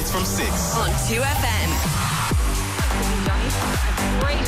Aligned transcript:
Weeknights 0.00 0.12
from 0.12 0.24
6 0.24 0.76
on 0.76 0.90
2FM. 1.08 1.70
Great. 4.20 4.40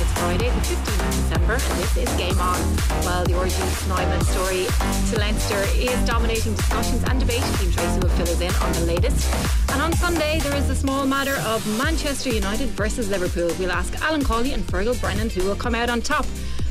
It's 0.00 0.12
Friday, 0.18 0.50
the 0.50 0.60
15th 0.60 1.00
of 1.00 1.10
December, 1.10 1.52
and 1.54 1.82
this 1.82 1.96
is 1.96 2.16
Game 2.16 2.38
On. 2.38 2.58
Well, 3.04 3.24
the 3.24 3.32
RG 3.32 3.50
Snyman 3.50 4.20
story 4.24 4.66
to 5.10 5.18
Leinster 5.18 5.62
is 5.76 6.04
dominating 6.06 6.54
discussions 6.54 7.02
and 7.04 7.20
debate. 7.20 7.42
Cian 7.58 7.72
Tracey 7.72 8.00
will 8.00 8.10
fill 8.10 8.28
us 8.28 8.40
in 8.40 8.54
on 8.62 8.72
the 8.74 8.80
latest. 8.92 9.34
And 9.70 9.80
on 9.80 9.92
Sunday, 9.94 10.40
there 10.40 10.54
is 10.56 10.68
the 10.68 10.74
small 10.74 11.06
matter 11.06 11.36
of 11.46 11.66
Manchester 11.78 12.30
United 12.30 12.68
versus 12.70 13.08
Liverpool. 13.08 13.50
We'll 13.58 13.72
ask 13.72 13.94
Alan 14.02 14.22
Cawley 14.22 14.52
and 14.52 14.62
Feargal 14.64 15.00
Brennan 15.00 15.30
who 15.30 15.44
will 15.44 15.56
come 15.56 15.74
out 15.74 15.88
on 15.88 16.02
top. 16.02 16.26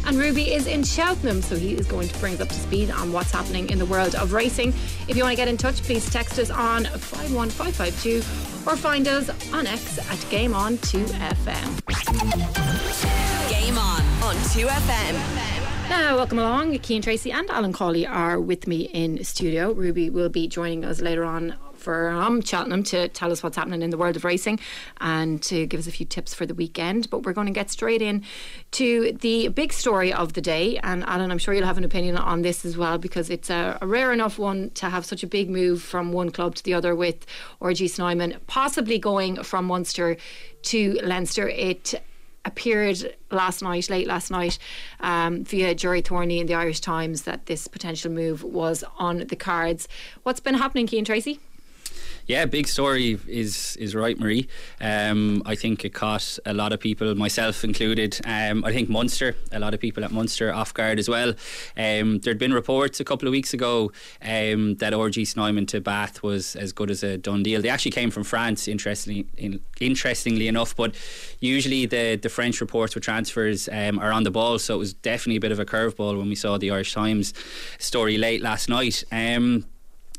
And 0.08 0.18
Ruby 0.18 0.54
is 0.54 0.68
in 0.68 0.84
Cheltenham, 0.84 1.42
so 1.42 1.58
he 1.58 1.74
is 1.74 1.86
going 1.86 2.08
to 2.08 2.20
bring 2.20 2.36
us 2.36 2.40
up 2.40 2.48
to 2.48 2.54
speed 2.54 2.90
on 2.92 3.12
what's 3.12 3.30
happening 3.30 3.70
in 3.70 3.78
the 3.78 3.86
world 3.86 4.16
of 4.16 4.32
racing. 4.32 4.70
If 5.10 5.18
you 5.18 5.24
want 5.24 5.34
to 5.34 5.36
get 5.36 5.50
in 5.50 5.58
touch, 5.58 5.84
please 5.84 6.10
text 6.10 6.40
us 6.40 6.50
on 6.50 6.86
51552 6.86 8.20
or 8.66 8.78
find 8.78 9.06
us 9.10 9.30
on 9.54 9.68
X 9.68 10.00
at 10.00 10.30
Game 10.30 10.54
On 10.54 10.78
2FM. 10.78 11.86
Game 13.50 13.78
On 13.78 14.02
on 14.24 14.36
2FM. 14.36 15.14
Now, 15.90 16.16
welcome 16.16 16.40
along. 16.40 16.80
Cian 16.80 17.02
Tracey 17.02 17.34
and 17.34 17.50
Alan 17.50 17.74
Cawley 17.74 18.08
are 18.08 18.40
with 18.40 18.66
me 18.66 18.84
in 18.94 19.22
studio. 19.26 19.74
Ruby 19.74 20.10
will 20.10 20.30
be 20.30 20.48
joining 20.48 20.86
us 20.86 21.02
later 21.02 21.26
on 21.26 21.56
from 21.88 22.42
Cheltenham 22.42 22.84
to 22.84 23.08
tell 23.08 23.32
us 23.32 23.42
what's 23.42 23.56
happening 23.56 23.82
in 23.82 23.92
the 23.92 23.98
world 23.98 24.18
of 24.18 24.26
racing 24.26 24.60
and 25.00 25.42
to 25.44 25.66
give 25.66 25.80
us 25.80 25.88
a 25.88 25.92
few 25.92 26.06
tips 26.06 26.34
for 26.34 26.46
the 26.46 26.54
weekend. 26.54 27.10
But 27.10 27.24
we're 27.24 27.32
going 27.32 27.48
to 27.48 27.54
get 27.54 27.72
straight 27.72 28.02
in 28.02 28.26
to 28.72 29.14
the 29.14 29.48
big 29.48 29.72
story 29.72 30.12
of 30.12 30.34
the 30.34 30.42
day. 30.42 30.80
And 30.80 31.06
Alan, 31.06 31.32
I'm 31.32 31.38
sure 31.38 31.54
you'll 31.54 31.66
have 31.66 31.78
an 31.78 31.86
opinion 31.86 32.18
on 32.18 32.42
this 32.42 32.66
as 32.66 32.76
well 32.78 32.98
because 32.98 33.30
it's 33.30 33.50
a, 33.50 33.78
a 33.82 33.88
rare 33.88 34.12
enough 34.12 34.38
one 34.38 34.70
to 34.72 34.90
have 34.90 35.06
such 35.06 35.24
a 35.24 35.28
big 35.28 35.50
move 35.50 35.82
from 35.82 36.12
one 36.12 36.30
club 36.30 36.56
to 36.56 36.64
the 36.66 36.74
other 36.74 36.94
with 36.94 37.26
RG 37.62 37.90
Snyman 37.90 38.36
possibly 38.48 39.00
going 39.00 39.42
from 39.42 39.64
Munster 39.64 40.18
to 40.64 41.00
Leinster. 41.04 41.48
It 41.48 41.94
appeared 42.44 43.16
last 43.32 43.62
night, 43.62 43.90
late 43.90 44.08
last 44.08 44.30
night, 44.30 44.60
um, 45.00 45.46
via 45.46 45.74
Gerry 45.74 46.02
Thornley 46.02 46.40
in 46.40 46.48
the 46.48 46.56
Irish 46.56 46.82
Times 46.82 47.22
that 47.22 47.46
this 47.46 47.66
potential 47.70 48.12
move 48.12 48.44
was 48.44 48.84
on 49.00 49.20
the 49.20 49.38
cards. 49.38 49.88
What's 50.24 50.42
been 50.42 50.56
happening, 50.56 50.86
Cian 50.88 51.06
Tracey? 51.06 51.40
Yeah, 52.28 52.44
big 52.46 52.68
story 52.68 53.18
is 53.26 53.78
is 53.78 53.96
right, 53.96 54.20
Marie. 54.20 54.50
Um, 54.82 55.42
I 55.46 55.56
think 55.56 55.86
it 55.86 55.94
caught 55.94 56.38
a 56.46 56.54
lot 56.54 56.74
of 56.74 56.82
people, 56.82 57.16
myself 57.16 57.64
included. 57.64 58.20
Um, 58.26 58.66
I 58.66 58.74
think 58.74 58.90
Munster, 58.90 59.38
a 59.54 59.60
lot 59.60 59.74
of 59.74 59.80
people 59.80 60.04
at 60.04 60.12
Munster 60.12 60.54
off 60.54 60.74
guard 60.74 61.00
as 61.00 61.08
well. 61.08 61.34
Um, 61.78 62.20
there'd 62.20 62.38
been 62.38 62.54
reports 62.54 63.00
a 63.00 63.06
couple 63.06 63.30
of 63.30 63.32
weeks 63.32 63.54
ago 63.54 63.94
um, 64.22 64.76
that 64.76 64.92
RG 64.92 65.26
Snyman 65.26 65.68
to 65.68 65.80
Bath 65.80 66.22
was 66.22 66.58
as 66.58 66.74
good 66.74 66.92
as 66.92 67.02
a 67.02 67.18
done 67.18 67.44
deal. 67.44 67.62
They 67.62 67.70
actually 67.70 67.92
came 67.92 68.12
from 68.12 68.26
France, 68.26 68.68
interestingly, 68.68 69.26
in, 69.38 69.62
interestingly 69.80 70.50
enough, 70.50 70.76
but 70.76 70.96
usually 71.40 71.86
the 71.86 72.18
the 72.18 72.30
French 72.30 72.60
reports 72.60 72.94
with 72.94 73.06
transfers 73.06 73.70
um, 73.72 74.00
are 74.00 74.12
on 74.12 74.24
the 74.24 74.32
ball, 74.32 74.60
so 74.60 74.76
it 74.76 74.80
was 74.80 74.94
definitely 74.94 75.38
a 75.38 75.42
bit 75.42 75.54
of 75.54 75.60
a 75.60 75.66
curveball 75.66 76.18
when 76.18 76.28
we 76.28 76.36
saw 76.36 76.58
the 76.58 76.72
Irish 76.72 76.94
Times 76.94 77.34
story 77.80 78.18
late 78.18 78.42
last 78.42 78.68
night. 78.68 79.06
Um, 79.14 79.64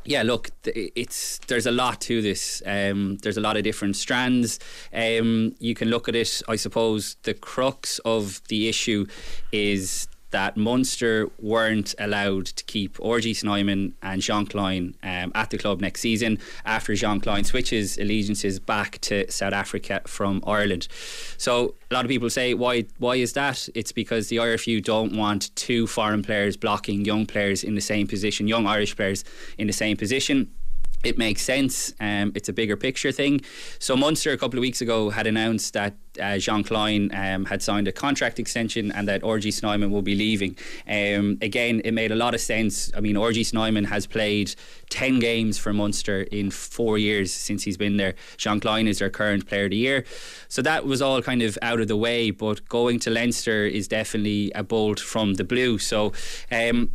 yeah, 0.09 0.23
look, 0.23 0.49
it's 0.65 1.37
there's 1.49 1.67
a 1.67 1.71
lot 1.71 2.01
to 2.03 2.23
this. 2.23 2.63
Um, 2.65 3.19
there's 3.19 3.37
a 3.37 3.43
lot 3.43 3.59
of 3.59 3.63
different 3.63 3.95
strands. 3.95 4.59
Um, 4.91 5.55
you 5.59 5.75
can 5.75 5.89
look 5.91 6.09
at 6.09 6.17
it. 6.17 6.41
I 6.49 6.57
suppose 6.57 7.17
the 7.25 7.35
crux 7.35 7.99
of 8.07 8.41
the 8.49 8.69
issue 8.69 9.05
is 9.53 10.09
that 10.31 10.57
Munster 10.57 11.29
weren't 11.39 11.95
allowed 11.99 12.47
to 12.47 12.65
keep 12.65 12.99
RG 12.99 13.37
Snyman 13.37 13.95
and 14.03 14.21
Jean 14.21 14.47
Kleyn 14.47 14.95
um, 15.03 15.33
at 15.35 15.51
the 15.51 15.59
club 15.59 15.81
next 15.81 16.01
season 16.01 16.39
after 16.65 16.95
Jean 16.95 17.21
Kleyn 17.21 17.45
switches 17.45 17.99
allegiances 17.99 18.59
back 18.59 18.99
to 19.03 19.31
South 19.31 19.53
Africa 19.53 20.03
from 20.07 20.43
Ireland. 20.47 20.89
So 21.37 21.75
a 21.91 21.95
lot 21.95 22.05
of 22.05 22.09
people 22.09 22.31
say, 22.31 22.55
why 22.55 22.85
why 22.99 23.17
is 23.17 23.33
that? 23.35 23.69
It's 23.75 23.93
because 23.93 24.29
the 24.29 24.37
IRFU 24.37 24.83
don't 24.83 25.17
want 25.17 25.55
two 25.57 25.87
foreign 25.87 26.23
players 26.23 26.57
blocking 26.57 27.05
young 27.05 27.27
players 27.27 27.65
in 27.65 27.75
the 27.75 27.81
same 27.81 28.07
position, 28.07 28.49
young 28.49 28.67
Irish 28.67 28.97
players 28.97 29.25
in 29.57 29.67
the 29.67 29.73
same 29.73 29.97
position 29.97 30.51
it 31.05 31.17
makes 31.17 31.43
sense. 31.43 31.93
Um, 32.01 32.33
it's 32.35 32.49
a 32.49 32.53
bigger 32.53 32.77
picture 32.77 33.13
thing. 33.13 33.41
So 33.79 33.97
Munster 33.97 34.33
a 34.33 34.39
couple 34.39 34.59
of 34.59 34.63
weeks 34.63 34.81
ago 34.81 35.11
had 35.11 35.27
announced 35.27 35.75
that 35.75 35.95
uh, 36.21 36.39
Jean 36.39 36.65
Kleyn 36.65 37.11
um, 37.15 37.45
had 37.45 37.63
signed 37.63 37.87
a 37.87 37.93
contract 37.93 38.41
extension 38.41 38.91
and 38.91 39.07
that 39.07 39.23
RG 39.23 39.53
Snyman 39.53 39.93
will 39.93 40.03
be 40.03 40.17
leaving. 40.17 40.57
Um, 40.89 41.39
again, 41.41 41.81
it 41.85 41.93
made 41.93 42.11
a 42.11 42.17
lot 42.17 42.35
of 42.35 42.41
sense. 42.41 42.91
I 42.97 43.01
mean, 43.01 43.15
RG 43.15 43.47
Snyman 43.47 43.85
has 43.85 44.07
played 44.07 44.55
10 44.91 45.21
games 45.21 45.57
for 45.57 45.73
Munster 45.73 46.23
in 46.23 46.51
four 46.51 46.99
years 46.99 47.33
since 47.33 47.63
he's 47.63 47.77
been 47.77 47.97
there. 47.97 48.15
Jean 48.37 48.59
Kleyn 48.59 48.89
is 48.89 48.99
their 48.99 49.11
current 49.11 49.47
player 49.47 49.65
of 49.65 49.71
the 49.71 49.77
year. 49.77 50.05
So 50.49 50.63
that 50.63 50.85
was 50.85 51.01
all 51.01 51.23
kind 51.23 51.43
of 51.43 51.57
out 51.63 51.81
of 51.81 51.87
the 51.87 51.97
way, 51.97 52.33
but 52.33 52.69
going 52.69 52.99
to 53.01 53.11
Leinster 53.11 53.67
is 53.67 53.87
definitely 53.87 54.51
a 54.55 54.65
bolt 54.65 54.99
from 54.99 55.35
the 55.35 55.45
blue. 55.45 55.79
So, 55.79 56.13
um, 56.51 56.91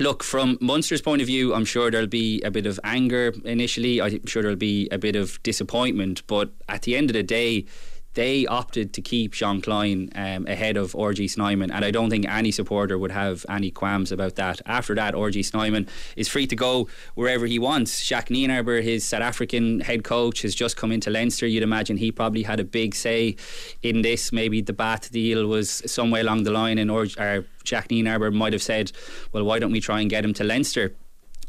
Look, 0.00 0.24
from 0.24 0.58
Munster's 0.60 1.00
point 1.00 1.22
of 1.22 1.28
view, 1.28 1.54
I'm 1.54 1.64
sure 1.64 1.88
there'll 1.88 2.08
be 2.08 2.42
a 2.42 2.50
bit 2.50 2.66
of 2.66 2.80
anger 2.82 3.32
initially. 3.44 4.00
I'm 4.00 4.26
sure 4.26 4.42
there'll 4.42 4.56
be 4.56 4.88
a 4.90 4.98
bit 4.98 5.14
of 5.14 5.40
disappointment. 5.44 6.22
But 6.26 6.50
at 6.68 6.82
the 6.82 6.96
end 6.96 7.10
of 7.10 7.14
the 7.14 7.22
day, 7.22 7.66
they 8.14 8.46
opted 8.46 8.92
to 8.94 9.02
keep 9.02 9.32
Jean 9.32 9.60
Kleyn 9.60 10.10
um, 10.14 10.46
ahead 10.46 10.76
of 10.76 10.92
RG 10.92 11.30
Snyman, 11.30 11.70
and 11.70 11.84
I 11.84 11.90
don't 11.90 12.10
think 12.10 12.28
any 12.28 12.50
supporter 12.50 12.96
would 12.96 13.10
have 13.10 13.44
any 13.48 13.70
qualms 13.70 14.10
about 14.12 14.36
that. 14.36 14.60
After 14.66 14.94
that, 14.94 15.14
RG 15.14 15.44
Snyman 15.44 15.88
is 16.16 16.28
free 16.28 16.46
to 16.46 16.56
go 16.56 16.88
wherever 17.14 17.46
he 17.46 17.58
wants. 17.58 18.04
Jacques 18.04 18.28
Nienaber, 18.28 18.82
his 18.82 19.04
South 19.04 19.22
African 19.22 19.80
head 19.80 20.04
coach, 20.04 20.42
has 20.42 20.54
just 20.54 20.76
come 20.76 20.92
into 20.92 21.10
Leinster. 21.10 21.46
You'd 21.46 21.62
imagine 21.62 21.96
he 21.96 22.12
probably 22.12 22.44
had 22.44 22.60
a 22.60 22.64
big 22.64 22.94
say 22.94 23.36
in 23.82 24.02
this. 24.02 24.32
Maybe 24.32 24.60
the 24.60 24.72
Bath 24.72 25.10
deal 25.10 25.46
was 25.46 25.82
somewhere 25.86 26.22
along 26.22 26.44
the 26.44 26.52
line, 26.52 26.78
and 26.78 26.90
or, 26.90 27.06
or 27.18 27.44
Jacques 27.64 27.88
Nienaber 27.88 28.32
might 28.32 28.52
have 28.52 28.62
said, 28.62 28.92
"Well, 29.32 29.44
why 29.44 29.58
don't 29.58 29.72
we 29.72 29.80
try 29.80 30.00
and 30.00 30.08
get 30.08 30.24
him 30.24 30.34
to 30.34 30.44
Leinster?" 30.44 30.94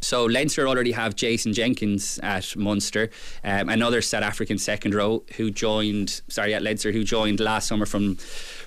So 0.01 0.25
Leinster 0.25 0.67
already 0.67 0.91
have 0.91 1.16
Jason 1.16 1.53
Jenkins 1.53 2.19
at 2.22 2.56
Munster, 2.56 3.09
um, 3.44 3.69
another 3.69 4.01
South 4.01 4.23
African 4.23 4.57
second 4.57 4.94
row 4.94 5.23
who 5.38 5.51
joined, 5.51 6.22
sorry, 6.28 6.53
at 6.53 6.61
Leinster, 6.61 6.91
who 6.91 7.03
joined 7.03 7.39
last 7.39 7.67
summer 7.67 7.85
from 7.85 8.17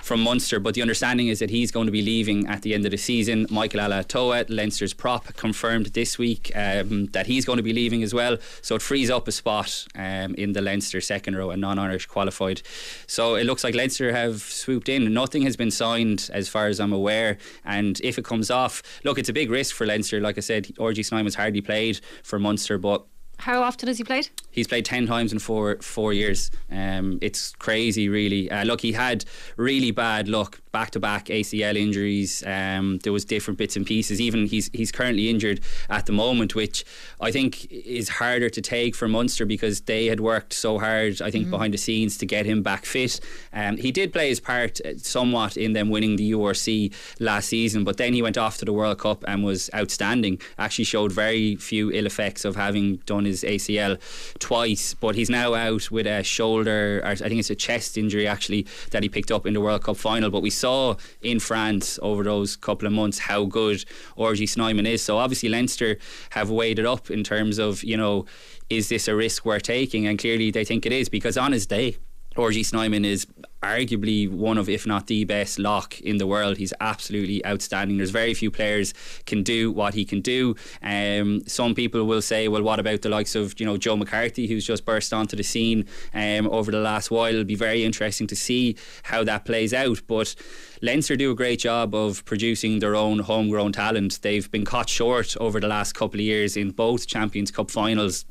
from 0.09 0.23
Munster. 0.23 0.59
But 0.59 0.75
the 0.75 0.83
understanding 0.83 1.29
is 1.29 1.39
that 1.39 1.51
he's 1.51 1.71
going 1.71 1.87
to 1.87 1.93
be 1.93 2.03
leaving 2.03 2.47
at 2.47 2.63
the 2.63 2.75
end 2.75 2.85
of 2.87 2.91
the 2.91 2.97
season. 2.97 3.47
Michael 3.51 3.81
Ala'alatoa, 3.81 4.47
Leinster's 4.49 4.95
prop, 4.95 5.37
confirmed 5.37 5.87
this 5.87 6.19
week 6.19 6.51
um, 6.57 7.07
that 7.07 7.27
he's 7.27 7.45
going 7.45 7.59
to 7.59 7.63
be 7.63 7.75
leaving 7.75 8.03
as 8.03 8.15
well. 8.15 8.39
So 8.63 8.77
it 8.77 8.83
frees 8.83 9.11
up 9.11 9.29
a 9.29 9.33
spot 9.33 9.87
um, 9.95 10.35
in 10.35 10.55
the 10.55 10.63
Leinster 10.63 11.01
second 11.03 11.37
row, 11.37 11.51
a 11.51 11.57
non-Irish 11.57 12.07
qualified. 12.07 12.63
So 13.07 13.35
it 13.35 13.45
looks 13.45 13.63
like 13.63 13.75
Leinster 13.75 14.13
have 14.13 14.41
swooped 14.41 14.89
in. 14.89 15.13
Nothing 15.13 15.43
has 15.43 15.57
been 15.57 15.71
signed 15.71 16.31
as 16.33 16.49
far 16.49 16.69
as 16.69 16.81
I'm 16.81 16.93
aware, 16.93 17.37
and 17.65 18.01
if 18.01 18.19
it 18.19 18.25
comes 18.25 18.51
off, 18.51 18.83
look, 19.05 19.19
it's 19.19 19.29
a 19.29 19.35
big 19.35 19.51
risk 19.51 19.75
for 19.75 19.87
Leinster. 19.87 20.21
Like 20.21 20.39
I 20.39 20.41
said, 20.41 20.65
RG 20.79 21.05
Has 21.27 21.35
hardly 21.35 21.61
played 21.61 22.01
for 22.23 22.39
Munster, 22.39 22.79
but 22.79 23.07
how 23.39 23.63
often 23.63 23.87
has 23.87 23.99
he 23.99 24.05
played? 24.05 24.29
He's 24.51 24.67
played 24.67 24.85
ten 24.85 25.07
times 25.07 25.33
in 25.33 25.39
four 25.39 25.77
four 25.81 26.13
years. 26.13 26.51
Um, 26.71 27.19
it's 27.23 27.53
crazy, 27.53 28.09
really. 28.09 28.51
Uh, 28.51 28.65
look, 28.65 28.81
he 28.81 28.93
had 28.93 29.25
really 29.57 29.93
bad 29.93 30.29
luck, 30.29 30.61
back 30.73 30.91
to 30.93 31.01
back 31.01 31.27
ACL 31.27 31.77
injuries. 31.77 32.43
Um, 32.45 32.99
there 33.05 33.13
was 33.13 33.25
different 33.25 33.59
bits 33.59 33.77
and 33.77 33.87
pieces. 33.87 34.21
Even 34.21 34.47
he's 34.47 34.71
he's 34.73 34.91
currently 34.91 35.31
injured 35.31 35.61
at 35.89 36.07
the 36.07 36.13
moment, 36.13 36.57
which 36.57 36.85
I 37.21 37.31
think 37.31 37.71
is 37.71 38.09
harder 38.09 38.51
to 38.51 38.61
take 38.61 38.97
for 38.97 39.07
Munster 39.07 39.47
because 39.47 39.83
they 39.83 40.07
had 40.07 40.19
worked 40.19 40.53
so 40.53 40.81
hard. 40.81 41.23
I 41.23 41.31
think 41.31 41.45
mm-hmm. 41.45 41.53
behind 41.53 41.75
the 41.75 41.79
scenes 41.79 42.19
to 42.19 42.27
get 42.27 42.45
him 42.45 42.63
back 42.63 42.85
fit. 42.85 43.21
Um, 43.53 43.77
he 43.77 43.93
did 43.93 44.13
play 44.13 44.29
his 44.29 44.41
part 44.41 44.81
uh, 44.85 44.99
somewhat 44.99 45.57
in 45.57 45.75
them 45.75 45.91
winning 45.91 46.17
the 46.17 46.33
URC 46.33 46.93
last 47.21 47.49
season, 47.49 47.85
but 47.85 47.99
then 47.99 48.15
he 48.15 48.23
went 48.23 48.37
off 48.37 48.59
to 48.59 48.65
the 48.65 48.73
World 48.73 48.99
Cup 48.99 49.25
and 49.29 49.45
was 49.45 49.71
outstanding. 49.75 50.41
Actually, 50.59 50.85
showed 50.85 51.13
very 51.13 51.55
few 51.55 51.93
ill 51.93 52.07
effects 52.07 52.45
of 52.45 52.57
having 52.57 52.97
done 53.07 53.28
his 53.29 53.45
ACL 53.45 53.99
twice, 54.39 54.95
but 54.95 55.15
he's 55.15 55.31
now 55.31 55.55
out 55.55 55.91
with 55.91 56.07
a 56.07 56.23
shoulder, 56.23 57.03
I 57.05 57.15
think 57.15 57.39
it's 57.39 57.51
a 57.51 57.55
chest 57.55 57.97
injury 57.97 58.27
actually 58.27 58.67
that 58.91 59.03
he 59.03 59.09
picked 59.09 59.31
up 59.31 59.47
in 59.47 59.55
the 59.55 59.61
World 59.61 59.85
Cup 59.85 59.97
final. 59.97 60.31
But 60.31 60.43
we 60.43 60.51
saw 60.51 60.97
in 61.23 61.39
France 61.41 61.99
over 62.03 62.25
those 62.25 62.57
couple 62.57 62.87
of 62.87 62.93
months 62.93 63.19
how 63.19 63.45
good 63.45 63.85
RG 64.17 64.49
Snyman 64.49 64.87
is. 64.87 65.03
So 65.03 65.19
obviously 65.19 65.49
Leinster 65.49 65.99
have 66.31 66.51
weighed 66.51 66.79
it 66.79 66.87
up 66.87 67.11
in 67.11 67.23
terms 67.25 67.59
of 67.59 67.85
you 67.85 67.97
know 67.97 68.27
is 68.71 68.89
this 68.89 69.09
a 69.09 69.15
risk 69.15 69.45
we're 69.45 69.61
taking? 69.61 70.07
And 70.07 70.19
clearly 70.19 70.51
they 70.51 70.65
think 70.65 70.85
it 70.85 70.93
is 70.93 71.09
because 71.09 71.37
on 71.39 71.53
his 71.53 71.67
day, 71.67 71.97
RG 72.39 72.65
Snyman 72.65 73.05
is 73.05 73.27
arguably 73.65 74.31
one 74.31 74.59
of, 74.59 74.69
if 74.69 74.87
not 74.87 75.09
the 75.09 75.25
best 75.25 75.59
lock 75.59 76.01
in 76.01 76.19
the 76.19 76.27
world. 76.27 76.57
He's 76.57 76.73
absolutely 76.81 77.45
outstanding. 77.45 77.97
There's 77.97 78.11
very 78.11 78.33
few 78.33 78.49
players 78.53 78.95
can 79.27 79.43
do 79.43 79.73
what 79.73 79.95
he 79.95 80.05
can 80.05 80.21
do. 80.21 80.55
Um, 80.81 81.43
some 81.49 81.75
people 81.75 82.05
will 82.05 82.23
say, 82.23 82.47
well, 82.47 82.63
what 82.63 82.79
about 82.79 83.03
the 83.03 83.09
likes 83.09 83.35
of 83.35 83.59
you 83.59 83.67
know 83.67 83.77
Joe 83.77 83.97
McCarthy, 83.97 84.47
who's 84.47 84.65
just 84.65 84.85
burst 84.85 85.13
onto 85.13 85.37
the 85.37 85.43
scene 85.43 85.87
um, 86.15 86.47
over 86.47 86.71
the 86.71 86.79
last 86.79 87.11
while? 87.11 87.33
It'll 87.33 87.43
be 87.43 87.57
very 87.57 87.83
interesting 87.83 88.29
to 88.29 88.37
see 88.37 88.77
how 89.03 89.25
that 89.25 89.45
plays 89.45 89.75
out. 89.75 90.01
But 90.07 90.37
Leinster 90.81 91.17
do 91.17 91.33
a 91.33 91.35
great 91.35 91.59
job 91.59 91.93
of 91.93 92.25
producing 92.25 92.79
their 92.79 92.95
own 92.95 93.19
homegrown 93.19 93.73
talent. 93.73 94.23
They've 94.23 94.49
been 94.49 94.65
caught 94.65 94.89
short 94.89 95.37
over 95.41 95.59
the 95.59 95.67
last 95.67 95.95
couple 95.95 96.21
of 96.21 96.25
years 96.25 96.57
in 96.57 96.71
both 96.71 97.09
Champions 97.09 97.51
Cup 97.51 97.69
finals 97.69 98.27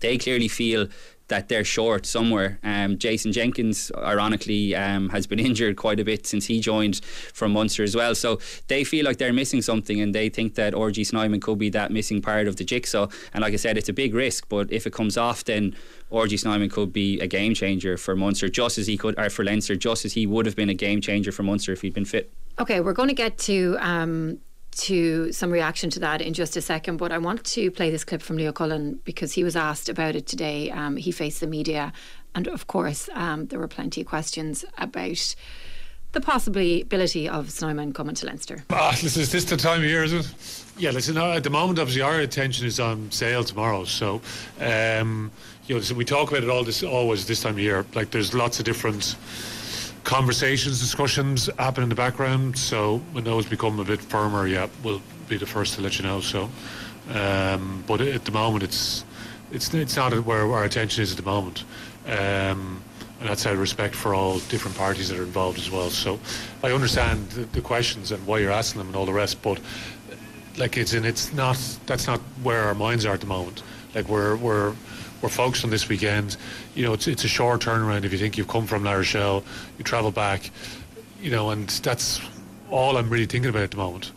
they 0.00 0.18
clearly 0.18 0.48
feel 0.48 0.88
that 1.30 1.48
they're 1.48 1.64
short 1.64 2.04
somewhere. 2.04 2.58
Um, 2.62 2.98
Jason 2.98 3.32
Jenkins, 3.32 3.90
ironically, 3.96 4.74
um, 4.76 5.08
has 5.08 5.26
been 5.26 5.38
injured 5.48 5.76
quite 5.76 5.98
a 5.98 6.04
bit 6.04 6.26
since 6.26 6.46
he 6.46 6.60
joined 6.60 7.02
from 7.32 7.52
Munster 7.52 7.82
as 7.82 7.96
well. 7.96 8.14
So 8.14 8.38
they 8.68 8.84
feel 8.84 9.04
like 9.04 9.16
they're 9.16 9.32
missing 9.32 9.62
something, 9.62 10.00
and 10.00 10.14
they 10.14 10.28
think 10.28 10.56
that 10.56 10.74
RG 10.74 11.06
Snyman 11.06 11.40
could 11.40 11.58
be 11.58 11.70
that 11.70 11.90
missing 11.90 12.20
part 12.20 12.46
of 12.46 12.56
the 12.56 12.64
jigsaw. 12.64 13.08
And 13.32 13.42
like 13.42 13.54
I 13.54 13.56
said, 13.56 13.78
it's 13.78 13.88
a 13.88 13.92
big 13.94 14.12
risk, 14.14 14.48
but 14.48 14.70
if 14.70 14.86
it 14.86 14.92
comes 14.92 15.16
off, 15.16 15.44
then 15.44 15.74
RG 16.12 16.40
Snyman 16.40 16.68
could 16.68 16.92
be 16.92 17.20
a 17.20 17.26
game 17.26 17.54
changer 17.54 17.96
for 17.96 18.14
Munster, 18.16 18.48
just 18.48 18.76
as 18.76 18.86
he 18.86 18.96
could, 18.96 19.18
or 19.18 19.30
for 19.30 19.44
Leinster, 19.44 19.76
just 19.76 20.04
as 20.04 20.12
he 20.12 20.26
would 20.26 20.46
have 20.46 20.56
been 20.56 20.68
a 20.68 20.74
game 20.74 21.00
changer 21.00 21.32
for 21.32 21.44
Munster 21.44 21.72
if 21.72 21.82
he'd 21.82 21.94
been 21.94 22.04
fit. 22.04 22.32
Okay, 22.58 22.80
we're 22.80 22.92
going 22.92 23.08
to 23.08 23.14
get 23.14 23.38
to 23.38 23.76
um, 23.80 24.38
to 24.72 25.32
some 25.32 25.50
reaction 25.50 25.90
to 25.90 26.00
that 26.00 26.20
in 26.20 26.32
just 26.32 26.56
a 26.56 26.60
second, 26.60 26.96
but 26.96 27.12
I 27.12 27.18
want 27.18 27.44
to 27.44 27.70
play 27.70 27.90
this 27.90 28.04
clip 28.04 28.22
from 28.22 28.36
Leo 28.36 28.52
Cullen 28.52 29.00
because 29.04 29.32
he 29.32 29.44
was 29.44 29.56
asked 29.56 29.88
about 29.88 30.14
it 30.14 30.26
today. 30.26 30.70
Um, 30.70 30.96
he 30.96 31.10
faced 31.10 31.40
the 31.40 31.46
media, 31.46 31.92
and 32.34 32.46
of 32.46 32.66
course, 32.66 33.08
um, 33.12 33.46
there 33.46 33.58
were 33.58 33.68
plenty 33.68 34.02
of 34.02 34.06
questions 34.06 34.64
about 34.78 35.34
the 36.12 36.20
possibility 36.20 37.28
of 37.28 37.50
Snyman 37.50 37.92
coming 37.92 38.14
to 38.16 38.26
Leinster. 38.26 38.64
Ah, 38.70 38.90
listen, 39.02 39.22
is 39.22 39.30
this 39.30 39.44
the 39.44 39.56
time 39.56 39.80
of 39.80 39.84
year, 39.86 40.02
is 40.02 40.12
it? 40.12 40.64
Yeah, 40.76 40.90
listen, 40.90 41.16
at 41.16 41.44
the 41.44 41.50
moment, 41.50 41.78
obviously, 41.78 42.02
our 42.02 42.18
attention 42.20 42.66
is 42.66 42.80
on 42.80 43.10
Sale 43.10 43.44
tomorrow. 43.44 43.84
So, 43.84 44.20
um, 44.60 45.30
you 45.66 45.74
know, 45.74 45.80
so 45.80 45.94
we 45.94 46.04
talk 46.04 46.30
about 46.30 46.42
it 46.42 46.50
all 46.50 46.64
this 46.64 46.82
always 46.82 47.26
this 47.26 47.42
time 47.42 47.54
of 47.54 47.60
year. 47.60 47.86
Like, 47.94 48.10
there's 48.10 48.34
lots 48.34 48.58
of 48.58 48.64
different 48.64 49.14
conversations, 50.04 50.80
discussions 50.80 51.48
happen 51.58 51.82
in 51.82 51.88
the 51.88 51.94
background. 51.94 52.58
So 52.58 52.98
when 53.12 53.24
those 53.24 53.46
become 53.46 53.78
a 53.80 53.84
bit 53.84 54.00
firmer, 54.00 54.46
yeah, 54.46 54.68
we'll 54.82 55.02
be 55.28 55.36
the 55.36 55.46
first 55.46 55.74
to 55.74 55.80
let 55.80 55.98
you 55.98 56.04
know. 56.04 56.20
So, 56.20 56.50
um, 57.12 57.84
but 57.86 58.00
at 58.00 58.24
the 58.24 58.32
moment, 58.32 58.64
it's 58.64 59.04
it's 59.52 59.72
it's 59.74 59.96
not 59.96 60.12
where 60.24 60.50
our 60.52 60.64
attention 60.64 61.02
is 61.02 61.10
at 61.10 61.16
the 61.16 61.30
moment. 61.30 61.64
Um, 62.06 62.82
and 63.20 63.28
that's 63.28 63.44
out 63.46 63.52
of 63.52 63.58
respect 63.58 63.94
for 63.94 64.14
all 64.14 64.38
different 64.48 64.76
parties 64.76 65.10
that 65.10 65.18
are 65.18 65.22
involved 65.22 65.58
as 65.58 65.70
well. 65.70 65.90
So 65.90 66.18
I 66.64 66.72
understand 66.72 67.28
the, 67.30 67.44
the, 67.44 67.60
questions 67.60 68.12
and 68.12 68.26
why 68.26 68.38
you're 68.38 68.50
asking 68.50 68.78
them 68.78 68.86
and 68.88 68.96
all 68.96 69.04
the 69.04 69.12
rest, 69.12 69.42
but 69.42 69.60
like 70.56 70.78
it's 70.78 70.94
in 70.94 71.04
it's 71.04 71.32
not 71.32 71.58
that's 71.86 72.06
not 72.06 72.20
where 72.42 72.62
our 72.64 72.74
minds 72.74 73.04
are 73.04 73.12
at 73.12 73.20
the 73.20 73.26
moment. 73.26 73.62
Like 73.94 74.08
we're 74.08 74.36
we're 74.36 74.74
we're 75.22 75.28
focused 75.28 75.64
on 75.64 75.70
this 75.70 75.88
weekend. 75.88 76.36
You 76.74 76.84
know, 76.84 76.92
it's 76.92 77.06
it's 77.06 77.24
a 77.24 77.28
short 77.28 77.62
turnaround 77.62 78.04
if 78.04 78.12
you 78.12 78.18
think 78.18 78.38
you've 78.38 78.48
come 78.48 78.66
from 78.66 78.84
La 78.84 78.92
Rochelle, 78.92 79.44
you 79.78 79.84
travel 79.84 80.10
back, 80.10 80.50
you 81.20 81.30
know, 81.30 81.50
and 81.50 81.68
that's 81.68 82.20
all 82.70 82.96
I'm 82.96 83.10
really 83.10 83.26
thinking 83.26 83.50
about 83.50 83.62
at 83.62 83.70
the 83.72 83.76
moment. 83.76 84.12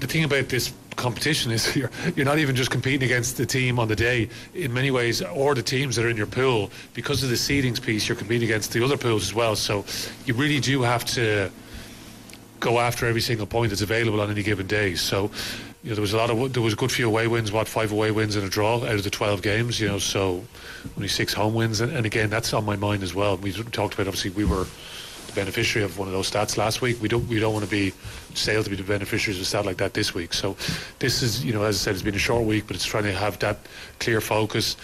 The 0.00 0.06
thing 0.06 0.24
about 0.24 0.48
this 0.48 0.72
competition 0.98 1.52
is 1.52 1.74
you're 1.76 1.90
you're 2.14 2.26
not 2.26 2.38
even 2.38 2.54
just 2.54 2.70
competing 2.70 3.04
against 3.04 3.36
the 3.38 3.46
team 3.46 3.78
on 3.78 3.88
the 3.88 3.96
day 3.96 4.28
in 4.54 4.72
many 4.72 4.90
ways 4.90 5.22
or 5.22 5.54
the 5.54 5.62
teams 5.62 5.96
that 5.96 6.04
are 6.04 6.10
in 6.10 6.16
your 6.16 6.26
pool 6.26 6.70
because 6.92 7.22
of 7.22 7.30
the 7.30 7.36
seedings 7.36 7.80
piece 7.80 8.08
you're 8.08 8.16
competing 8.16 8.48
against 8.48 8.72
the 8.72 8.84
other 8.84 8.96
pools 8.96 9.22
as 9.22 9.32
well 9.32 9.56
so 9.56 9.84
you 10.26 10.34
really 10.34 10.60
do 10.60 10.82
have 10.82 11.04
to 11.04 11.50
go 12.60 12.80
after 12.80 13.06
every 13.06 13.20
single 13.20 13.46
point 13.46 13.70
that's 13.70 13.82
available 13.82 14.20
on 14.20 14.30
any 14.30 14.42
given 14.42 14.66
day 14.66 14.94
so 14.96 15.30
know, 15.88 15.94
there 15.94 16.02
was 16.02 16.12
a 16.12 16.16
lot 16.16 16.30
of 16.30 16.52
there 16.52 16.62
was 16.62 16.72
a 16.72 16.76
good 16.76 16.92
few 16.92 17.06
away 17.06 17.28
wins, 17.28 17.52
what 17.52 17.68
five 17.68 17.92
away 17.92 18.10
wins 18.10 18.36
and 18.36 18.44
a 18.44 18.48
draw 18.48 18.76
out 18.76 18.94
of 18.94 19.04
the 19.04 19.10
twelve 19.10 19.42
games. 19.42 19.80
You 19.80 19.88
know, 19.88 19.98
so 19.98 20.44
only 20.96 21.08
six 21.08 21.32
home 21.32 21.54
wins, 21.54 21.80
and, 21.80 21.92
and 21.92 22.04
again, 22.04 22.30
that's 22.30 22.52
on 22.52 22.64
my 22.64 22.76
mind 22.76 23.02
as 23.02 23.14
well. 23.14 23.36
We 23.36 23.52
talked 23.52 23.94
about 23.94 24.06
obviously 24.06 24.30
we 24.30 24.44
were 24.44 24.66
the 25.26 25.32
beneficiary 25.34 25.84
of 25.84 25.98
one 25.98 26.08
of 26.08 26.14
those 26.14 26.30
stats 26.30 26.56
last 26.56 26.80
week. 26.82 27.00
We 27.00 27.08
don't 27.08 27.26
we 27.28 27.38
don't 27.40 27.52
want 27.52 27.64
to 27.64 27.70
be 27.70 27.92
Sale 28.34 28.64
to 28.64 28.70
be 28.70 28.76
the 28.76 28.82
beneficiaries 28.82 29.38
of 29.38 29.42
a 29.42 29.44
stat 29.46 29.66
like 29.66 29.78
that 29.78 29.94
this 29.94 30.14
week. 30.14 30.32
So 30.32 30.56
this 30.98 31.22
is 31.22 31.44
you 31.44 31.52
know 31.52 31.64
as 31.64 31.76
I 31.76 31.78
said, 31.78 31.94
it's 31.94 32.02
been 32.02 32.14
a 32.14 32.18
short 32.18 32.44
week, 32.44 32.66
but 32.66 32.76
it's 32.76 32.86
trying 32.86 33.04
to 33.04 33.12
have 33.12 33.38
that 33.40 33.58
clear 34.00 34.20
focus. 34.20 34.76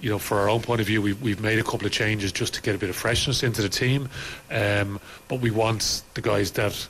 You 0.00 0.10
know, 0.10 0.18
for 0.18 0.38
our 0.38 0.50
own 0.50 0.60
point 0.60 0.82
of 0.82 0.86
view, 0.86 1.00
we've, 1.00 1.20
we've 1.22 1.40
made 1.40 1.58
a 1.58 1.62
couple 1.62 1.86
of 1.86 1.92
changes 1.92 2.30
just 2.30 2.52
to 2.54 2.60
get 2.60 2.74
a 2.74 2.78
bit 2.78 2.90
of 2.90 2.96
freshness 2.96 3.42
into 3.42 3.62
the 3.62 3.68
team. 3.70 4.10
Um, 4.50 5.00
but 5.26 5.40
we 5.40 5.50
want 5.50 6.02
the 6.12 6.20
guys 6.20 6.50
that 6.52 6.86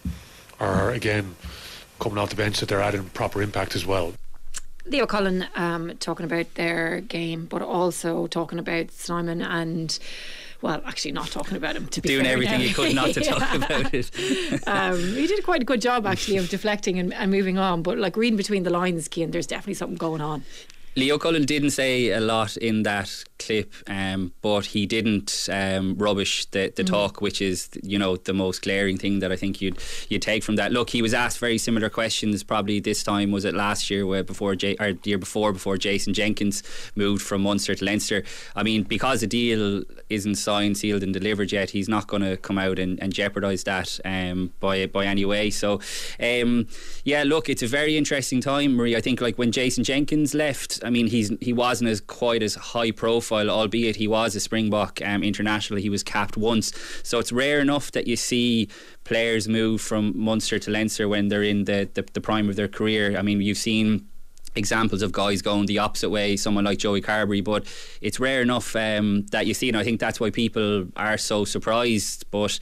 are 0.59 0.91
again 0.91 1.37
coming 1.99 2.19
off 2.19 2.31
the 2.31 2.37
bench 2.37 2.61
that 2.61 2.69
they're 2.69 2.83
adding 2.83 3.05
proper 3.11 3.43
impact 3.43 3.75
as 3.75 3.87
well. 3.87 4.15
Leo 4.87 5.07
Cullen 5.07 5.47
um, 5.57 5.97
talking 5.99 6.25
about 6.25 6.55
their 6.55 7.01
game, 7.01 7.47
but 7.47 7.61
also 7.61 8.27
talking 8.29 8.59
about 8.59 8.91
Snyman 8.93 9.43
and 9.43 9.99
well, 10.63 10.81
actually 10.87 11.13
not 11.13 11.29
talking 11.29 11.57
about 11.57 11.77
him 11.77 11.87
to 11.89 12.01
be 12.01 12.09
doing 12.09 12.27
everything 12.27 12.59
now. 12.59 12.65
he 12.65 12.73
could 12.73 12.95
not 12.95 13.11
to 13.11 13.21
yeah. 13.25 13.33
talk 13.33 13.55
about 13.55 13.95
it. 13.95 14.11
um, 14.67 14.99
he 14.99 15.27
did 15.27 15.45
quite 15.45 15.63
a 15.63 15.65
good 15.65 15.81
job 15.81 16.07
actually 16.07 16.39
of 16.39 16.49
deflecting 16.49 16.99
and, 16.99 17.13
and, 17.13 17.31
moving 17.31 17.59
on, 17.59 17.83
but 17.83 17.99
like 17.99 18.17
reading 18.17 18.37
between 18.37 18.63
the 18.63 18.71
lines, 18.71 19.09
Cian, 19.13 19.33
there's 19.33 19.47
definitely 19.47 19.75
something 19.75 19.99
going 19.99 20.21
on. 20.21 20.45
Leo 20.97 21.19
Cullen 21.19 21.45
didn't 21.45 21.71
say 21.71 22.11
a 22.11 22.21
lot 22.21 22.57
in 22.57 22.83
that 22.85 23.25
clip, 23.39 23.75
um, 23.87 24.33
but 24.41 24.65
he 24.65 24.87
didn't 24.87 25.47
um, 25.53 25.95
rubbish 25.99 26.47
the, 26.47 26.73
the 26.75 26.83
mm. 26.83 26.87
talk, 26.87 27.21
which 27.21 27.43
is 27.43 27.69
you 27.83 27.99
know 27.99 28.17
the 28.17 28.33
most 28.33 28.63
glaring 28.63 28.97
thing 28.97 29.19
that 29.19 29.31
I 29.31 29.37
think 29.37 29.61
you'd 29.61 29.79
you 30.09 30.19
take 30.19 30.43
from 30.43 30.57
that. 30.57 30.73
Look, 30.73 30.91
he 30.91 31.03
was 31.03 31.13
asked 31.13 31.39
very 31.39 31.59
similar 31.59 31.91
questions. 31.91 32.43
Probably 32.43 32.81
this 32.81 33.03
time 33.03 33.31
was 33.31 33.45
it 33.45 33.55
last 33.55 33.91
year, 33.91 34.07
where 34.07 34.25
before 34.25 34.55
J- 34.55 34.77
or 34.81 34.95
the 34.95 35.11
year 35.11 35.19
before, 35.19 35.53
before 35.53 35.77
Jason 35.77 36.15
Jenkins 36.15 36.63
moved 36.95 37.23
from 37.23 37.43
Munster 37.43 37.75
to 37.75 37.85
Leinster. 37.85 38.25
I 38.55 38.63
mean, 38.63 38.83
because 38.85 39.21
the 39.21 39.27
deal 39.27 39.83
isn't 40.09 40.37
signed, 40.37 40.79
sealed, 40.79 41.03
and 41.03 41.13
delivered 41.13 41.53
yet, 41.53 41.71
he's 41.71 41.91
not 41.91 42.07
going 42.07 42.23
to 42.23 42.39
come 42.39 42.59
out 42.59 42.79
and, 42.79 42.99
and 43.03 43.13
jeopardise 43.13 43.65
that 43.65 44.01
um, 44.07 44.53
by 44.61 44.87
by 44.87 45.05
any 45.05 45.27
way. 45.27 45.51
So, 45.51 45.81
um, 46.21 46.69
yeah, 47.05 47.23
look, 47.25 47.51
it's 47.51 47.63
a 47.63 47.67
very 47.67 47.99
interesting 47.99 48.41
time, 48.41 48.77
Marie. 48.77 48.97
I 48.97 49.03
think 49.03 49.21
like 49.21 49.37
when 49.37 49.53
Jason 49.53 49.85
Jenkins 49.85 50.33
left, 50.33 50.83
I 50.87 50.91
mean, 50.91 51.09
he's 51.09 51.33
he 51.41 51.53
wasn't 51.53 51.91
as 51.91 52.01
quite 52.01 52.43
as 52.43 52.55
high 52.55 52.93
profile 52.93 53.51
albeit 53.51 53.97
he 53.97 54.07
was 54.07 54.37
a 54.37 54.41
Springbok 54.41 55.01
um, 55.05 55.23
international. 55.23 55.81
He 55.81 55.91
was 55.91 56.03
capped 56.03 56.37
once. 56.37 56.73
So 57.03 57.19
it's 57.19 57.33
rare 57.33 57.61
enough 57.61 57.91
that 57.93 58.07
you 58.07 58.17
see 58.17 58.69
players 59.05 59.49
move 59.49 59.81
from 59.81 60.13
Munster 60.15 60.59
to 60.61 60.71
Leinster 60.71 61.09
when 61.09 61.29
they're 61.29 61.43
in 61.43 61.65
the, 61.65 61.89
the, 61.93 62.03
the 62.13 62.21
prime 62.21 62.49
of 62.49 62.57
their 62.57 62.69
career. 62.69 63.19
I 63.19 63.23
mean, 63.23 63.41
you've 63.41 63.59
seen 63.59 64.07
examples 64.55 65.03
of 65.03 65.13
guys 65.13 65.43
going 65.43 65.67
the 65.67 65.79
opposite 65.79 66.11
way, 66.11 66.37
someone 66.37 66.65
like 66.65 66.79
Joey 66.79 67.03
Carbery, 67.03 67.43
but 67.45 67.67
it's 68.01 68.19
rare 68.19 68.41
enough 68.41 68.75
um, 68.75 69.27
that 69.27 69.47
you 69.47 69.55
see, 69.55 69.69
and 69.69 69.77
I 69.77 69.85
think 69.85 70.01
that's 70.01 70.19
why 70.19 70.31
people 70.31 70.87
are 70.97 71.19
so 71.19 71.45
surprised. 71.45 72.25
But 72.31 72.59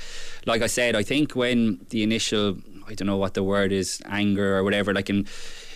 like 0.47 0.63
I 0.63 0.67
said, 0.67 0.97
I 0.97 1.03
think 1.03 1.37
when 1.37 1.81
the 1.91 2.03
initial, 2.03 2.59
I 2.89 2.95
don't 2.95 3.07
know 3.07 3.17
what 3.17 3.35
the 3.35 3.43
word 3.43 3.71
is, 3.71 4.03
anger 4.07 4.57
or 4.57 4.65
whatever, 4.65 4.93
like 4.93 5.09
in 5.09 5.27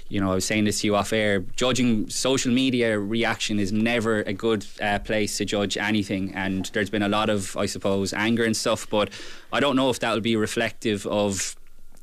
you 0.08 0.20
know, 0.20 0.32
I 0.32 0.34
was 0.34 0.44
saying 0.44 0.64
this 0.64 0.80
to 0.80 0.86
you 0.86 0.96
off 0.96 1.12
air. 1.12 1.40
Judging 1.56 2.08
social 2.08 2.52
media 2.52 2.98
reaction 2.98 3.58
is 3.58 3.72
never 3.72 4.22
a 4.22 4.32
good 4.32 4.66
uh, 4.80 4.98
place 5.00 5.36
to 5.38 5.44
judge 5.44 5.76
anything, 5.76 6.34
and 6.34 6.66
there's 6.66 6.90
been 6.90 7.02
a 7.02 7.08
lot 7.08 7.28
of, 7.28 7.56
I 7.56 7.66
suppose, 7.66 8.12
anger 8.12 8.44
and 8.44 8.56
stuff. 8.56 8.88
But 8.88 9.10
I 9.52 9.60
don't 9.60 9.76
know 9.76 9.90
if 9.90 10.00
that 10.00 10.12
will 10.12 10.20
be 10.20 10.36
reflective 10.36 11.06
of 11.06 11.56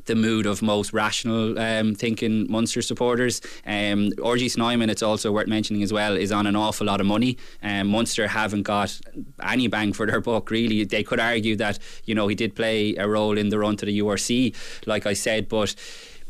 the 0.05 0.15
mood 0.15 0.45
of 0.45 0.61
most 0.61 0.93
rational 0.93 1.57
um, 1.59 1.95
thinking 1.95 2.49
Munster 2.49 2.81
supporters. 2.81 3.41
Um, 3.65 4.11
RG 4.11 4.51
Snyman, 4.51 4.89
it's 4.89 5.03
also 5.03 5.31
worth 5.31 5.47
mentioning 5.47 5.83
as 5.83 5.91
well, 5.91 6.15
is 6.15 6.31
on 6.31 6.47
an 6.47 6.55
awful 6.55 6.87
lot 6.87 7.01
of 7.01 7.07
money. 7.07 7.37
Um, 7.63 7.87
Munster 7.87 8.27
haven't 8.27 8.63
got 8.63 8.99
any 9.43 9.67
bang 9.67 9.93
for 9.93 10.05
their 10.05 10.21
buck, 10.21 10.49
really. 10.51 10.83
They 10.83 11.03
could 11.03 11.19
argue 11.19 11.55
that, 11.57 11.79
you 12.05 12.15
know, 12.15 12.27
he 12.27 12.35
did 12.35 12.55
play 12.55 12.95
a 12.95 13.07
role 13.07 13.37
in 13.37 13.49
the 13.49 13.59
run 13.59 13.77
to 13.77 13.85
the 13.85 13.99
URC, 13.99 14.55
like 14.85 15.05
I 15.05 15.13
said, 15.13 15.49
but 15.49 15.75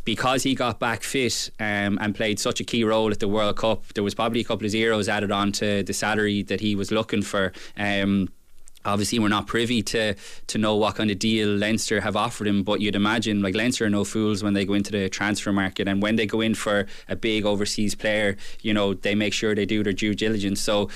because 0.05 0.43
he 0.43 0.55
got 0.55 0.79
back 0.79 1.03
fit 1.03 1.49
um, 1.59 1.97
and 1.99 2.15
played 2.15 2.39
such 2.39 2.61
a 2.61 2.63
key 2.63 2.83
role 2.83 3.11
at 3.11 3.19
the 3.19 3.27
World 3.27 3.57
Cup, 3.57 3.85
there 3.93 4.03
was 4.03 4.15
probably 4.15 4.39
a 4.39 4.43
couple 4.43 4.65
of 4.65 4.71
zeros 4.71 5.09
added 5.09 5.31
on 5.31 5.51
to 5.53 5.83
the 5.83 5.93
salary 5.93 6.43
that 6.43 6.61
he 6.61 6.75
was 6.75 6.91
looking 6.91 7.23
for. 7.23 7.51
Um, 7.75 8.29
obviously 8.85 9.19
we're 9.19 9.27
not 9.27 9.47
privy 9.47 9.81
to 9.81 10.13
to 10.47 10.57
know 10.57 10.75
what 10.75 10.95
kind 10.95 11.09
of 11.09 11.19
deal 11.19 11.49
Leinster 11.49 12.01
have 12.01 12.15
offered 12.15 12.47
him 12.47 12.63
but 12.63 12.79
you'd 12.79 12.95
imagine 12.95 13.41
like 13.41 13.55
Leinster 13.55 13.85
are 13.85 13.89
no 13.89 14.03
fools 14.03 14.43
when 14.43 14.53
they 14.53 14.63
go 14.63 14.73
into 14.73 14.91
the 14.91 15.09
transfer 15.09 15.51
market 15.51 15.87
and 15.87 16.01
when 16.01 16.15
they 16.15 16.25
go 16.25 16.41
in 16.41 16.53
for 16.53 16.85
a 17.09 17.15
big 17.15 17.45
overseas 17.45 17.95
player 17.95 18.37
you 18.61 18.73
know 18.73 18.93
they 18.93 19.15
make 19.15 19.33
sure 19.33 19.55
they 19.55 19.65
do 19.65 19.83
their 19.83 19.93
due 19.93 20.13
diligence 20.13 20.61
so 20.61 20.89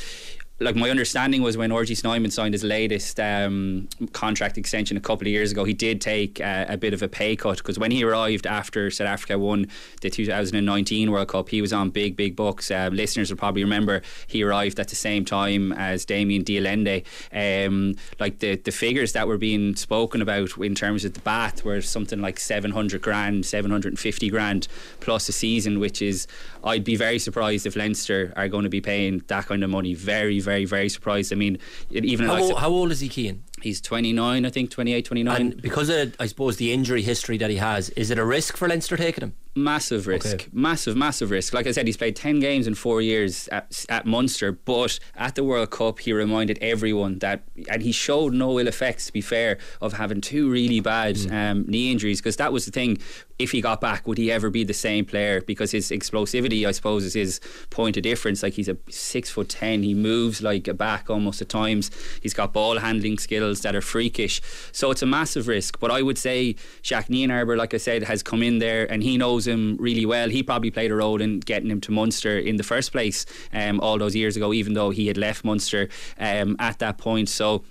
like 0.61 0.75
my 0.75 0.89
understanding 0.89 1.41
was 1.41 1.55
when 1.55 1.69
RG 1.69 1.95
Snyman 1.95 2.31
signed 2.31 2.53
his 2.53 2.63
latest 2.63 3.19
um, 3.19 3.87
contract 4.11 4.57
extension 4.57 4.97
a 4.97 4.99
couple 4.99 5.25
of 5.25 5.31
years 5.31 5.51
ago, 5.51 5.63
he 5.63 5.73
did 5.73 6.01
take 6.01 6.41
uh, 6.41 6.65
a 6.67 6.77
bit 6.77 6.93
of 6.93 7.01
a 7.01 7.07
pay 7.07 7.35
cut 7.35 7.57
because 7.57 7.79
when 7.79 7.91
he 7.91 8.03
arrived 8.03 8.45
after 8.45 8.91
South 8.91 9.07
Africa 9.07 9.39
won 9.39 9.67
the 10.01 10.09
2019 10.09 11.11
World 11.11 11.29
Cup, 11.29 11.49
he 11.49 11.61
was 11.61 11.71
on 11.71 11.89
big, 11.91 12.17
big 12.17 12.35
bucks. 12.35 12.71
Uh, 12.71 12.89
listeners 12.91 13.29
will 13.29 13.37
probably 13.37 13.63
remember 13.63 14.01
he 14.27 14.43
arrived 14.43 14.79
at 14.79 14.89
the 14.89 14.95
same 14.95 15.23
time 15.23 15.71
as 15.73 16.03
Damian 16.03 16.43
de 16.43 16.57
Allende. 16.57 17.03
Um, 17.31 17.95
like 18.19 18.39
the, 18.39 18.57
the 18.57 18.71
figures 18.71 19.13
that 19.13 19.29
were 19.29 19.37
being 19.37 19.77
spoken 19.77 20.21
about 20.21 20.57
in 20.57 20.75
terms 20.75 21.05
of 21.05 21.13
the 21.13 21.21
Bath 21.21 21.63
were 21.63 21.81
something 21.81 22.19
like 22.19 22.37
700 22.37 23.01
grand, 23.01 23.45
750 23.45 24.29
grand 24.29 24.67
plus 24.99 25.29
a 25.29 25.31
season, 25.31 25.79
which 25.79 26.01
is, 26.01 26.27
I'd 26.65 26.83
be 26.83 26.97
very 26.97 27.19
surprised 27.19 27.65
if 27.65 27.77
Leinster 27.77 28.33
are 28.35 28.49
going 28.49 28.63
to 28.63 28.69
be 28.69 28.81
paying 28.81 29.23
that 29.27 29.45
kind 29.45 29.63
of 29.63 29.69
money. 29.69 29.93
Very, 29.93 30.39
very, 30.39 30.48
very 30.49 30.65
very 30.65 30.89
surprised. 30.89 31.29
I 31.31 31.37
mean, 31.43 31.57
even 31.91 32.25
how, 32.25 32.41
old, 32.43 32.57
how 32.63 32.69
old 32.69 32.91
is 32.91 32.99
he, 32.99 33.09
Cian? 33.09 33.43
He's 33.61 33.81
29, 33.81 34.45
I 34.45 34.49
think, 34.49 34.71
28, 34.71 35.05
29. 35.05 35.35
And 35.41 35.61
because 35.61 35.89
of, 35.89 36.15
I 36.19 36.25
suppose, 36.27 36.57
the 36.57 36.71
injury 36.71 37.01
history 37.01 37.37
that 37.37 37.49
he 37.49 37.57
has, 37.57 37.89
is 37.91 38.09
it 38.11 38.17
a 38.17 38.25
risk 38.25 38.55
for 38.57 38.67
Leinster 38.67 38.97
taking 38.97 39.23
him? 39.23 39.33
Massive 39.55 40.05
risk, 40.07 40.35
Okay. 40.35 40.45
massive, 40.53 40.95
massive 40.95 41.31
risk. 41.31 41.53
Like 41.53 41.67
I 41.67 41.71
said, 41.71 41.85
he's 41.87 41.97
played 41.97 42.15
10 42.15 42.39
games 42.39 42.67
in 42.67 42.75
four 42.75 43.01
years 43.01 43.49
at, 43.49 43.85
at 43.89 44.05
Munster, 44.05 44.51
but 44.53 44.99
at 45.15 45.35
the 45.35 45.43
World 45.43 45.71
Cup, 45.71 45.99
he 45.99 46.13
reminded 46.13 46.57
everyone 46.61 47.17
that, 47.19 47.43
and 47.67 47.81
he 47.81 47.91
showed 47.91 48.33
no 48.33 48.59
ill 48.59 48.67
effects, 48.67 49.07
to 49.07 49.11
be 49.13 49.21
fair, 49.21 49.57
of 49.81 49.93
having 49.93 50.21
two 50.21 50.49
really 50.49 50.79
bad 50.79 51.17
um, 51.31 51.65
knee 51.67 51.91
injuries, 51.91 52.21
because 52.21 52.37
that 52.37 52.53
was 52.53 52.65
the 52.65 52.71
thing. 52.71 52.99
If 53.39 53.51
he 53.51 53.59
got 53.61 53.81
back, 53.81 54.05
would 54.07 54.17
he 54.17 54.31
ever 54.31 54.49
be 54.49 54.63
the 54.65 54.73
same 54.73 55.03
player? 55.05 55.41
Because 55.41 55.71
his 55.71 55.89
explosivity, 55.91 56.67
I 56.67 56.71
suppose, 56.71 57.03
is 57.03 57.13
his 57.13 57.39
point 57.69 57.95
of 57.97 58.03
difference. 58.03 58.43
Like 58.43 58.53
he's 58.53 58.67
a 58.69 58.77
six 58.89 59.29
foot 59.29 59.47
ten, 59.49 59.81
he 59.81 59.93
moves 59.93 60.41
like 60.41 60.67
a 60.67 60.73
back 60.73 61.09
almost 61.09 61.41
at 61.41 61.47
times. 61.49 61.89
He's 62.21 62.33
got 62.33 62.51
ball 62.53 62.79
handling 62.79 63.17
skills 63.17 63.48
that 63.61 63.75
are 63.75 63.81
freakish. 63.81 64.41
So 64.71 64.91
it's 64.91 65.01
a 65.01 65.05
massive 65.05 65.47
risk. 65.47 65.79
But 65.79 65.91
I 65.91 66.01
would 66.01 66.17
say 66.17 66.55
Jacques 66.83 67.07
Nienaber, 67.07 67.57
like 67.57 67.73
I 67.73 67.77
said, 67.77 68.03
has 68.03 68.23
come 68.23 68.43
in 68.43 68.59
there 68.59 68.91
and 68.91 69.03
he 69.03 69.17
knows 69.17 69.47
him 69.47 69.77
really 69.79 70.05
well. 70.05 70.29
He 70.29 70.43
probably 70.43 70.71
played 70.71 70.91
a 70.91 70.95
role 70.95 71.21
in 71.21 71.39
getting 71.39 71.69
him 71.69 71.81
to 71.81 71.91
Munster 71.91 72.37
in 72.37 72.57
the 72.57 72.63
first 72.63 72.91
place 72.91 73.25
um, 73.53 73.79
all 73.79 73.97
those 73.97 74.15
years 74.15 74.35
ago, 74.37 74.53
even 74.53 74.73
though 74.73 74.89
he 74.89 75.07
had 75.07 75.17
left 75.17 75.43
Munster 75.43 75.89
um, 76.19 76.55
at 76.59 76.79
that 76.79 76.97
point. 76.97 77.29
So 77.29 77.63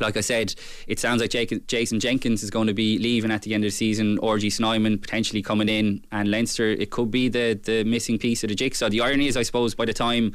like 0.00 0.16
I 0.16 0.20
said, 0.20 0.54
it 0.86 0.98
sounds 0.98 1.20
like 1.20 1.30
Jake, 1.30 1.66
Jason 1.68 2.00
Jenkins 2.00 2.42
is 2.42 2.50
going 2.50 2.66
to 2.66 2.74
be 2.74 2.98
leaving 2.98 3.30
at 3.30 3.42
the 3.42 3.54
end 3.54 3.64
of 3.64 3.68
the 3.68 3.76
season. 3.76 4.18
RG 4.18 4.52
Snyman 4.52 4.98
potentially 4.98 5.42
coming 5.42 5.68
in, 5.68 6.04
and 6.10 6.30
Leinster 6.30 6.68
it 6.68 6.90
could 6.90 7.10
be 7.10 7.28
the 7.28 7.58
the 7.62 7.84
missing 7.84 8.18
piece 8.18 8.42
of 8.42 8.48
the 8.48 8.54
jigsaw. 8.54 8.88
The 8.88 9.00
irony 9.00 9.28
is, 9.28 9.36
I 9.36 9.42
suppose, 9.42 9.74
by 9.74 9.84
the 9.84 9.92
time 9.92 10.32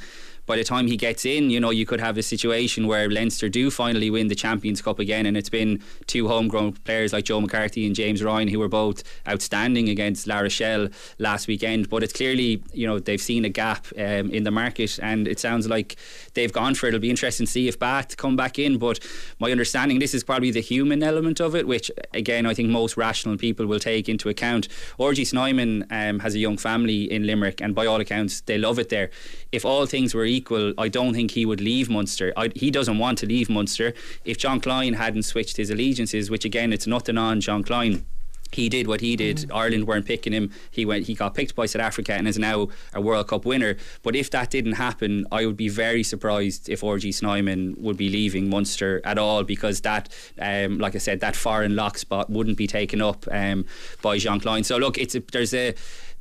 by 0.50 0.58
the 0.58 0.64
time 0.64 0.88
he 0.88 0.98
gets 0.98 1.26
in, 1.28 1.52
you 1.52 1.60
know, 1.60 1.70
you 1.70 1.86
could 1.86 2.00
have 2.00 2.18
a 2.18 2.24
situation 2.24 2.88
where 2.88 3.08
Leinster 3.08 3.50
do 3.50 3.70
finally 3.70 4.10
win 4.10 4.30
the 4.30 4.36
Champions 4.36 4.82
Cup 4.82 4.98
again, 4.98 5.28
and 5.28 5.38
it's 5.38 5.48
been 5.48 5.80
two 6.08 6.28
homegrown 6.28 6.72
players 6.74 7.14
like 7.14 7.26
Joe 7.26 7.40
McCarthy 7.40 7.86
and 7.86 7.96
James 7.96 8.24
Ryan 8.24 8.48
who 8.48 8.58
were 8.58 8.68
both 8.68 9.04
outstanding 9.28 9.90
against 9.90 10.26
La 10.26 10.40
Rochelle 10.40 10.90
last 11.20 11.48
weekend. 11.48 11.88
But 11.88 12.02
it's 12.02 12.14
clearly, 12.14 12.64
you 12.74 12.88
know, 12.88 12.98
they've 12.98 13.22
seen 13.22 13.46
a 13.46 13.50
gap 13.50 13.86
um, 13.96 14.32
in 14.32 14.44
the 14.44 14.50
market, 14.50 14.98
and 15.04 15.28
it 15.28 15.40
sounds 15.40 15.70
like 15.70 15.98
they've 16.34 16.52
gone 16.52 16.74
for 16.74 16.88
it. 16.88 16.96
It'll 16.96 17.00
be 17.00 17.12
interesting 17.12 17.46
to 17.46 17.52
see 17.52 17.68
if 17.68 17.78
Bath 17.78 18.18
come 18.18 18.36
back 18.36 18.58
in. 18.58 18.80
But 18.80 19.00
my 19.40 19.52
understanding, 19.52 20.00
this 20.00 20.16
is 20.16 20.24
probably 20.24 20.50
the 20.50 20.62
human 20.62 21.04
element 21.04 21.40
of 21.40 21.56
it, 21.56 21.68
which 21.68 21.92
again 22.12 22.48
I 22.48 22.56
think 22.56 22.70
most 22.70 22.98
rational 22.98 23.38
people 23.38 23.68
will 23.68 23.78
take 23.78 24.10
into 24.10 24.30
account. 24.30 24.68
RG 25.00 25.28
Snyman 25.28 25.86
um, 25.92 26.18
has 26.22 26.34
a 26.34 26.40
young 26.40 26.58
family 26.58 27.04
in 27.04 27.28
Limerick, 27.28 27.62
and 27.62 27.76
by 27.76 27.86
all 27.86 28.02
accounts, 28.02 28.42
they 28.42 28.58
love 28.58 28.80
it 28.80 28.90
there. 28.90 29.12
If 29.52 29.64
all 29.64 29.86
things 29.86 30.16
were 30.16 30.26
equal, 30.26 30.39
I 30.78 30.88
don't 30.88 31.14
think 31.14 31.32
he 31.32 31.46
would 31.46 31.62
leave 31.62 31.90
Munster. 31.90 32.34
I, 32.36 32.50
he 32.56 32.72
doesn't 32.72 32.98
want 32.98 33.18
to 33.20 33.26
leave 33.26 33.50
Munster. 33.50 33.94
If 34.26 34.38
Jean 34.38 34.60
Kleyn 34.60 34.96
hadn't 34.96 35.24
switched 35.24 35.58
his 35.58 35.70
allegiances, 35.70 36.30
which 36.30 36.46
again, 36.46 36.74
it's 36.74 36.88
nothing 36.88 37.18
on 37.18 37.42
Jean 37.42 37.64
Kleyn 37.64 38.04
he 38.52 38.68
did 38.68 38.88
what 38.88 39.02
he 39.02 39.16
did. 39.16 39.50
Ireland 39.52 39.86
weren't 39.86 40.06
picking 40.06 40.34
him. 40.34 40.52
He 40.72 40.86
went. 40.86 41.06
He 41.06 41.14
got 41.14 41.36
picked 41.36 41.56
by 41.56 41.68
South 41.68 41.82
Africa 41.82 42.14
and 42.14 42.28
is 42.28 42.40
now 42.40 42.70
a 42.94 43.02
World 43.02 43.28
Cup 43.28 43.46
winner. 43.46 43.78
But 44.02 44.16
if 44.16 44.32
that 44.32 44.50
didn't 44.50 44.74
happen, 44.74 45.26
I 45.32 45.46
would 45.46 45.58
be 45.58 45.70
very 45.70 46.04
surprised 46.04 46.68
if 46.68 46.82
RG 46.82 47.14
Snyman 47.14 47.76
would 47.78 47.98
be 47.98 48.10
leaving 48.10 48.50
Munster 48.50 49.02
at 49.04 49.18
all 49.18 49.44
because 49.44 49.82
that, 49.82 50.10
um, 50.40 50.80
like 50.80 50.96
I 50.96 50.98
said, 50.98 51.20
that 51.20 51.36
foreign 51.36 51.76
lock 51.76 51.98
spot 51.98 52.30
wouldn't 52.30 52.58
be 52.58 52.68
taken 52.68 53.02
up 53.02 53.28
um, 53.32 53.66
by 54.02 54.18
Jean 54.18 54.40
Kleyn. 54.40 54.66
So 54.66 54.78
look, 54.78 54.98
it's 54.98 55.14
a, 55.16 55.20
there's 55.20 55.54
a 55.54 55.76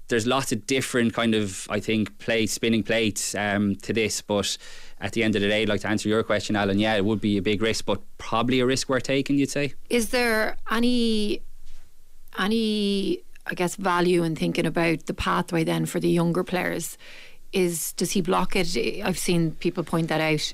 there's 0.08 0.26
lots 0.26 0.52
of 0.52 0.66
different 0.66 1.14
kind 1.14 1.34
of 1.34 1.66
I 1.70 1.80
think 1.80 2.18
play 2.18 2.46
spinning 2.46 2.82
plates 2.82 3.34
um, 3.34 3.76
to 3.76 3.92
this, 3.92 4.22
but. 4.22 4.56
At 5.00 5.12
the 5.12 5.22
end 5.22 5.36
of 5.36 5.42
the 5.42 5.48
day, 5.48 5.62
I'd 5.62 5.68
like 5.68 5.82
to 5.82 5.88
answer 5.88 6.08
your 6.08 6.24
question, 6.24 6.56
Alan. 6.56 6.80
Yeah, 6.80 6.96
it 6.96 7.04
would 7.04 7.20
be 7.20 7.38
a 7.38 7.40
big 7.40 7.62
risk, 7.62 7.84
but 7.84 8.00
probably 8.18 8.58
a 8.58 8.66
risk 8.66 8.88
worth 8.88 9.04
taking. 9.04 9.38
You'd 9.38 9.48
say. 9.48 9.74
Is 9.88 10.10
there 10.10 10.56
any 10.72 11.40
any 12.36 13.22
I 13.46 13.54
guess 13.54 13.76
value 13.76 14.22
in 14.24 14.36
thinking 14.36 14.66
about 14.66 15.06
the 15.06 15.14
pathway 15.14 15.64
then 15.64 15.86
for 15.86 16.00
the 16.00 16.08
younger 16.08 16.44
players? 16.44 16.98
Is 17.52 17.92
does 17.92 18.10
he 18.10 18.20
block 18.20 18.56
it? 18.56 18.76
I've 19.04 19.18
seen 19.18 19.52
people 19.52 19.84
point 19.84 20.08
that 20.08 20.20
out. 20.20 20.52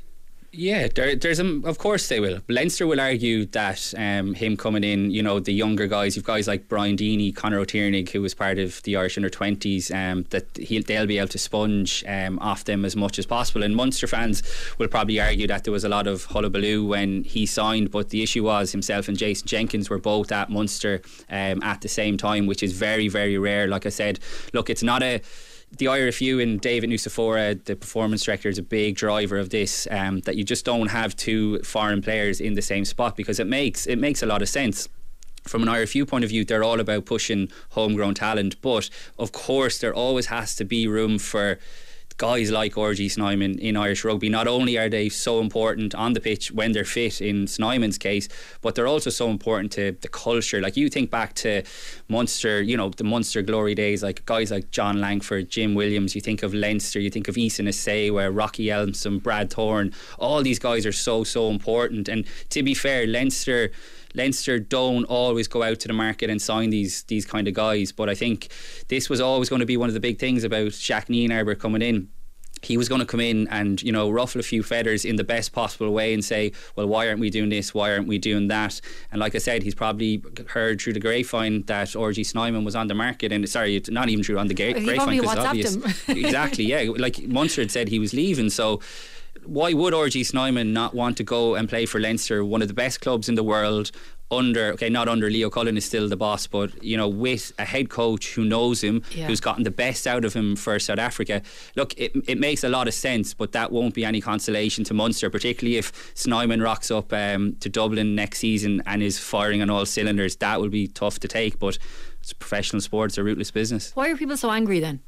Yeah, 0.56 0.86
there, 0.94 1.16
there's 1.16 1.40
a, 1.40 1.60
of 1.64 1.78
course 1.78 2.08
they 2.08 2.20
will. 2.20 2.40
Leinster 2.48 2.86
will 2.86 3.00
argue 3.00 3.46
that 3.46 3.92
um, 3.96 4.34
him 4.34 4.56
coming 4.56 4.84
in, 4.84 5.10
you 5.10 5.22
know, 5.22 5.40
the 5.40 5.52
younger 5.52 5.88
guys, 5.88 6.14
you've 6.14 6.24
guys 6.24 6.46
like 6.46 6.68
Brian 6.68 6.96
Deeny, 6.96 7.34
Conor 7.34 7.58
O'Tighearnaigh, 7.58 8.08
who 8.10 8.22
was 8.22 8.34
part 8.34 8.58
of 8.58 8.80
the 8.84 8.96
Irish 8.96 9.16
under 9.16 9.28
20s, 9.28 9.92
um, 9.92 10.24
that 10.30 10.56
he, 10.56 10.78
they'll 10.78 11.06
be 11.06 11.18
able 11.18 11.28
to 11.28 11.38
sponge 11.38 12.04
um, 12.06 12.38
off 12.38 12.64
them 12.64 12.84
as 12.84 12.94
much 12.94 13.18
as 13.18 13.26
possible. 13.26 13.64
And 13.64 13.74
Munster 13.74 14.06
fans 14.06 14.42
will 14.78 14.88
probably 14.88 15.20
argue 15.20 15.48
that 15.48 15.64
there 15.64 15.72
was 15.72 15.84
a 15.84 15.88
lot 15.88 16.06
of 16.06 16.24
hullabaloo 16.26 16.86
when 16.86 17.24
he 17.24 17.46
signed, 17.46 17.90
but 17.90 18.10
the 18.10 18.22
issue 18.22 18.44
was 18.44 18.70
himself 18.70 19.08
and 19.08 19.18
Jason 19.18 19.48
Jenkins 19.48 19.90
were 19.90 19.98
both 19.98 20.30
at 20.30 20.50
Munster 20.50 21.02
um, 21.30 21.62
at 21.62 21.80
the 21.80 21.88
same 21.88 22.16
time, 22.16 22.46
which 22.46 22.62
is 22.62 22.72
very, 22.72 23.08
very 23.08 23.36
rare. 23.38 23.66
Like 23.66 23.86
I 23.86 23.90
said, 23.90 24.20
look, 24.52 24.70
it's 24.70 24.82
not 24.82 25.02
a 25.02 25.20
the 25.78 25.86
IRFU 25.86 26.42
and 26.42 26.60
David 26.60 26.90
Nucifora, 26.90 27.62
the 27.64 27.76
performance 27.76 28.24
director, 28.24 28.48
is 28.48 28.58
a 28.58 28.62
big 28.62 28.96
driver 28.96 29.38
of 29.38 29.50
this. 29.50 29.86
Um, 29.90 30.20
that 30.20 30.36
you 30.36 30.44
just 30.44 30.64
don't 30.64 30.88
have 30.88 31.16
two 31.16 31.58
foreign 31.60 32.02
players 32.02 32.40
in 32.40 32.54
the 32.54 32.62
same 32.62 32.84
spot 32.84 33.16
because 33.16 33.38
it 33.38 33.46
makes 33.46 33.86
it 33.86 33.98
makes 33.98 34.22
a 34.22 34.26
lot 34.26 34.42
of 34.42 34.48
sense. 34.48 34.88
From 35.44 35.62
an 35.62 35.68
IRFU 35.68 36.08
point 36.08 36.24
of 36.24 36.30
view, 36.30 36.44
they're 36.44 36.64
all 36.64 36.80
about 36.80 37.04
pushing 37.04 37.50
homegrown 37.70 38.14
talent, 38.14 38.60
but 38.62 38.88
of 39.18 39.32
course, 39.32 39.78
there 39.78 39.92
always 39.92 40.26
has 40.26 40.56
to 40.56 40.64
be 40.64 40.88
room 40.88 41.18
for 41.18 41.58
guys 42.16 42.50
like 42.50 42.74
RG 42.74 43.10
Snyman 43.10 43.58
in 43.58 43.76
Irish 43.76 44.04
rugby. 44.04 44.28
Not 44.28 44.46
only 44.46 44.78
are 44.78 44.88
they 44.88 45.08
so 45.08 45.40
important 45.40 45.94
on 45.94 46.12
the 46.12 46.20
pitch 46.20 46.52
when 46.52 46.72
they're 46.72 46.84
fit, 46.84 47.20
in 47.20 47.46
Snyman's 47.46 47.98
case, 47.98 48.28
but 48.60 48.74
they're 48.74 48.86
also 48.86 49.10
so 49.10 49.30
important 49.30 49.72
to 49.72 49.96
the 50.00 50.08
culture. 50.08 50.60
Like 50.60 50.76
you 50.76 50.88
think 50.88 51.10
back 51.10 51.34
to 51.34 51.62
Munster, 52.08 52.62
you 52.62 52.76
know, 52.76 52.90
the 52.90 53.04
Munster 53.04 53.42
glory 53.42 53.74
days, 53.74 54.02
like 54.02 54.24
guys 54.26 54.50
like 54.50 54.70
John 54.70 55.00
Langford, 55.00 55.50
Jim 55.50 55.74
Williams. 55.74 56.14
You 56.14 56.20
think 56.20 56.42
of 56.42 56.54
Leinster, 56.54 57.00
you 57.00 57.10
think 57.10 57.28
of 57.28 57.36
Isa 57.36 57.62
Nacewa, 57.62 58.14
where 58.14 58.30
Rocky 58.30 58.66
Elsom, 58.66 59.22
Brad 59.22 59.50
Thorn, 59.50 59.92
all 60.18 60.42
these 60.42 60.58
guys 60.58 60.86
are 60.86 60.92
so 60.92 61.24
so 61.24 61.50
important. 61.50 62.08
And 62.08 62.26
to 62.50 62.62
be 62.62 62.74
fair, 62.74 63.06
Leinster. 63.06 63.70
Leinster 64.14 64.58
don't 64.58 65.04
always 65.04 65.48
go 65.48 65.62
out 65.62 65.80
to 65.80 65.88
the 65.88 65.94
market 65.94 66.30
and 66.30 66.40
sign 66.40 66.70
these 66.70 67.02
these 67.04 67.26
kind 67.26 67.48
of 67.48 67.54
guys, 67.54 67.92
but 67.92 68.08
I 68.08 68.14
think 68.14 68.48
this 68.88 69.10
was 69.10 69.20
always 69.20 69.48
going 69.48 69.60
to 69.60 69.66
be 69.66 69.76
one 69.76 69.88
of 69.88 69.94
the 69.94 70.00
big 70.00 70.18
things 70.18 70.44
about 70.44 70.72
Jacques 70.72 71.08
Nienaber 71.08 71.58
coming 71.58 71.82
in. 71.82 72.08
He 72.62 72.78
was 72.78 72.88
going 72.88 73.00
to 73.00 73.06
come 73.06 73.20
in 73.20 73.46
and 73.48 73.82
you 73.82 73.92
know 73.92 74.10
ruffle 74.10 74.40
a 74.40 74.44
few 74.44 74.62
feathers 74.62 75.04
in 75.04 75.16
the 75.16 75.24
best 75.24 75.52
possible 75.52 75.92
way 75.92 76.14
and 76.14 76.24
say 76.24 76.52
well 76.76 76.86
why 76.86 77.08
aren't 77.08 77.20
we 77.20 77.28
doing 77.28 77.50
this? 77.50 77.74
Why 77.74 77.92
aren't 77.92 78.06
we 78.06 78.16
doing 78.18 78.48
that? 78.48 78.80
And 79.10 79.20
like 79.20 79.34
I 79.34 79.38
said 79.38 79.62
he's 79.62 79.74
probably 79.74 80.22
heard 80.48 80.80
through 80.80 80.94
the 80.94 81.00
grapevine 81.00 81.64
that 81.66 81.88
RG 81.88 82.24
Snyman 82.24 82.64
was 82.64 82.74
on 82.74 82.86
the 82.86 82.94
market 82.94 83.32
and 83.32 83.46
sorry 83.48 83.76
it's 83.76 83.90
not 83.90 84.08
even 84.08 84.24
true 84.24 84.38
on 84.38 84.46
the 84.46 84.54
ga- 84.54 84.72
grapevine 84.72 85.20
because 85.20 85.38
obvious. 85.38 85.76
exactly 86.08 86.64
yeah. 86.64 86.90
Like 86.96 87.26
Munster 87.26 87.60
had 87.60 87.70
said 87.70 87.88
he 87.88 87.98
was 87.98 88.14
leaving. 88.14 88.48
So 88.48 88.80
why 89.46 89.72
would 89.72 89.94
RG 89.94 90.24
Snyman 90.26 90.72
not 90.72 90.94
want 90.94 91.16
to 91.18 91.24
go 91.24 91.54
and 91.54 91.68
play 91.68 91.86
for 91.86 92.00
Leinster, 92.00 92.44
one 92.44 92.62
of 92.62 92.68
the 92.68 92.74
best 92.74 93.00
clubs 93.00 93.28
in 93.28 93.34
the 93.34 93.44
world? 93.44 93.90
Under 94.30 94.72
okay, 94.72 94.88
not 94.88 95.06
under 95.06 95.28
Leo 95.30 95.50
Cullen 95.50 95.76
is 95.76 95.84
still 95.84 96.08
the 96.08 96.16
boss, 96.16 96.46
but 96.46 96.82
you 96.82 96.96
know, 96.96 97.06
with 97.06 97.52
a 97.58 97.64
head 97.64 97.90
coach 97.90 98.32
who 98.34 98.44
knows 98.44 98.82
him, 98.82 99.02
Yeah. 99.14 99.26
who's 99.26 99.38
gotten 99.38 99.64
the 99.64 99.70
best 99.70 100.06
out 100.06 100.24
of 100.24 100.32
him 100.34 100.56
for 100.56 100.78
South 100.78 100.98
Africa. 100.98 101.42
Look, 101.76 101.92
it, 101.98 102.12
it 102.26 102.40
makes 102.40 102.64
a 102.64 102.68
lot 102.70 102.88
of 102.88 102.94
sense, 102.94 103.34
but 103.34 103.52
that 103.52 103.70
won't 103.70 103.94
be 103.94 104.04
any 104.04 104.20
consolation 104.22 104.82
to 104.84 104.94
Munster, 104.94 105.28
particularly 105.28 105.76
if 105.76 106.10
Snyman 106.14 106.62
rocks 106.62 106.90
up 106.90 107.12
um, 107.12 107.56
to 107.60 107.68
Dublin 107.68 108.14
next 108.14 108.38
season 108.38 108.82
and 108.86 109.02
is 109.02 109.18
firing 109.18 109.60
on 109.60 109.68
all 109.68 109.84
cylinders. 109.86 110.36
That 110.36 110.58
will 110.60 110.70
be 110.70 110.88
tough 110.88 111.20
to 111.20 111.28
take, 111.28 111.58
but 111.58 111.78
it's 112.20 112.32
professional 112.32 112.80
sports, 112.80 113.18
a 113.18 113.22
rootless 113.22 113.50
business. 113.50 113.92
Why 113.94 114.08
are 114.08 114.16
people 114.16 114.38
so 114.38 114.50
angry 114.50 114.80
then? 114.80 115.00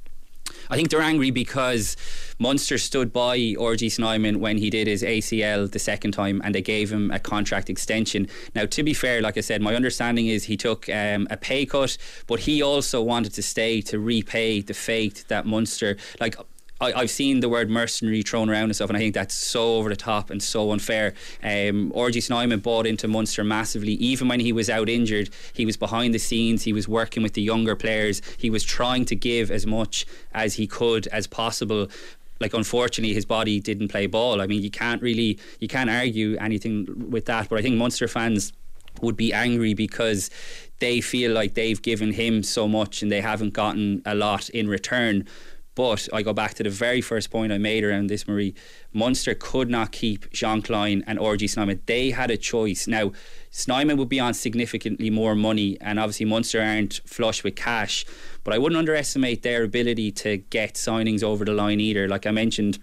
I 0.71 0.77
think 0.77 0.91
they're 0.91 1.01
angry 1.01 1.31
because 1.31 1.97
Munster 2.39 2.79
stood 2.79 3.13
by 3.13 3.39
RG 3.39 3.93
Snyman 3.93 4.41
when 4.41 4.59
he 4.59 4.71
did 4.71 4.87
his 4.87 5.03
ACL 5.03 5.71
the 5.71 5.79
second 5.79 6.13
time 6.13 6.41
and 6.45 6.55
they 6.55 6.63
gave 6.63 6.93
him 6.93 7.11
a 7.11 7.19
contract 7.19 7.71
extension. 7.71 8.29
Now, 8.55 8.67
to 8.67 8.83
be 8.83 8.95
fair, 8.95 9.23
like 9.23 9.37
I 9.37 9.41
said, 9.41 9.63
my 9.63 9.75
understanding 9.75 10.27
is 10.27 10.45
he 10.45 10.57
took 10.57 10.89
um, 10.89 11.27
a 11.31 11.37
pay 11.37 11.67
cut, 11.67 11.97
but 12.27 12.41
he 12.41 12.63
also 12.63 13.03
wanted 13.03 13.33
to 13.35 13.43
stay 13.43 13.81
to 13.83 13.99
repay 13.99 14.61
the 14.61 14.75
faith 14.75 15.29
that 15.29 15.47
Munster, 15.47 15.97
like, 16.21 16.37
I, 16.81 16.93
I've 16.93 17.11
seen 17.11 17.41
the 17.41 17.49
word 17.49 17.71
mercenary 17.71 18.23
thrown 18.23 18.51
around 18.51 18.65
and 18.65 18.77
stuff, 18.77 18.91
and 18.91 18.97
I 18.97 19.01
think 19.01 19.15
that's 19.15 19.35
so 19.35 19.77
over 19.77 19.89
the 19.89 19.97
top 19.97 20.31
and 20.31 20.43
so 20.43 20.73
unfair. 20.73 21.15
Um, 21.43 21.91
RG 21.93 22.23
Snyman 22.23 22.61
bought 22.61 22.87
into 22.87 23.09
Munster 23.09 23.45
massively. 23.45 23.93
Even 23.93 24.29
when 24.29 24.41
he 24.41 24.53
was 24.53 24.69
out 24.69 24.89
injured, 24.89 25.31
he 25.53 25.65
was 25.65 25.77
behind 25.77 26.15
the 26.15 26.19
scenes. 26.19 26.65
He 26.65 26.73
was 26.73 26.87
working 26.87 27.23
with 27.23 27.33
the 27.33 27.43
younger 27.43 27.77
players. 27.77 28.21
He 28.39 28.51
was 28.51 28.63
trying 28.63 29.05
to 29.07 29.17
give 29.17 29.51
as 29.51 29.67
much 29.67 30.07
as 30.35 30.55
he 30.55 30.67
could 30.67 31.07
as 31.09 31.27
possible. 31.27 31.89
Like 32.41 32.53
unfortunately, 32.53 33.15
his 33.15 33.25
body 33.25 33.61
didn't 33.61 33.89
play 33.89 34.07
ball. 34.07 34.43
I 34.43 34.47
mean, 34.47 34.63
you 34.63 34.71
can't 34.71 35.01
really 35.01 35.39
you 35.59 35.69
can't 35.69 35.89
argue 35.89 36.37
anything 36.37 37.11
with 37.11 37.25
that. 37.27 37.49
But 37.49 37.59
I 37.59 37.63
think 37.63 37.77
Munster 37.77 38.09
fans 38.09 38.53
would 39.01 39.17
be 39.17 39.33
angry 39.33 39.73
because 39.75 40.31
they 40.79 41.01
feel 41.01 41.33
like 41.33 41.55
they've 41.55 41.81
given 41.81 42.13
him 42.13 42.43
so 42.43 42.69
much 42.69 43.03
and 43.03 43.11
they 43.11 43.21
haven't 43.21 43.55
gotten 43.55 44.03
a 44.05 44.15
lot 44.15 44.51
in 44.51 44.69
return. 44.69 45.27
But 45.77 46.09
I 46.13 46.23
go 46.23 46.33
back 46.33 46.55
to 46.55 46.63
the 46.63 46.71
very 46.71 47.01
first 47.01 47.31
point 47.31 47.53
I 47.53 47.59
made 47.59 47.85
around 47.85 48.09
this, 48.09 48.27
Marie. 48.27 48.55
Munster 48.95 49.35
could 49.35 49.71
not 49.71 49.93
keep 49.93 50.29
Jean 50.33 50.63
Kleyn 50.63 51.05
and 51.07 51.19
RG 51.19 51.51
Snyman. 51.51 51.83
They 51.85 52.11
had 52.11 52.31
a 52.31 52.39
choice. 52.39 52.89
Now, 52.89 53.13
Snyman 53.51 53.99
would 53.99 54.09
be 54.09 54.19
on 54.19 54.33
significantly 54.33 55.11
more 55.11 55.35
money, 55.35 55.77
and 55.83 56.01
obviously 56.01 56.27
Munster 56.27 56.63
aren't 56.63 57.03
flush 57.05 57.45
with 57.45 57.57
cash. 57.57 58.07
But 58.43 58.55
I 58.55 58.59
wouldn't 58.59 58.79
underestimate 58.79 59.43
their 59.43 59.63
ability 59.63 60.13
to 60.13 60.39
get 60.39 60.75
signings 60.75 61.23
over 61.23 61.45
the 61.45 61.53
line 61.53 61.79
either. 61.79 62.09
Like 62.09 62.27
I 62.27 62.31
mentioned, 62.31 62.79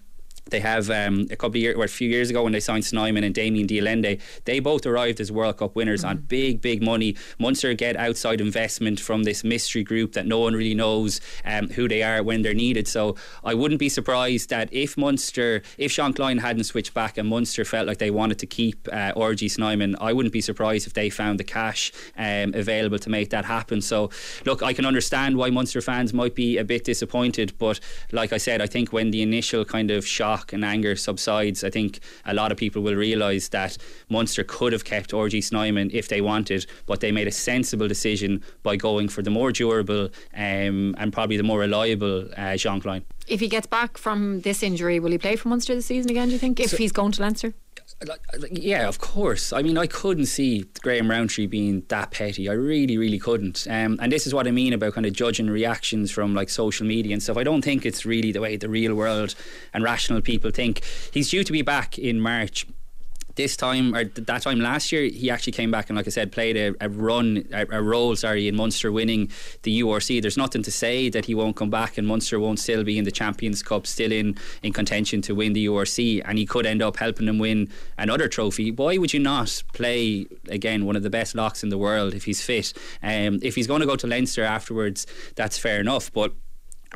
they 0.50 0.60
have 0.60 0.90
um, 0.90 1.28
a 1.32 1.36
couple 1.36 1.52
of 1.52 1.56
years 1.58 1.76
or 1.76 1.84
a 1.84 1.90
few 1.90 2.10
years 2.10 2.30
ago 2.30 2.44
when 2.44 2.54
they 2.54 2.60
signed 2.60 2.86
Snyman 2.86 3.24
and 3.24 3.34
Damian 3.34 3.68
de 3.68 3.80
Allende 3.80 4.20
they 4.46 4.60
both 4.60 4.86
arrived 4.86 5.20
as 5.20 5.32
World 5.32 5.58
Cup 5.58 5.76
winners 5.76 6.02
mm-hmm. 6.02 6.10
on 6.10 6.18
big 6.18 6.62
big 6.62 6.84
money. 6.84 7.16
Munster 7.40 7.74
get 7.74 7.96
outside 7.96 8.42
investment 8.42 9.00
from 9.00 9.24
this 9.24 9.44
mystery 9.44 9.84
group 9.84 10.14
that 10.14 10.26
no 10.26 10.40
one 10.40 10.54
really 10.54 10.76
knows 10.76 11.22
um, 11.46 11.70
who 11.70 11.88
they 11.88 12.04
are 12.04 12.22
when 12.22 12.42
they're 12.42 12.54
needed. 12.54 12.88
So 12.88 13.16
I 13.44 13.54
wouldn't 13.54 13.80
be 13.80 13.90
surprised 13.90 14.50
that 14.50 14.70
if 14.72 14.98
Munster 14.98 15.62
if 15.78 15.94
Jean 15.94 16.14
Kleyn 16.14 16.40
hadn't 16.40 16.66
switched 16.66 16.94
back 16.94 17.18
and 17.18 17.30
Munster 17.30 17.64
felt 17.66 17.88
like 17.88 17.98
they 17.98 18.12
wanted 18.12 18.40
to 18.40 18.46
keep 18.46 18.88
uh, 18.92 19.14
RG 19.14 19.50
Snyman 19.50 19.96
I 20.00 20.14
wouldn't 20.14 20.34
be 20.34 20.42
surprised 20.42 20.88
if 20.88 20.94
they 20.94 21.10
found 21.10 21.40
the 21.40 21.44
cash 21.44 21.92
um, 22.18 22.54
available 22.54 23.00
to 23.00 23.10
make 23.10 23.30
that 23.30 23.46
happen. 23.46 23.82
So 23.82 24.10
look 24.46 24.62
I 24.62 24.74
can 24.74 24.86
understand 24.86 25.38
why 25.38 25.50
Munster 25.50 25.82
fans 25.82 26.14
might 26.14 26.36
be 26.36 26.58
a 26.58 26.64
bit 26.64 26.84
disappointed 26.84 27.54
but 27.58 27.80
like 28.12 28.34
I 28.34 28.38
said 28.38 28.62
I 28.62 28.68
think 28.68 28.92
when 28.92 29.12
the 29.12 29.22
initial 29.22 29.64
kind 29.66 29.90
of 29.90 30.06
shock 30.06 30.33
shock 30.34 30.54
and 30.54 30.66
anger 30.66 30.96
subsides, 30.96 31.64
I 31.64 31.70
think 31.70 32.00
a 32.26 32.34
lot 32.34 32.52
of 32.52 32.58
people 32.58 32.82
will 32.82 32.96
realise 32.96 33.50
that 33.50 33.78
Munster 34.10 34.44
could 34.44 34.74
have 34.74 34.84
kept 34.84 35.12
RG 35.12 35.44
Snyman 35.44 35.90
if 35.94 36.08
they 36.08 36.22
wanted, 36.22 36.66
but 36.86 37.00
they 37.00 37.12
made 37.12 37.28
a 37.28 37.32
sensible 37.32 37.88
decision 37.88 38.42
by 38.64 38.76
going 38.76 39.10
for 39.10 39.22
the 39.22 39.30
more 39.30 39.52
durable 39.52 40.10
um, 40.34 40.96
and 40.98 41.14
probably 41.14 41.38
the 41.38 41.44
more 41.44 41.60
reliable 41.60 42.28
uh, 42.38 42.58
Jean 42.58 42.82
Kleyn. 42.82 43.04
If 43.28 43.40
he 43.40 43.48
gets 43.48 43.68
back 43.68 43.98
from 43.98 44.42
this 44.42 44.64
injury, 44.64 45.00
will 45.00 45.12
he 45.12 45.18
play 45.18 45.36
for 45.36 45.50
Munster 45.50 45.76
this 45.76 45.86
season 45.86 46.10
again, 46.12 46.28
do 46.28 46.34
you 46.34 46.40
think, 46.40 46.60
if 46.60 46.72
so, 46.72 46.78
he's 46.78 46.92
going 46.92 47.12
to 47.14 47.22
Leinster? 47.22 47.54
Yeah, 48.52 48.88
of 48.88 49.00
course. 49.00 49.54
I 49.54 49.62
mean, 49.62 49.78
I 49.78 49.88
couldn't 49.88 50.26
see 50.26 50.66
Graham 50.82 51.10
Rowntree 51.10 51.48
being 51.48 51.84
that 51.88 52.12
petty. 52.12 52.50
I 52.50 52.54
really, 52.54 52.98
really 52.98 53.20
couldn't. 53.20 53.66
Um, 53.70 53.98
and 54.02 54.12
this 54.12 54.28
is 54.28 54.34
what 54.34 54.48
I 54.48 54.52
mean 54.52 54.74
about 54.74 54.94
kind 54.94 55.06
of 55.06 55.14
judging 55.14 55.50
reactions 55.50 56.12
from 56.12 56.34
like 56.34 56.50
social 56.50 56.86
media 56.86 57.14
and 57.14 57.24
stuff. 57.24 57.38
I 57.38 57.44
don't 57.44 57.64
think 57.64 57.86
it's 57.86 58.06
really 58.06 58.32
the 58.32 58.42
way 58.42 58.58
the 58.58 58.70
real 58.70 58.96
world 58.96 59.36
and 59.74 59.84
rational 59.84 60.22
people 60.22 60.52
think. 60.52 60.84
He's 61.12 61.30
due 61.30 61.44
to 61.44 61.52
be 61.52 61.62
back 61.62 61.98
in 61.98 62.20
March 62.20 62.68
this 63.36 63.58
time 63.58 63.96
or 63.96 64.06
that 64.06 64.42
time 64.42 64.60
last 64.60 64.92
year 64.92 65.04
he 65.04 65.30
actually 65.30 65.54
came 65.54 65.72
back 65.72 65.90
and 65.90 65.98
like 65.98 66.08
I 66.08 66.10
said 66.10 66.32
played 66.32 66.56
a, 66.56 66.74
a 66.82 66.90
run 66.90 67.48
a, 67.52 67.66
a, 67.72 67.82
role 67.82 68.16
sorry 68.16 68.48
in 68.48 68.56
Munster 68.56 68.92
winning 68.92 69.32
the 69.64 69.82
URC 69.82 70.22
there's 70.22 70.38
nothing 70.38 70.62
to 70.64 70.72
say 70.72 71.10
that 71.10 71.26
he 71.26 71.34
won't 71.34 71.56
come 71.56 71.70
back 71.70 71.98
and 71.98 72.08
Munster 72.08 72.40
won't 72.40 72.60
still 72.60 72.84
be 72.84 72.98
in 72.98 73.06
the 73.06 73.12
Champions 73.12 73.64
Cup 73.64 73.88
still 73.88 74.12
in 74.12 74.36
in 74.62 74.74
contention 74.74 75.22
to 75.24 75.34
win 75.34 75.54
the 75.54 75.66
URC 75.66 76.22
and 76.26 76.38
he 76.38 76.46
could 76.46 76.66
end 76.66 76.82
up 76.82 76.98
helping 76.98 77.26
them 77.26 77.40
win 77.40 77.70
another 77.98 78.28
trophy. 78.28 78.72
Why 78.72 78.98
would 78.98 79.14
you 79.14 79.20
not 79.20 79.64
play 79.74 80.28
again 80.50 80.86
one 80.86 80.96
of 80.96 81.04
the 81.04 81.10
best 81.10 81.36
locks 81.36 81.64
in 81.64 81.70
the 81.70 81.78
world 81.78 82.14
if 82.14 82.26
he's 82.26 82.42
fit? 82.42 82.74
Um, 83.02 83.40
if 83.42 83.56
he's 83.56 83.68
going 83.68 83.82
to 83.82 83.88
go 83.88 83.96
to 83.96 84.08
Leinster 84.08 84.44
afterwards 84.44 85.08
that's 85.36 85.58
fair 85.58 85.80
enough 85.80 86.12
but 86.14 86.34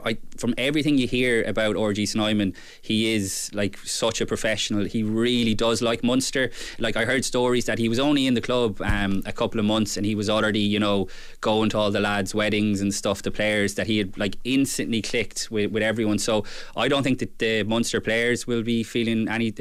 I, 0.05 0.17
from 0.37 0.53
everything 0.57 0.97
you 0.97 1.07
hear 1.07 1.43
about 1.43 1.75
RG 1.75 2.07
Snyman, 2.07 2.53
he 2.81 3.13
is 3.13 3.49
like 3.53 3.77
such 3.79 4.21
a 4.21 4.25
professional. 4.25 4.85
He 4.85 5.03
really 5.03 5.53
does 5.53 5.81
like 5.81 6.03
Munster. 6.03 6.51
Like 6.79 6.95
I 6.95 7.05
heard 7.05 7.25
stories 7.25 7.65
that 7.65 7.77
he 7.77 7.89
was 7.89 7.99
only 7.99 8.27
in 8.27 8.33
the 8.33 8.41
club 8.41 8.81
um, 8.81 9.23
a 9.25 9.33
couple 9.33 9.59
of 9.59 9.65
months 9.65 9.97
and 9.97 10.05
he 10.05 10.15
was 10.15 10.29
already, 10.29 10.59
you 10.59 10.79
know, 10.79 11.07
going 11.41 11.69
to 11.69 11.77
all 11.77 11.91
the 11.91 11.99
lads' 11.99 12.33
weddings 12.33 12.81
and 12.81 12.93
stuff, 12.93 13.21
the 13.21 13.31
players 13.31 13.75
that 13.75 13.87
he 13.87 13.97
had 13.97 14.17
like 14.17 14.37
instantly 14.43 15.01
clicked 15.01 15.49
with, 15.51 15.71
with 15.71 15.83
everyone. 15.83 16.19
So 16.19 16.43
I 16.75 16.87
don't 16.87 17.03
think 17.03 17.19
that 17.19 17.39
the 17.39 17.63
Munster 17.63 18.01
players 18.01 18.47
will 18.47 18.63
be 18.63 18.83
feeling 18.83 19.27
any 19.27 19.53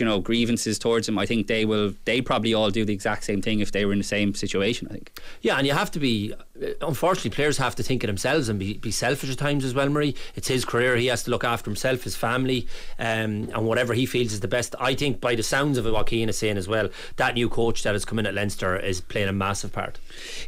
you 0.00 0.06
know 0.06 0.20
grievances 0.20 0.78
towards 0.78 1.08
him. 1.08 1.18
I 1.18 1.26
think 1.26 1.46
they 1.46 1.64
will. 1.64 1.94
They 2.04 2.20
probably 2.20 2.54
all 2.54 2.70
do 2.70 2.84
the 2.84 2.92
exact 2.92 3.24
same 3.24 3.42
thing 3.42 3.60
if 3.60 3.72
they 3.72 3.84
were 3.84 3.92
in 3.92 3.98
the 3.98 4.04
same 4.04 4.34
situation. 4.34 4.88
I 4.90 4.94
think. 4.94 5.20
Yeah, 5.42 5.56
and 5.56 5.66
you 5.66 5.72
have 5.72 5.90
to 5.92 6.00
be. 6.00 6.34
Unfortunately, 6.82 7.30
players 7.30 7.56
have 7.58 7.74
to 7.76 7.82
think 7.82 8.04
of 8.04 8.08
themselves 8.08 8.48
and 8.50 8.58
be, 8.58 8.74
be 8.74 8.90
selfish 8.90 9.30
at 9.30 9.38
times 9.38 9.64
as 9.64 9.72
well. 9.72 9.88
Marie, 9.88 10.14
it's 10.34 10.48
his 10.48 10.66
career. 10.66 10.96
He 10.96 11.06
has 11.06 11.22
to 11.22 11.30
look 11.30 11.42
after 11.42 11.70
himself, 11.70 12.02
his 12.02 12.16
family, 12.16 12.66
um, 12.98 13.48
and 13.54 13.64
whatever 13.64 13.94
he 13.94 14.04
feels 14.04 14.32
is 14.32 14.40
the 14.40 14.48
best. 14.48 14.74
I 14.78 14.94
think, 14.94 15.20
by 15.20 15.34
the 15.34 15.42
sounds 15.42 15.78
of 15.78 15.86
it, 15.86 15.92
what 15.92 16.08
Cian 16.08 16.28
is 16.28 16.36
saying 16.36 16.58
as 16.58 16.68
well, 16.68 16.88
that 17.16 17.34
new 17.34 17.48
coach 17.48 17.82
that 17.84 17.94
has 17.94 18.04
come 18.04 18.18
in 18.18 18.26
at 18.26 18.34
Leinster 18.34 18.76
is 18.76 19.00
playing 19.00 19.28
a 19.28 19.32
massive 19.32 19.72
part. 19.72 19.98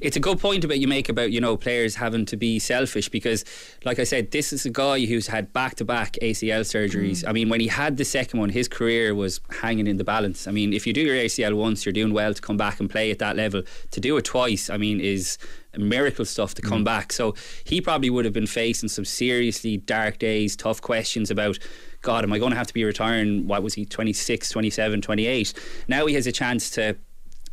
It's 0.00 0.16
a 0.16 0.20
good 0.20 0.38
point 0.38 0.64
about 0.64 0.78
you 0.78 0.88
make 0.88 1.08
about 1.08 1.32
you 1.32 1.40
know 1.40 1.56
players 1.56 1.96
having 1.96 2.26
to 2.26 2.36
be 2.36 2.58
selfish 2.58 3.08
because, 3.08 3.44
like 3.84 3.98
I 3.98 4.04
said, 4.04 4.30
this 4.30 4.52
is 4.52 4.66
a 4.66 4.70
guy 4.70 5.04
who's 5.06 5.28
had 5.28 5.52
back 5.52 5.76
to 5.76 5.84
back 5.84 6.18
ACL 6.22 6.60
surgeries. 6.60 7.22
Mm. 7.22 7.28
I 7.28 7.32
mean, 7.32 7.48
when 7.48 7.60
he 7.60 7.68
had 7.68 7.96
the 7.96 8.04
second 8.04 8.40
one, 8.40 8.50
his 8.50 8.68
career 8.68 9.14
was 9.14 9.40
hanging 9.50 9.86
in 9.86 9.96
the 9.96 10.04
balance. 10.04 10.46
I 10.48 10.50
mean, 10.50 10.72
if 10.72 10.86
you 10.86 10.92
do 10.92 11.00
your 11.02 11.16
ACL 11.16 11.54
once, 11.54 11.84
you're 11.84 11.92
doing 11.92 12.12
well 12.12 12.32
to 12.34 12.40
come 12.40 12.56
back 12.56 12.80
and 12.80 12.88
play 12.88 13.10
at 13.10 13.18
that 13.18 13.36
level. 13.36 13.62
To 13.90 14.00
do 14.00 14.16
it 14.16 14.24
twice, 14.24 14.70
I 14.70 14.76
mean, 14.76 15.00
is 15.00 15.38
miracle 15.76 16.24
stuff 16.24 16.54
to 16.54 16.62
come 16.62 16.82
mm. 16.82 16.86
back. 16.86 17.12
So 17.12 17.34
he 17.64 17.80
probably 17.80 18.10
would 18.10 18.24
have 18.24 18.34
been 18.34 18.46
facing 18.46 18.88
some 18.88 19.04
seriously 19.04 19.76
dark 19.76 20.18
days, 20.18 20.56
tough 20.56 20.80
questions 20.80 21.30
about. 21.30 21.58
God, 22.02 22.24
am 22.24 22.32
I 22.32 22.38
going 22.40 22.50
to 22.50 22.56
have 22.56 22.66
to 22.66 22.74
be 22.74 22.82
retiring? 22.84 23.46
What 23.46 23.62
was 23.62 23.74
he, 23.74 23.84
26, 23.84 24.50
27, 24.50 25.02
28? 25.02 25.54
Now 25.86 26.06
he 26.06 26.14
has 26.14 26.26
a 26.26 26.32
chance 26.32 26.68
to 26.70 26.96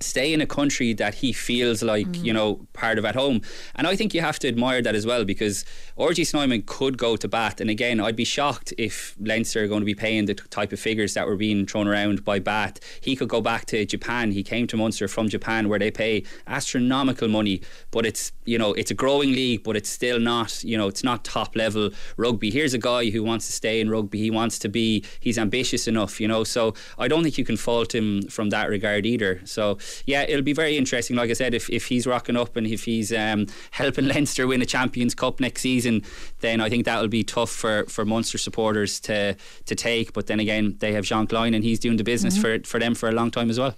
stay 0.02 0.34
in 0.34 0.42
a 0.42 0.46
country 0.46 0.94
that 0.94 1.16
he 1.16 1.34
feels 1.34 1.84
like 1.84 2.08
mm. 2.08 2.24
you 2.24 2.34
know 2.34 2.68
part 2.74 2.98
of 2.98 3.06
at 3.06 3.16
home. 3.16 3.42
And 3.76 3.86
I 3.88 3.96
think 3.96 4.14
you 4.14 4.22
have 4.22 4.40
to 4.40 4.48
admire 4.48 4.82
that 4.82 4.96
as 4.96 5.06
well 5.06 5.26
because 5.26 5.66
RG 5.98 6.26
Snyman 6.26 6.64
could 6.66 6.98
go 6.98 7.16
to 7.16 7.28
Bath 7.28 7.60
and 7.60 7.70
again 7.70 8.00
I'd 8.00 8.16
be 8.16 8.24
shocked 8.24 8.74
if 8.78 9.16
Leinster 9.20 9.64
are 9.64 9.68
going 9.68 9.82
to 9.82 9.86
be 9.86 9.96
paying 9.96 10.26
the 10.26 10.36
type 10.36 10.72
of 10.72 10.80
figures 10.80 11.14
that 11.14 11.28
were 11.28 11.36
being 11.36 11.66
thrown 11.66 11.88
around 11.88 12.24
by 12.24 12.40
Bath 12.40 12.80
he 13.02 13.16
could 13.16 13.30
go 13.30 13.42
back 13.42 13.66
to 13.68 13.86
Japan. 13.86 14.32
He 14.32 14.44
came 14.44 14.68
to 14.68 14.78
Munster 14.78 15.08
from 15.08 15.28
Japan 15.28 15.70
where 15.70 15.80
they 15.80 15.92
pay 15.92 16.24
astronomical 16.48 17.28
money. 17.28 17.62
But 17.92 18.06
it's 18.06 18.32
you 18.46 18.58
know 18.58 18.74
it's 18.74 18.92
a 18.92 18.96
growing 18.96 19.32
league 19.34 19.64
but 19.64 19.76
it's 19.76 19.90
still 19.90 20.20
not 20.20 20.64
you 20.64 20.78
know 20.78 20.88
it's 20.88 21.04
not 21.04 21.26
top 21.26 21.56
level 21.56 21.90
rugby. 22.18 22.52
Here's 22.52 22.74
a 22.74 22.78
guy 22.78 23.10
who 23.10 23.24
wants 23.24 23.48
to 23.48 23.54
stay 23.54 23.82
in 23.82 23.90
rugby. 23.90 24.20
He 24.20 24.32
wants 24.32 24.60
to 24.60 24.70
be 24.70 25.04
he's 25.20 25.38
ambitious 25.38 25.88
enough 25.88 26.22
you 26.22 26.28
know. 26.28 26.44
So 26.44 26.74
I 26.98 27.08
don't 27.08 27.24
think 27.24 27.38
you 27.38 27.46
can 27.46 27.58
fault 27.58 27.94
him 27.94 28.24
from 28.24 28.50
that 28.52 28.70
regard 28.70 29.06
either. 29.06 29.42
So 29.46 29.78
yeah, 30.06 30.24
it'll 30.24 30.42
be 30.42 30.54
very 30.54 30.78
interesting. 30.78 31.16
Like 31.16 31.30
I 31.30 31.34
said, 31.34 31.54
if, 31.54 31.70
if 31.70 31.88
he's 31.88 32.06
rocking 32.08 32.36
up 32.36 32.56
and 32.56 32.66
if 32.68 32.86
he's 32.86 33.14
um, 33.14 33.48
helping 33.72 34.06
Leinster 34.08 34.48
win 34.48 34.62
a 34.62 34.66
Champions 34.66 35.16
Cup 35.16 35.40
next 35.40 35.62
season, 35.62 36.04
then 36.40 36.62
I 36.62 36.70
think 36.70 36.86
that'll 36.86 37.08
be 37.08 37.24
tough 37.24 37.52
for, 37.52 37.86
for 37.86 38.06
Munster 38.06 38.38
supporters 38.38 39.00
to 39.02 39.36
to 39.66 39.76
take. 39.76 40.14
But 40.14 40.28
then 40.28 40.40
again, 40.40 40.76
they 40.80 40.94
have 40.94 41.06
Jean 41.06 41.28
Kleyn 41.28 41.56
and 41.56 41.64
he's 41.64 41.80
doing 41.80 41.98
the 41.98 42.04
business 42.04 42.38
mm-hmm. 42.38 42.64
for 42.64 42.68
for 42.68 42.80
them 42.80 42.96
for 42.96 43.10
a 43.10 43.12
long 43.12 43.32
time 43.32 43.50
as 43.50 43.60
well. 43.60 43.76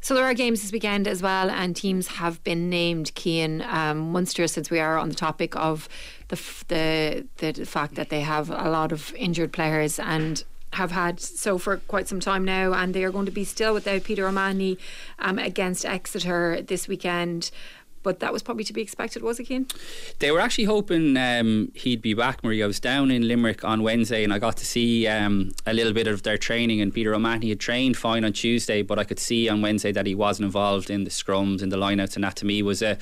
So 0.00 0.14
there 0.14 0.24
are 0.24 0.34
games 0.34 0.62
this 0.62 0.70
weekend 0.70 1.08
as 1.08 1.22
well, 1.22 1.50
and 1.50 1.74
teams 1.74 2.06
have 2.06 2.42
been 2.44 2.70
named. 2.70 3.12
Cian 3.16 3.62
um, 3.62 4.12
Munster, 4.12 4.46
since 4.46 4.70
we 4.70 4.78
are 4.78 4.96
on 4.96 5.08
the 5.08 5.14
topic 5.14 5.56
of 5.56 5.88
the, 6.28 6.38
the 6.68 7.26
the 7.38 7.66
fact 7.66 7.96
that 7.96 8.08
they 8.08 8.20
have 8.20 8.48
a 8.50 8.70
lot 8.70 8.92
of 8.92 9.12
injured 9.16 9.52
players 9.52 9.98
and 9.98 10.44
have 10.74 10.90
had 10.90 11.20
so 11.20 11.58
for 11.58 11.78
quite 11.88 12.08
some 12.08 12.20
time 12.20 12.44
now, 12.44 12.72
and 12.72 12.94
they 12.94 13.04
are 13.04 13.10
going 13.10 13.26
to 13.26 13.32
be 13.32 13.44
still 13.44 13.74
without 13.74 14.04
Peter 14.04 14.26
O'Mahony 14.26 14.78
um, 15.18 15.38
against 15.38 15.84
Exeter 15.84 16.62
this 16.62 16.88
weekend. 16.88 17.50
But 18.04 18.20
that 18.20 18.32
was 18.32 18.42
probably 18.42 18.64
to 18.64 18.72
be 18.72 18.80
expected, 18.80 19.22
was 19.22 19.40
it, 19.40 19.48
Cian? 19.48 19.66
They 20.20 20.30
were 20.30 20.40
actually 20.40 20.64
hoping 20.64 21.16
um, 21.16 21.72
he'd 21.74 22.00
be 22.00 22.14
back, 22.14 22.44
Marie. 22.44 22.62
I 22.62 22.66
was 22.66 22.80
down 22.80 23.10
in 23.10 23.26
Limerick 23.26 23.64
on 23.64 23.82
Wednesday 23.82 24.22
and 24.22 24.32
I 24.32 24.38
got 24.38 24.56
to 24.58 24.64
see 24.64 25.06
um, 25.08 25.52
a 25.66 25.74
little 25.74 25.92
bit 25.92 26.06
of 26.06 26.22
their 26.22 26.38
training. 26.38 26.80
And 26.80 26.94
Peter 26.94 27.12
O'Mahony 27.12 27.48
had 27.48 27.60
trained 27.60 27.96
fine 27.96 28.24
on 28.24 28.32
Tuesday, 28.32 28.82
but 28.82 28.98
I 29.00 29.04
could 29.04 29.18
see 29.18 29.48
on 29.48 29.62
Wednesday 29.62 29.92
that 29.92 30.06
he 30.06 30.14
wasn't 30.14 30.46
involved 30.46 30.90
in 30.90 31.04
the 31.04 31.10
scrums 31.10 31.60
and 31.60 31.72
the 31.72 31.76
lineouts. 31.76 32.14
And 32.14 32.24
that 32.24 32.36
to 32.36 32.46
me 32.46 32.62
was 32.62 32.82
a, 32.82 32.98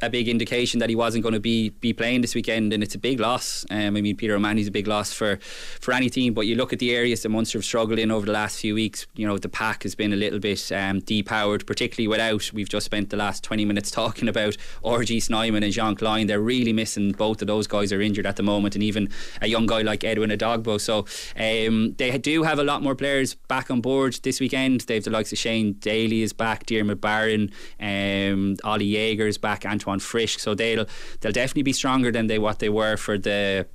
a 0.00 0.08
big 0.08 0.28
indication 0.28 0.80
that 0.80 0.88
he 0.88 0.96
wasn't 0.96 1.22
going 1.22 1.34
to 1.34 1.40
be 1.40 1.70
be 1.70 1.92
playing 1.92 2.20
this 2.20 2.34
weekend, 2.34 2.72
and 2.72 2.82
it's 2.82 2.94
a 2.94 2.98
big 2.98 3.20
loss. 3.20 3.64
Um, 3.70 3.96
I 3.96 4.00
mean, 4.00 4.16
Peter 4.16 4.34
O'Mahony's 4.34 4.68
a 4.68 4.70
big 4.70 4.86
loss 4.86 5.12
for 5.12 5.38
for 5.80 5.92
any 5.92 6.08
team, 6.08 6.34
but 6.34 6.42
you 6.46 6.54
look 6.54 6.72
at 6.72 6.78
the 6.78 6.94
areas 6.94 7.22
that 7.22 7.30
Munster 7.30 7.58
have 7.58 7.64
struggled 7.64 7.98
in 7.98 8.10
over 8.10 8.26
the 8.26 8.32
last 8.32 8.60
few 8.60 8.74
weeks. 8.74 9.06
You 9.16 9.26
know, 9.26 9.38
the 9.38 9.48
pack 9.48 9.82
has 9.82 9.94
been 9.94 10.12
a 10.12 10.16
little 10.16 10.38
bit 10.38 10.70
um, 10.72 11.00
depowered, 11.00 11.66
particularly 11.66 12.08
without. 12.08 12.50
We've 12.52 12.68
just 12.68 12.86
spent 12.86 13.10
the 13.10 13.16
last 13.16 13.42
twenty 13.42 13.64
minutes 13.64 13.90
talking 13.98 14.28
about 14.28 14.56
RG 14.84 15.22
Snyman 15.22 15.62
and 15.62 15.72
Jean 15.72 15.96
Kleyn. 15.96 16.28
They're 16.28 16.40
really 16.40 16.72
missing 16.72 17.12
both 17.12 17.40
of 17.40 17.48
those 17.48 17.66
guys 17.66 17.92
are 17.92 18.00
injured 18.00 18.26
at 18.26 18.36
the 18.36 18.42
moment, 18.42 18.74
and 18.74 18.84
even 18.84 19.08
a 19.42 19.48
young 19.48 19.66
guy 19.66 19.82
like 19.82 20.04
Edwin 20.04 20.30
Edogbo. 20.30 20.80
So 20.80 21.06
um, 21.36 21.94
they 21.94 22.16
do 22.18 22.44
have 22.44 22.58
a 22.58 22.64
lot 22.64 22.82
more 22.82 22.94
players 22.94 23.34
back 23.34 23.70
on 23.70 23.80
board 23.80 24.14
this 24.22 24.38
weekend. 24.40 24.82
They've 24.82 25.08
the 25.08 25.14
likes 25.14 25.32
of 25.32 25.38
Shane 25.38 25.72
Daly 25.74 26.22
is 26.22 26.32
back, 26.32 26.66
Diarmuid 26.66 27.00
Barron, 27.00 27.50
um, 27.80 28.56
Ollie 28.62 28.92
Jager 28.92 29.26
is 29.26 29.38
back, 29.38 29.64
Antoine 29.64 29.87
Antoine 29.88 30.00
Frisch. 30.00 30.38
So 30.38 30.54
they'll 30.54 30.86
they'll 31.20 31.32
definitely 31.32 31.62
be 31.62 31.72
stronger 31.72 32.12
than 32.12 32.26
they 32.26 32.38
what 32.38 32.58
they 32.58 32.68
were 32.68 32.96
for 32.96 33.18
the 33.18 33.66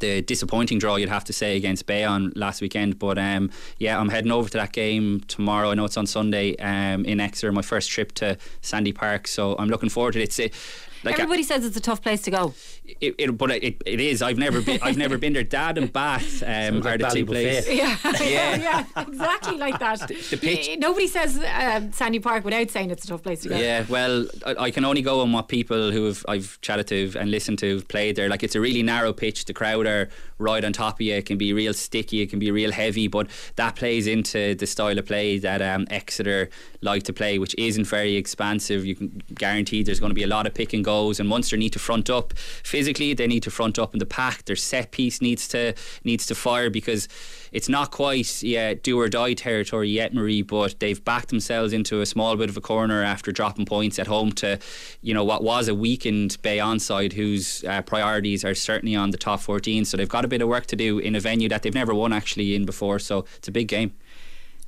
the 0.00 0.22
disappointing 0.22 0.78
draw 0.80 0.96
you'd 0.96 1.08
have 1.08 1.24
to 1.24 1.32
say 1.32 1.56
against 1.56 1.86
Bayonne 1.86 2.32
last 2.34 2.60
weekend. 2.60 2.98
But 2.98 3.18
um, 3.18 3.50
yeah, 3.78 3.98
I'm 4.00 4.08
heading 4.08 4.32
over 4.32 4.48
to 4.48 4.58
that 4.58 4.72
game 4.72 5.20
tomorrow. 5.28 5.70
I 5.70 5.74
know 5.74 5.84
it's 5.84 5.96
on 5.96 6.06
Sunday 6.06 6.56
um, 6.56 7.04
in 7.04 7.20
Exeter. 7.20 7.52
My 7.52 7.62
first 7.62 7.90
trip 7.90 8.12
to 8.14 8.36
Sandy 8.60 8.92
Park, 8.92 9.28
so 9.28 9.56
I'm 9.58 9.68
looking 9.68 9.88
forward 9.90 10.14
to 10.14 10.20
it. 10.20 10.38
It's 10.38 10.56
Like, 11.04 11.14
Everybody 11.14 11.42
says 11.42 11.64
it's 11.64 11.76
a 11.76 11.80
tough 11.80 12.02
place 12.02 12.22
to 12.22 12.30
go. 12.30 12.54
it, 13.00 13.14
it, 13.18 13.36
but 13.38 13.50
it, 13.50 13.82
it 13.86 14.00
is. 14.00 14.22
I've 14.22 14.38
never 14.38 14.60
been. 14.60 14.78
I've 14.82 14.96
never 14.96 15.18
been 15.18 15.32
there. 15.32 15.44
Dad 15.44 15.78
and 15.78 15.92
Bath 15.92 16.42
um, 16.42 16.48
Sounds 16.48 16.86
are 16.86 16.90
like 16.90 17.00
the 17.00 17.08
two 17.10 17.26
places. 17.26 17.68
Yeah, 17.74 17.96
Yeah. 18.20 18.56
yeah, 18.56 18.84
exactly 18.96 19.56
like 19.58 19.78
that. 19.78 20.00
the 20.08 20.36
pitch- 20.36 20.78
Nobody 20.78 21.06
says 21.06 21.38
um, 21.54 21.92
Sandy 21.92 22.18
Park 22.20 22.44
without 22.44 22.70
saying 22.70 22.90
it's 22.90 23.04
a 23.04 23.08
tough 23.08 23.22
place 23.22 23.42
to 23.42 23.50
go. 23.50 23.56
Yeah, 23.56 23.84
well, 23.88 24.26
I, 24.46 24.54
I 24.64 24.70
can 24.70 24.84
only 24.84 25.02
go 25.02 25.20
on 25.20 25.32
what 25.32 25.48
people 25.48 25.90
who 25.90 26.06
have 26.06 26.24
I've 26.28 26.58
chatted 26.62 26.86
to 26.88 27.18
and 27.18 27.30
listened 27.30 27.58
to 27.60 27.74
have 27.76 27.88
played 27.88 28.16
there. 28.16 28.28
Like 28.28 28.42
it's 28.42 28.54
a 28.54 28.60
really 28.60 28.82
narrow 28.82 29.12
pitch. 29.12 29.44
The 29.44 29.54
crowd 29.54 29.86
are 29.86 30.08
right 30.38 30.64
on 30.64 30.72
top 30.72 30.96
of 30.96 31.00
you. 31.02 31.14
It 31.14 31.26
can 31.26 31.38
be 31.38 31.52
real 31.52 31.74
sticky. 31.74 32.22
It 32.22 32.30
can 32.30 32.38
be 32.38 32.50
real 32.50 32.72
heavy. 32.72 33.08
But 33.08 33.28
that 33.56 33.76
plays 33.76 34.06
into 34.06 34.54
the 34.54 34.66
style 34.66 34.98
of 34.98 35.06
play 35.06 35.38
that 35.38 35.60
um, 35.62 35.86
Exeter 35.90 36.48
like 36.80 37.02
to 37.04 37.12
play, 37.12 37.38
which 37.38 37.54
isn't 37.56 37.86
very 37.86 38.16
expansive. 38.16 38.84
You 38.84 38.94
can 38.94 39.22
guarantee 39.34 39.82
there's 39.82 40.00
going 40.00 40.10
to 40.10 40.14
be 40.14 40.22
a 40.22 40.26
lot 40.26 40.46
of 40.46 40.54
pick 40.54 40.72
and 40.72 40.84
goes. 40.94 41.20
And 41.20 41.28
Munster 41.28 41.56
need 41.56 41.72
to 41.72 41.78
front 41.78 42.08
up 42.10 42.36
physically. 42.62 43.14
They 43.14 43.26
need 43.26 43.42
to 43.44 43.50
front 43.50 43.78
up 43.78 43.94
in 43.94 43.98
the 43.98 44.06
pack. 44.06 44.44
Their 44.44 44.56
set 44.56 44.90
piece 44.90 45.20
needs 45.20 45.48
to 45.48 45.74
needs 46.04 46.26
to 46.26 46.34
fire 46.34 46.70
because 46.70 47.08
it's 47.52 47.68
not 47.68 47.90
quite 47.90 48.42
yeah 48.42 48.74
do 48.74 48.98
or 48.98 49.08
die 49.08 49.34
territory 49.34 49.88
yet, 49.88 50.14
Marie. 50.14 50.42
But 50.42 50.80
they've 50.80 51.02
backed 51.04 51.28
themselves 51.28 51.72
into 51.72 52.00
a 52.00 52.06
small 52.06 52.36
bit 52.36 52.48
of 52.48 52.56
a 52.56 52.60
corner 52.60 53.02
after 53.02 53.32
dropping 53.32 53.66
points 53.66 53.98
at 53.98 54.06
home 54.06 54.32
to, 54.32 54.58
you 55.02 55.14
know, 55.14 55.24
what 55.24 55.42
was 55.42 55.68
a 55.68 55.74
weakened 55.74 56.36
Bay 56.42 56.60
side 56.78 57.12
whose 57.12 57.64
uh, 57.64 57.82
priorities 57.82 58.44
are 58.44 58.54
certainly 58.54 58.96
on 58.96 59.10
the 59.10 59.18
top 59.18 59.40
14. 59.40 59.84
So 59.84 59.96
they've 59.96 60.08
got 60.08 60.24
a 60.24 60.28
bit 60.28 60.42
of 60.42 60.48
work 60.48 60.66
to 60.66 60.76
do 60.76 60.98
in 60.98 61.14
a 61.14 61.20
venue 61.20 61.48
that 61.48 61.62
they've 61.62 61.74
never 61.74 61.94
won 61.94 62.12
actually 62.12 62.54
in 62.54 62.64
before. 62.64 62.98
So 62.98 63.24
it's 63.36 63.48
a 63.48 63.52
big 63.52 63.68
game. 63.68 63.92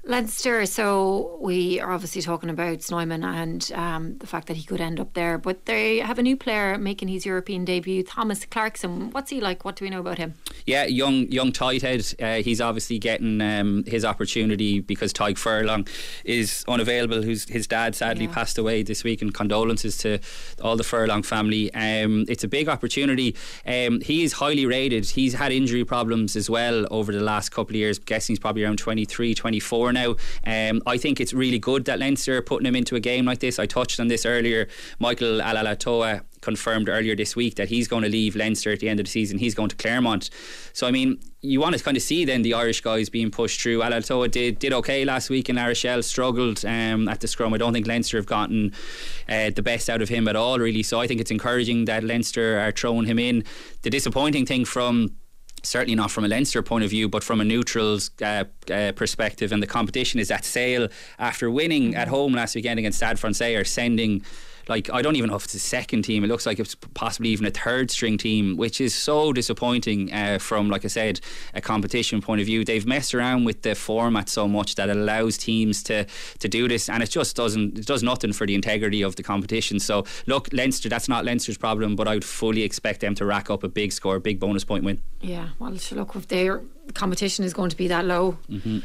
Leinster, 0.09 0.64
so 0.66 1.37
we 1.40 1.81
are 1.81 1.90
obviously 1.90 2.23
talking 2.23 2.49
about 2.49 2.81
Snyman 2.81 3.25
and 3.25 3.73
um, 3.75 4.19
the 4.19 4.27
fact 4.29 4.47
that 4.47 4.57
he 4.57 4.62
could 4.62 4.81
end 4.81 5.01
up 5.01 5.14
there, 5.14 5.37
but 5.37 5.66
they 5.66 5.99
have 5.99 6.21
a 6.21 6.23
new 6.23 6.37
player 6.37 6.79
making 6.79 7.09
his 7.09 7.27
European 7.27 7.64
debut, 7.64 8.05
Thomas 8.05 8.45
Clarkson. 8.45 9.11
What's 9.11 9.31
he 9.31 9.40
like? 9.40 9.64
What 9.64 9.75
do 9.75 9.85
we 9.85 9.90
know 9.90 9.99
about 9.99 10.19
him? 10.19 10.35
Yeah, 10.64 10.85
young 10.85 11.27
young 11.33 11.51
tight 11.51 11.83
head. 11.83 12.07
Uh, 12.23 12.37
he's 12.37 12.61
obviously 12.61 13.01
getting 13.01 13.40
um, 13.40 13.83
his 13.85 14.05
opportunity 14.05 14.79
because 14.79 15.12
Tadhg 15.12 15.38
Furlong 15.38 15.88
is 16.25 16.64
unavailable. 16.69 17.23
Who's 17.23 17.49
his 17.49 17.66
dad 17.66 17.97
sadly 17.97 18.27
Yeah. 18.27 18.33
passed 18.35 18.59
away 18.59 18.85
this 18.85 19.03
week, 19.03 19.23
and 19.23 19.35
condolences 19.35 19.99
to 19.99 20.21
all 20.62 20.77
the 20.77 20.85
Furlong 20.85 21.25
family. 21.25 21.75
Um, 21.75 22.27
it's 22.29 22.45
a 22.45 22.49
big 22.49 22.69
opportunity. 22.69 23.35
Um, 23.66 24.01
he 24.03 24.23
is 24.23 24.35
highly 24.35 24.66
rated. 24.66 25.07
He's 25.07 25.35
had 25.35 25.51
injury 25.51 25.85
problems 25.85 26.37
as 26.37 26.49
well 26.49 26.87
over 26.92 27.11
the 27.11 27.25
last 27.25 27.49
couple 27.49 27.73
of 27.73 27.77
years. 27.77 27.99
i 27.99 28.03
guessing 28.07 28.35
he's 28.35 28.38
probably 28.38 28.62
around 28.62 28.79
23, 28.79 29.35
24 29.35 29.95
now. 29.96 30.16
Um, 30.44 30.82
I 30.87 30.96
think 30.98 31.20
it's 31.20 31.32
really 31.32 31.59
good 31.59 31.85
that 31.87 31.98
Leinster 31.98 32.37
are 32.37 32.42
putting 32.42 32.66
him 32.66 32.76
into 32.76 32.94
a 32.96 33.00
game 33.00 33.24
like 33.24 33.40
this. 33.40 33.59
I 33.59 33.66
touched 33.66 33.98
on 34.00 34.09
this 34.09 34.24
earlier. 34.24 34.68
Michael 34.98 35.40
Ala'alatoa 35.40 36.22
confirmed 36.40 36.88
earlier 36.88 37.16
this 37.16 37.35
week 37.35 37.56
that 37.56 37.68
he's 37.68 37.88
going 37.88 38.04
to 38.04 38.09
leave 38.09 38.37
Leinster 38.37 38.70
at 38.70 38.80
the 38.80 38.88
end 38.88 39.00
of 39.00 39.06
the 39.06 39.11
season. 39.11 39.38
He's 39.38 39.54
going 39.54 39.68
to 39.68 39.76
Clermont. 39.76 40.30
So 40.72 40.87
I 40.87 40.90
mean, 40.90 41.18
you 41.40 41.61
want 41.61 41.76
to 41.76 41.82
kind 41.82 41.96
of 41.96 42.02
see 42.02 42.24
then 42.24 42.42
the 42.42 42.54
Irish 42.54 42.80
guys 42.80 43.09
being 43.09 43.30
pushed 43.30 43.61
through. 43.61 43.80
Ala'alatoa 43.80 44.30
did 44.30 44.59
did 44.59 44.72
okay 44.72 45.04
last 45.04 45.30
week 45.30 45.48
in 45.48 45.56
La 45.56 45.66
Rochelle, 45.66 46.02
struggled 46.02 46.64
um, 46.64 47.09
at 47.09 47.20
the 47.20 47.28
scrum. 47.28 47.54
I 47.54 47.59
don't 47.59 47.72
think 47.72 47.87
Leinster 47.87 48.16
have 48.18 48.26
gotten 48.26 48.72
uh, 49.28 49.50
the 49.50 49.62
best 49.62 49.90
out 49.90 50.02
of 50.02 50.09
him 50.09 50.28
at 50.28 50.37
all, 50.37 50.59
really. 50.59 50.82
So 50.82 51.00
I 51.00 51.06
think 51.06 51.20
it's 51.20 51.30
encouraging 51.30 51.87
that 51.87 52.04
Leinster 52.04 52.61
are 52.61 52.72
throwing 52.72 53.06
him 53.06 53.18
in. 53.18 53.44
The 53.82 53.90
disappointing 53.90 54.46
thing 54.46 54.64
from 54.64 55.16
certainly 55.66 55.94
not 55.94 56.11
from 56.11 56.24
a 56.24 56.29
Leinster 56.29 56.62
point 56.62 56.85
of 56.85 56.90
view, 56.90 57.09
but 57.09 57.22
from 57.24 57.40
a 57.40 57.44
neutral's 57.44 58.11
uh, 58.22 58.44
uh, 58.70 58.92
perspective. 58.92 59.52
And 59.52 59.62
the 59.62 59.66
competition 59.66 60.20
is 60.20 60.29
that 60.29 60.44
Sale, 60.44 60.88
after 61.18 61.50
winning 61.50 61.94
at 61.94 62.09
home 62.09 62.33
last 62.33 62.55
weekend 62.55 62.79
against 62.79 62.98
Stade 62.98 63.18
Francais, 63.18 63.55
are 63.57 63.64
sending. 63.64 64.22
Like 64.68 64.90
I 64.92 65.02
don't 65.02 65.16
even 65.16 65.31
know 65.31 65.37
if 65.37 65.44
it's 65.44 65.55
a 65.55 65.59
second 65.59 66.02
team. 66.02 66.24
It 66.24 66.29
looks 66.29 66.46
like 66.46 66.59
it's 66.59 66.74
possibly 66.74 67.31
even 67.31 67.46
a 67.46 67.50
third 67.50 67.90
string 67.90 68.18
team, 68.18 68.57
which 68.57 68.81
is 68.81 68.94
so 68.94 69.33
disappointing 69.33 70.12
uh, 70.12 70.38
from, 70.38 70.68
like 70.70 70.85
I 70.85 70.88
said, 70.88 71.20
a 71.55 71.61
competition 71.61 72.20
point 72.20 72.40
of 72.40 72.46
view. 72.46 72.64
They've 72.64 72.87
messed 72.87 73.14
around 73.14 73.44
with 73.44 73.62
the 73.62 73.74
format 73.74 74.29
so 74.29 74.48
much 74.48 74.74
that 74.74 74.88
it 74.88 74.96
allows 74.96 75.38
teams 75.38 75.83
to 75.85 76.07
to 76.38 76.48
do 76.48 76.68
this, 76.68 76.88
and 76.88 77.02
it 77.02 77.11
just 77.11 77.37
doesn't 77.37 77.79
it 77.79 77.87
does 77.87 78.02
nothing 78.02 78.33
for 78.33 78.46
the 78.46 78.55
integrity 78.55 79.02
of 79.02 79.16
the 79.16 79.22
competition. 79.22 79.79
So 79.79 80.05
look, 80.26 80.48
Leinster, 80.52 80.88
that's 80.88 81.09
not 81.09 81.24
Leinster's 81.24 81.59
problem, 81.59 81.96
but 81.96 82.09
I 82.09 82.14
would 82.14 82.24
fully 82.24 82.62
expect 82.62 83.00
them 83.00 83.14
to 83.16 83.24
rack 83.24 83.50
up 83.50 83.62
a 83.62 83.68
big 83.68 83.92
score, 83.92 84.18
big 84.18 84.40
bonus 84.40 84.64
point 84.64 84.85
win. 84.85 85.00
Yeah, 85.20 85.50
well, 85.59 85.76
look, 85.92 86.16
if 86.16 86.29
their 86.29 86.62
competition 86.94 87.44
is 87.44 87.52
going 87.52 87.70
to 87.70 87.76
be 87.76 87.88
that 87.88 88.05
low. 88.05 88.38
Mm-hmm. 88.50 88.79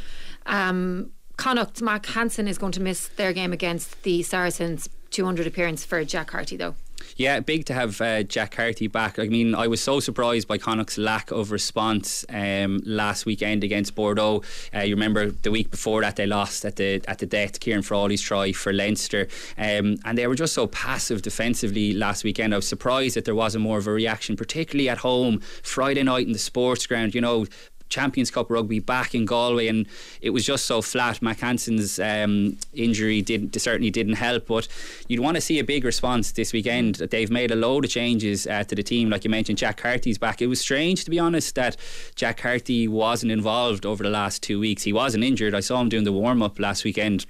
Um, 0.45 1.11
Connacht, 1.37 1.81
Mack 1.81 2.05
Hansen 2.07 2.47
is 2.47 2.57
going 2.57 2.71
to 2.73 2.81
miss 2.81 3.07
their 3.07 3.33
game 3.33 3.53
against 3.53 4.03
the 4.03 4.21
Saracens. 4.21 4.89
200 5.11 5.45
appearance 5.45 5.85
for 5.85 6.03
Jack 6.03 6.27
Carty, 6.27 6.57
though. 6.57 6.75
Yeah, 7.15 7.39
big 7.39 7.65
to 7.65 7.73
have 7.73 7.99
uh, 8.01 8.23
Jack 8.23 8.51
Carty 8.51 8.87
back. 8.87 9.19
I 9.19 9.27
mean, 9.27 9.55
I 9.55 9.67
was 9.67 9.81
so 9.81 9.99
surprised 9.99 10.47
by 10.47 10.57
Connacht's 10.57 10.97
lack 10.97 11.31
of 11.31 11.51
response 11.51 12.25
um, 12.29 12.81
last 12.85 13.25
weekend 13.25 13.63
against 13.63 13.95
Bordeaux. 13.95 14.43
Uh, 14.73 14.79
you 14.79 14.95
remember 14.95 15.31
the 15.31 15.51
week 15.51 15.71
before 15.71 16.01
that 16.01 16.15
they 16.15 16.25
lost 16.25 16.65
at 16.65 16.75
the 16.75 17.01
at 17.07 17.19
the 17.19 17.25
death, 17.25 17.59
Ciarán 17.59 17.83
Frawley's 17.83 18.21
try 18.21 18.51
for 18.51 18.73
Leinster, 18.73 19.27
um, 19.57 19.97
and 20.05 20.17
they 20.17 20.27
were 20.27 20.35
just 20.35 20.53
so 20.53 20.67
passive 20.67 21.21
defensively 21.21 21.93
last 21.93 22.23
weekend. 22.23 22.53
I 22.53 22.57
was 22.57 22.67
surprised 22.67 23.15
that 23.15 23.25
there 23.25 23.35
wasn't 23.35 23.63
more 23.63 23.77
of 23.77 23.87
a 23.87 23.91
reaction, 23.91 24.35
particularly 24.35 24.89
at 24.89 24.99
home 24.99 25.39
Friday 25.63 26.03
night 26.03 26.25
in 26.25 26.33
the 26.33 26.39
sports 26.39 26.87
ground. 26.87 27.13
You 27.15 27.21
know, 27.21 27.45
Champions 27.91 28.31
Cup 28.31 28.49
rugby 28.49 28.79
back 28.79 29.13
in 29.13 29.25
Galway, 29.25 29.67
and 29.67 29.85
it 30.21 30.31
was 30.31 30.45
just 30.45 30.65
so 30.65 30.81
flat. 30.81 31.21
Mack 31.21 31.39
Hansen's 31.41 31.99
um, 31.99 32.57
injury 32.73 33.21
did 33.21 33.59
certainly 33.61 33.91
didn't 33.91 34.15
help, 34.15 34.47
but 34.47 34.67
you'd 35.07 35.19
want 35.19 35.35
to 35.35 35.41
see 35.41 35.59
a 35.59 35.63
big 35.63 35.83
response 35.83 36.31
this 36.31 36.53
weekend. 36.53 36.95
They've 36.95 37.29
made 37.29 37.51
a 37.51 37.55
load 37.55 37.85
of 37.85 37.91
changes 37.91 38.47
uh, 38.47 38.63
to 38.63 38.75
the 38.75 38.83
team, 38.83 39.09
like 39.09 39.23
you 39.23 39.29
mentioned. 39.29 39.59
Jack 39.59 39.77
Carty's 39.77 40.17
back. 40.17 40.41
It 40.41 40.47
was 40.47 40.59
strange, 40.59 41.03
to 41.05 41.11
be 41.11 41.19
honest, 41.19 41.53
that 41.55 41.77
Jack 42.15 42.37
Carty 42.37 42.87
wasn't 42.87 43.31
involved 43.31 43.85
over 43.85 44.03
the 44.03 44.09
last 44.09 44.41
two 44.41 44.59
weeks. 44.59 44.83
He 44.83 44.93
wasn't 44.93 45.23
injured. 45.23 45.53
I 45.53 45.59
saw 45.59 45.81
him 45.81 45.89
doing 45.89 46.05
the 46.05 46.11
warm 46.11 46.41
up 46.41 46.59
last 46.59 46.83
weekend 46.83 47.25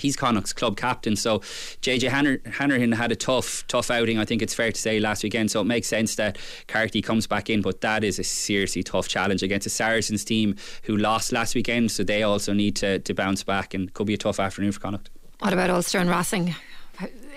he's 0.00 0.16
Connacht's 0.16 0.52
club 0.52 0.76
captain. 0.76 1.16
So 1.16 1.38
JJ 1.82 2.08
Hanner, 2.10 2.40
Hanrahan 2.46 2.92
had 2.92 3.12
a 3.12 3.16
tough, 3.16 3.66
tough 3.68 3.90
outing. 3.90 4.18
I 4.18 4.24
think 4.24 4.42
it's 4.42 4.54
fair 4.54 4.72
to 4.72 4.80
say 4.80 5.00
last 5.00 5.22
weekend. 5.22 5.50
So 5.50 5.60
it 5.60 5.64
makes 5.64 5.86
sense 5.88 6.14
that 6.16 6.38
Carty 6.66 7.02
comes 7.02 7.26
back 7.26 7.48
in, 7.50 7.62
but 7.62 7.80
that 7.82 8.02
is 8.04 8.18
a 8.18 8.24
seriously 8.24 8.82
tough 8.82 9.08
challenge 9.08 9.42
against 9.42 9.66
a 9.66 9.70
Saracens 9.70 10.24
team 10.24 10.56
who 10.84 10.96
lost 10.96 11.32
last 11.32 11.54
weekend. 11.54 11.90
So 11.90 12.02
they 12.04 12.22
also 12.22 12.52
need 12.52 12.76
to, 12.76 12.98
to 13.00 13.14
bounce 13.14 13.42
back, 13.44 13.74
and 13.74 13.92
could 13.94 14.06
be 14.06 14.14
a 14.14 14.18
tough 14.18 14.40
afternoon 14.40 14.72
for 14.72 14.80
Connacht. 14.80 15.10
What 15.40 15.52
about 15.52 15.70
Ulster 15.70 15.98
and 15.98 16.10
Racing? 16.10 16.54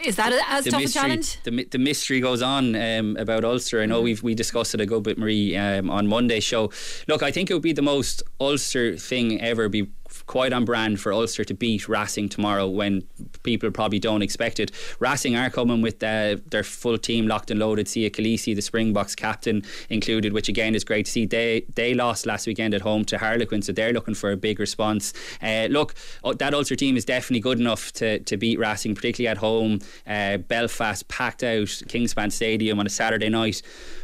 Is 0.03 0.17
that 0.17 0.33
as 0.49 0.65
tough 0.65 0.83
a 0.83 0.87
challenge? 0.89 1.41
The, 1.43 1.63
the 1.71 1.77
mystery 1.77 2.19
goes 2.19 2.41
on 2.41 2.75
um, 2.75 3.15
about 3.17 3.45
Ulster. 3.45 3.81
I 3.81 3.85
know 3.85 3.99
Mm-hmm. 3.99 4.03
we've 4.03 4.23
we 4.23 4.35
discussed 4.35 4.73
it 4.73 4.81
a 4.81 4.85
good 4.85 5.03
bit, 5.03 5.17
Marie, 5.17 5.55
um, 5.55 5.89
on 5.89 6.07
Monday's 6.07 6.43
show. 6.43 6.71
Look, 7.07 7.23
I 7.23 7.31
think 7.31 7.49
it 7.49 7.53
would 7.53 7.63
be 7.63 7.71
the 7.71 7.81
most 7.81 8.21
Ulster 8.41 8.97
thing 8.97 9.39
ever. 9.39 9.69
Be 9.69 9.87
quite 10.25 10.53
on 10.53 10.65
brand 10.65 10.99
for 10.99 11.11
Ulster 11.13 11.43
to 11.43 11.53
beat 11.53 11.87
Racing 11.87 12.29
tomorrow 12.29 12.67
when 12.67 13.03
people 13.43 13.71
probably 13.71 13.99
don't 13.99 14.21
expect 14.21 14.59
it. 14.59 14.71
Racing 14.99 15.35
are 15.35 15.49
coming 15.49 15.81
with 15.81 16.01
uh, 16.03 16.37
their 16.49 16.63
full 16.63 16.97
team 16.97 17.27
locked 17.27 17.51
and 17.51 17.59
loaded. 17.59 17.87
Siya 17.87 18.09
Kolisi, 18.11 18.55
the 18.55 18.61
Springboks 18.61 19.15
captain, 19.15 19.63
included, 19.89 20.33
which 20.33 20.49
again 20.49 20.75
is 20.75 20.83
great 20.83 21.05
to 21.05 21.11
see. 21.11 21.25
They 21.25 21.65
they 21.75 21.93
lost 21.93 22.25
last 22.25 22.47
weekend 22.47 22.73
at 22.73 22.81
home 22.81 23.05
to 23.05 23.17
Harlequin, 23.17 23.61
so 23.61 23.71
they're 23.71 23.93
looking 23.93 24.13
for 24.15 24.31
a 24.31 24.37
big 24.37 24.59
response. 24.59 25.13
Uh, 25.41 25.67
look, 25.69 25.95
uh, 26.23 26.33
that 26.33 26.53
Ulster 26.53 26.75
team 26.75 26.97
is 26.97 27.05
definitely 27.05 27.39
good 27.39 27.59
enough 27.59 27.91
to, 27.93 28.19
to 28.19 28.37
beat 28.37 28.59
Racing, 28.59 28.95
particularly 28.95 29.27
at 29.27 29.37
home. 29.37 29.79
Uh, 30.07 30.37
Belfast 30.37 31.07
packed 31.07 31.43
out 31.43 31.67
Kingspan 31.67 32.31
Stadium 32.31 32.79
on 32.79 32.85
a 32.85 32.89
Saturday 32.89 33.29
night 33.29 33.61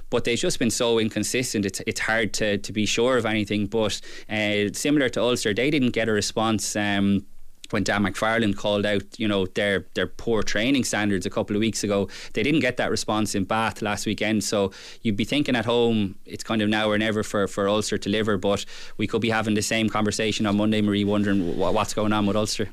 but 0.09 0.23
they've 0.23 0.39
just 0.39 0.59
been 0.59 0.71
so 0.71 0.99
inconsistent. 0.99 1.65
It's 1.65 1.81
it's 1.85 2.01
hard 2.01 2.33
to, 2.35 2.57
to 2.57 2.73
be 2.73 2.85
sure 2.85 3.17
of 3.17 3.25
anything. 3.25 3.67
But 3.67 4.01
uh, 4.29 4.73
similar 4.73 5.09
to 5.09 5.21
Ulster, 5.21 5.53
they 5.53 5.69
didn't 5.69 5.91
get 5.91 6.09
a 6.09 6.11
response. 6.11 6.75
Um, 6.75 7.25
when 7.71 7.83
Dan 7.83 8.03
McFarland 8.03 8.55
called 8.55 8.85
out, 8.85 9.03
you 9.17 9.27
know, 9.27 9.45
their 9.45 9.85
their 9.93 10.07
poor 10.07 10.43
training 10.43 10.83
standards 10.83 11.25
a 11.25 11.29
couple 11.29 11.55
of 11.55 11.59
weeks 11.59 11.83
ago, 11.83 12.09
they 12.33 12.43
didn't 12.43 12.61
get 12.61 12.77
that 12.77 12.89
response 12.89 13.35
in 13.35 13.43
Bath 13.43 13.81
last 13.81 14.05
weekend. 14.05 14.43
So 14.43 14.71
you'd 15.01 15.17
be 15.17 15.25
thinking 15.25 15.55
at 15.55 15.65
home, 15.65 16.15
it's 16.25 16.43
kind 16.43 16.61
of 16.61 16.69
now 16.69 16.89
or 16.89 16.97
never 16.97 17.23
for, 17.23 17.47
for 17.47 17.69
Ulster 17.69 17.97
to 17.97 18.09
deliver. 18.09 18.37
But 18.37 18.65
we 18.97 19.07
could 19.07 19.21
be 19.21 19.29
having 19.29 19.53
the 19.53 19.61
same 19.61 19.89
conversation 19.89 20.45
on 20.45 20.57
Monday, 20.57 20.81
Marie, 20.81 21.03
wondering 21.03 21.57
what, 21.57 21.73
what's 21.73 21.93
going 21.93 22.13
on 22.13 22.25
with 22.25 22.35
Ulster. 22.35 22.69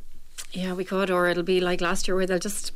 Yeah, 0.53 0.73
we 0.73 0.85
could, 0.85 1.11
or 1.11 1.29
it'll 1.29 1.43
be 1.43 1.61
like 1.61 1.81
last 1.81 2.09
year 2.09 2.17
where 2.17 2.27
they'll 2.27 2.39
just 2.39 2.73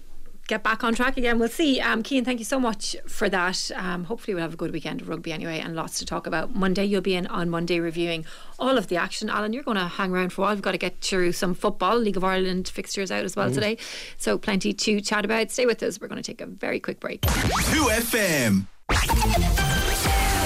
get 0.50 0.64
back 0.64 0.82
on 0.82 0.92
track 0.92 1.16
again. 1.16 1.38
We'll 1.38 1.48
see. 1.48 1.80
Um, 1.80 2.02
Cian, 2.02 2.24
thank 2.24 2.40
you 2.40 2.44
so 2.44 2.58
much 2.58 2.96
for 3.06 3.28
that. 3.28 3.70
Um, 3.76 4.02
hopefully, 4.04 4.34
we'll 4.34 4.42
have 4.42 4.54
a 4.54 4.56
good 4.56 4.72
weekend 4.72 5.00
of 5.00 5.08
rugby 5.08 5.32
anyway, 5.32 5.60
and 5.60 5.76
lots 5.76 6.00
to 6.00 6.04
talk 6.04 6.26
about. 6.26 6.56
Monday, 6.56 6.84
you'll 6.84 7.00
be 7.00 7.14
in 7.14 7.28
on 7.28 7.48
Monday 7.48 7.78
reviewing 7.78 8.26
all 8.58 8.76
of 8.76 8.88
the 8.88 8.96
action. 8.96 9.30
Alan, 9.30 9.52
you're 9.52 9.62
going 9.62 9.76
to 9.76 9.86
hang 9.86 10.10
around 10.10 10.32
for 10.32 10.42
a 10.42 10.44
while. 10.46 10.54
We've 10.54 10.62
got 10.62 10.72
to 10.72 10.78
get 10.78 11.00
through 11.00 11.32
some 11.32 11.54
football. 11.54 11.96
League 11.96 12.16
of 12.16 12.24
Ireland 12.24 12.68
fixtures 12.68 13.12
out 13.12 13.24
as 13.24 13.36
well 13.36 13.50
today, 13.50 13.78
so 14.18 14.36
plenty 14.36 14.72
to 14.72 15.00
chat 15.00 15.24
about. 15.24 15.52
Stay 15.52 15.66
with 15.66 15.82
us. 15.84 16.00
We're 16.00 16.08
going 16.08 16.20
to 16.20 16.26
take 16.26 16.40
a 16.40 16.46
very 16.46 16.80
quick 16.80 16.98
break. 16.98 17.20
Game2FM. 17.22 18.66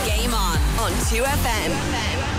Game 0.06 0.34
on 0.34 0.58
on 0.78 0.92
2FM. 1.08 2.33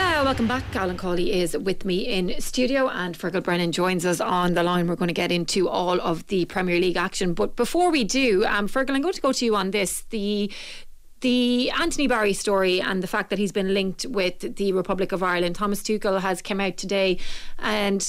Hello, 0.00 0.22
welcome 0.22 0.46
back. 0.46 0.76
Alan 0.76 0.96
Cawley 0.96 1.32
is 1.32 1.58
with 1.58 1.84
me 1.84 2.06
in 2.06 2.40
studio, 2.40 2.88
and 2.88 3.18
Feargal 3.18 3.42
Brennan 3.42 3.72
joins 3.72 4.06
us 4.06 4.20
on 4.20 4.54
the 4.54 4.62
line. 4.62 4.86
We're 4.86 4.94
going 4.94 5.08
to 5.08 5.12
get 5.12 5.32
into 5.32 5.68
all 5.68 6.00
of 6.00 6.24
the 6.28 6.44
Premier 6.44 6.78
League 6.78 6.96
action, 6.96 7.34
but 7.34 7.56
before 7.56 7.90
we 7.90 8.04
do, 8.04 8.44
um, 8.46 8.68
Feargal, 8.68 8.94
I'm 8.94 9.02
going 9.02 9.12
to 9.12 9.20
go 9.20 9.32
to 9.32 9.44
you 9.44 9.56
on 9.56 9.72
this. 9.72 10.02
The 10.10 10.52
the 11.20 11.72
Anthony 11.72 12.06
Barry 12.06 12.32
story 12.32 12.80
and 12.80 13.02
the 13.02 13.08
fact 13.08 13.30
that 13.30 13.40
he's 13.40 13.50
been 13.50 13.74
linked 13.74 14.06
with 14.06 14.54
the 14.54 14.72
Republic 14.72 15.10
of 15.10 15.24
Ireland. 15.24 15.56
Thomas 15.56 15.82
Tuchel 15.82 16.20
has 16.20 16.40
come 16.42 16.60
out 16.60 16.76
today 16.76 17.18
and 17.58 18.00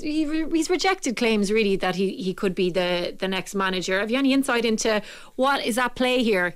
he, 0.00 0.46
he's 0.50 0.70
rejected 0.70 1.16
claims 1.16 1.52
really 1.52 1.76
that 1.76 1.96
he, 1.96 2.16
he 2.16 2.32
could 2.32 2.54
be 2.54 2.70
the, 2.70 3.14
the 3.18 3.28
next 3.28 3.54
manager. 3.54 4.00
Have 4.00 4.10
you 4.10 4.16
any 4.16 4.32
insight 4.32 4.64
into 4.64 5.02
what 5.36 5.62
is 5.62 5.76
at 5.76 5.94
play 5.94 6.22
here? 6.22 6.54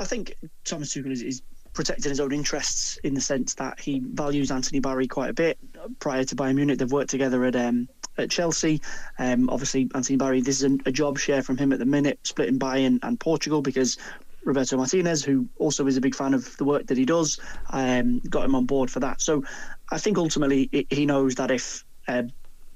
I 0.00 0.06
think 0.06 0.34
Thomas 0.64 0.94
Tuchel 0.94 1.12
is, 1.12 1.20
is 1.20 1.42
protecting 1.76 2.10
his 2.10 2.18
own 2.18 2.32
interests 2.32 2.96
in 3.04 3.14
the 3.14 3.20
sense 3.20 3.54
that 3.54 3.78
he 3.78 4.00
values 4.00 4.50
Anthony 4.50 4.80
Barry 4.80 5.06
quite 5.06 5.30
a 5.30 5.34
bit. 5.34 5.58
Prior 6.00 6.24
to 6.24 6.34
Bayern 6.34 6.56
Munich, 6.56 6.78
they've 6.78 6.90
worked 6.90 7.10
together 7.10 7.44
at 7.44 7.54
um, 7.54 7.88
at 8.18 8.30
Chelsea. 8.30 8.80
Um, 9.18 9.48
obviously, 9.50 9.88
Anthony 9.94 10.16
Barry, 10.16 10.40
this 10.40 10.62
is 10.62 10.78
a, 10.86 10.90
job 10.90 11.18
share 11.18 11.42
from 11.42 11.58
him 11.58 11.72
at 11.72 11.78
the 11.78 11.84
minute, 11.84 12.18
splitting 12.22 12.58
Bayern 12.58 12.98
and 13.02 13.20
Portugal 13.20 13.60
because 13.60 13.98
Roberto 14.44 14.78
Martinez, 14.78 15.22
who 15.22 15.46
also 15.58 15.86
is 15.86 15.98
a 15.98 16.00
big 16.00 16.14
fan 16.14 16.32
of 16.32 16.56
the 16.56 16.64
work 16.64 16.86
that 16.86 16.96
he 16.96 17.04
does, 17.04 17.38
um, 17.70 18.20
got 18.30 18.44
him 18.44 18.54
on 18.54 18.64
board 18.64 18.90
for 18.90 19.00
that. 19.00 19.20
So 19.20 19.44
I 19.90 19.98
think 19.98 20.16
ultimately 20.16 20.86
he 20.88 21.04
knows 21.04 21.34
that 21.34 21.50
if 21.50 21.84
a 22.08 22.24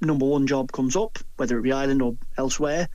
number 0.03 0.27
one 0.27 0.47
job 0.47 0.73
comes 0.73 0.95
up, 0.95 1.19
whether 1.37 1.59
it 1.59 1.63
be 1.63 1.73
Ireland 1.73 2.03
or 2.03 2.17
elsewhere, 2.37 2.89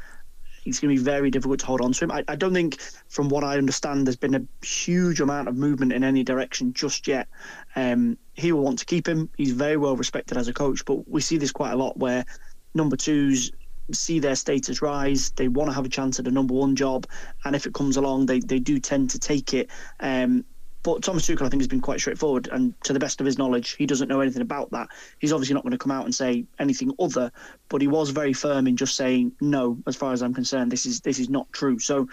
it's 0.65 0.79
going 0.79 0.95
to 0.95 0.99
be 0.99 1.03
very 1.03 1.29
difficult 1.31 1.59
to 1.59 1.65
hold 1.65 1.81
on 1.81 1.93
to 1.93 2.03
him. 2.03 2.11
I, 2.11 2.23
I, 2.27 2.35
don't 2.35 2.53
think, 2.53 2.81
from 3.07 3.29
what 3.29 3.43
I 3.43 3.57
understand, 3.57 4.05
there's 4.05 4.15
been 4.15 4.35
a 4.35 4.65
huge 4.65 5.21
amount 5.21 5.47
of 5.47 5.55
movement 5.55 5.93
in 5.93 6.03
any 6.03 6.23
direction 6.23 6.73
just 6.73 7.07
yet. 7.07 7.27
Um, 7.75 8.17
he 8.33 8.51
will 8.51 8.63
want 8.63 8.79
to 8.79 8.85
keep 8.85 9.07
him. 9.07 9.29
He's 9.37 9.51
very 9.51 9.77
well 9.77 9.95
respected 9.95 10.37
as 10.37 10.47
a 10.47 10.53
coach, 10.53 10.83
but 10.85 11.07
we 11.07 11.21
see 11.21 11.37
this 11.37 11.51
quite 11.51 11.71
a 11.71 11.77
lot 11.77 11.97
where 11.97 12.25
number 12.73 12.97
twos 12.97 13.51
see 13.91 14.19
their 14.19 14.35
status 14.35 14.81
rise. 14.81 15.29
They 15.31 15.47
want 15.47 15.69
to 15.69 15.73
have 15.75 15.85
a 15.85 15.89
chance 15.89 16.19
at 16.19 16.27
a 16.27 16.31
number 16.31 16.53
one 16.53 16.75
job, 16.75 17.05
and 17.43 17.55
if 17.55 17.65
it 17.65 17.73
comes 17.73 17.97
along, 17.97 18.25
they, 18.25 18.39
they 18.39 18.59
do 18.59 18.79
tend 18.79 19.11
to 19.11 19.19
take 19.19 19.53
it. 19.53 19.69
Um, 19.99 20.43
but 20.85 21.01
Thomas 21.01 21.25
Tuchel, 21.25 21.47
I 21.47 21.49
think, 21.49 21.61
has 21.61 21.67
been 21.67 21.81
quite 21.81 21.99
straightforward, 21.99 22.47
and 22.51 22.79
to 22.83 22.93
the 22.93 22.99
best 22.99 23.19
of 23.19 23.25
his 23.25 23.39
knowledge, 23.39 23.71
he 23.71 23.87
doesn't 23.87 24.07
know 24.07 24.21
anything 24.21 24.43
about 24.43 24.69
that. 24.69 24.87
He's 25.17 25.33
obviously 25.33 25.55
not 25.55 25.63
going 25.63 25.71
to 25.71 25.79
come 25.79 25.91
out 25.91 26.05
and 26.05 26.13
say 26.13 26.45
anything 26.59 26.93
other, 26.99 27.31
but 27.69 27.81
he 27.81 27.87
was 27.87 28.11
very 28.11 28.33
firm 28.33 28.67
in 28.67 28.77
just 28.77 28.95
saying 28.95 29.31
no. 29.41 29.79
As 29.87 29.95
far 29.95 30.13
as 30.13 30.21
I'm 30.21 30.33
concerned, 30.33 30.71
this 30.71 30.85
is 30.85 31.01
this 31.01 31.17
is 31.17 31.27
not 31.27 31.51
true. 31.51 31.79
So, 31.79 32.07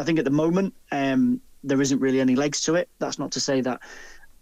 I 0.00 0.02
think 0.02 0.18
at 0.18 0.24
the 0.24 0.32
moment 0.32 0.74
um, 0.90 1.40
there 1.62 1.80
isn't 1.80 2.00
really 2.00 2.20
any 2.20 2.34
legs 2.34 2.62
to 2.62 2.74
it. 2.74 2.88
That's 2.98 3.20
not 3.20 3.30
to 3.30 3.40
say 3.40 3.60
that 3.60 3.80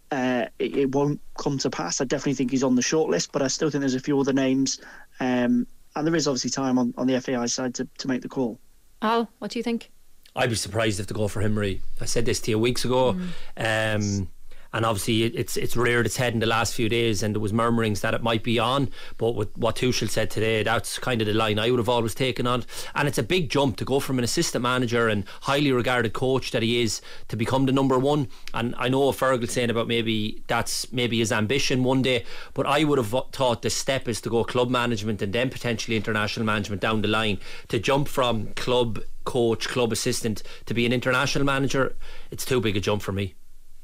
uh, 0.09 0.45
it, 0.57 0.75
it, 0.75 0.95
won't 0.95 1.21
come 1.37 1.59
to 1.59 1.69
pass. 1.69 2.01
I 2.01 2.05
definitely 2.05 2.33
think 2.33 2.49
he's 2.49 2.63
on 2.63 2.73
the 2.73 2.81
short 2.81 3.11
list, 3.11 3.31
but 3.31 3.43
I 3.43 3.47
still 3.47 3.69
think 3.69 3.81
there's 3.81 3.93
a 3.93 3.99
few 3.99 4.19
other 4.19 4.33
names, 4.33 4.81
um, 5.19 5.67
and 5.95 6.07
there 6.07 6.15
is 6.15 6.27
obviously 6.27 6.49
time 6.49 6.79
on, 6.79 6.91
on 6.97 7.05
the 7.05 7.21
FAI 7.21 7.45
side 7.45 7.75
to, 7.75 7.87
to 7.99 8.07
make 8.07 8.23
the 8.23 8.29
call. 8.29 8.57
Al, 9.03 9.29
what 9.37 9.51
do 9.51 9.59
you 9.59 9.63
think? 9.63 9.91
I'd 10.35 10.49
be 10.49 10.55
surprised 10.55 10.99
if 10.99 11.07
they 11.07 11.15
go 11.15 11.27
for 11.27 11.41
him, 11.41 11.53
Marie. 11.53 11.81
I 12.01 12.05
said 12.05 12.25
this 12.25 12.39
to 12.41 12.51
you 12.51 12.59
weeks 12.59 12.83
ago. 12.83 13.15
Mm. 13.57 13.95
Um, 13.95 14.29
and 14.75 14.85
obviously 14.85 15.23
it's 15.23 15.55
it's 15.55 15.77
reared 15.77 16.05
its 16.05 16.17
head 16.17 16.33
in 16.33 16.41
the 16.41 16.45
last 16.45 16.73
few 16.73 16.89
days, 16.89 17.23
and 17.23 17.33
there 17.33 17.39
was 17.39 17.53
murmurings 17.53 18.01
that 18.01 18.13
it 18.13 18.21
might 18.21 18.43
be 18.43 18.59
on. 18.59 18.89
But 19.17 19.31
with 19.31 19.57
what 19.57 19.77
Tuchel 19.77 20.09
said 20.09 20.29
today, 20.29 20.63
that's 20.63 20.99
kind 20.99 21.21
of 21.21 21.27
the 21.27 21.33
line 21.33 21.57
I 21.57 21.71
would 21.71 21.79
have 21.79 21.87
always 21.87 22.13
taken 22.13 22.45
on. 22.45 22.65
And 22.93 23.07
it's 23.07 23.17
a 23.17 23.23
big 23.23 23.49
jump 23.49 23.77
to 23.77 23.85
go 23.85 24.01
from 24.01 24.17
an 24.17 24.25
assistant 24.25 24.63
manager 24.63 25.07
and 25.07 25.23
highly 25.43 25.71
regarded 25.71 26.11
coach 26.11 26.51
that 26.51 26.61
he 26.61 26.81
is 26.81 26.99
to 27.29 27.37
become 27.37 27.65
the 27.65 27.71
number 27.71 27.97
one. 27.97 28.27
And 28.53 28.75
I 28.77 28.89
know 28.89 29.13
Feargal 29.13 29.49
saying 29.49 29.69
about 29.69 29.87
maybe 29.87 30.43
that's 30.47 30.91
maybe 30.91 31.19
his 31.19 31.31
ambition 31.31 31.85
one 31.85 32.01
day, 32.01 32.25
but 32.53 32.67
I 32.67 32.83
would 32.83 32.97
have 32.97 33.15
thought 33.31 33.61
the 33.61 33.69
step 33.69 34.09
is 34.09 34.19
to 34.21 34.29
go 34.29 34.43
club 34.43 34.69
management 34.69 35.21
and 35.21 35.31
then 35.31 35.49
potentially 35.49 35.95
international 35.95 36.45
management 36.45 36.81
down 36.81 37.01
the 37.01 37.07
line 37.07 37.39
to 37.69 37.79
jump 37.79 38.09
from 38.09 38.47
club 38.55 38.99
coach, 39.23 39.69
club 39.69 39.93
assistant 39.93 40.43
to 40.65 40.73
be 40.73 40.85
an 40.85 40.91
international 40.91 41.45
manager, 41.45 41.95
it's 42.29 42.43
too 42.43 42.59
big 42.59 42.75
a 42.75 42.81
jump 42.81 43.01
for 43.01 43.13
me. 43.13 43.35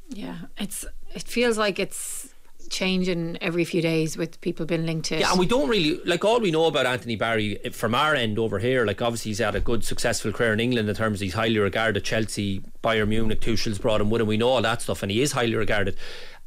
Yeah, 0.08 0.36
it's 0.58 0.84
it 1.14 1.22
feels 1.22 1.58
like 1.58 1.78
it's 1.78 2.32
changing 2.72 3.36
every 3.40 3.64
few 3.64 3.82
days 3.82 4.16
with 4.16 4.40
people 4.40 4.64
being 4.64 4.86
linked 4.86 5.06
to 5.06 5.16
it. 5.16 5.20
Yeah, 5.20 5.30
and 5.30 5.38
we 5.38 5.46
don't 5.46 5.68
really 5.68 6.00
like 6.04 6.24
all 6.24 6.40
we 6.40 6.50
know 6.50 6.64
about 6.64 6.86
Anthony 6.86 7.16
Barry 7.16 7.56
from 7.72 7.94
our 7.94 8.14
end 8.14 8.38
over 8.38 8.58
here. 8.58 8.84
Like 8.86 9.00
obviously 9.02 9.30
he's 9.30 9.38
had 9.38 9.54
a 9.54 9.60
good 9.60 9.84
successful 9.84 10.32
career 10.32 10.52
in 10.52 10.60
England 10.60 10.88
in 10.88 10.94
terms 10.94 11.18
of 11.18 11.20
he's 11.20 11.34
highly 11.34 11.58
regarded. 11.58 12.04
Chelsea, 12.04 12.62
Bayern 12.82 13.08
Munich, 13.08 13.40
Tuchel's 13.40 13.78
brought 13.78 14.00
him 14.00 14.10
with 14.10 14.22
him. 14.22 14.26
We 14.26 14.38
know 14.38 14.48
all 14.48 14.62
that 14.62 14.82
stuff, 14.82 15.02
and 15.02 15.12
he 15.12 15.20
is 15.20 15.32
highly 15.32 15.54
regarded. 15.54 15.96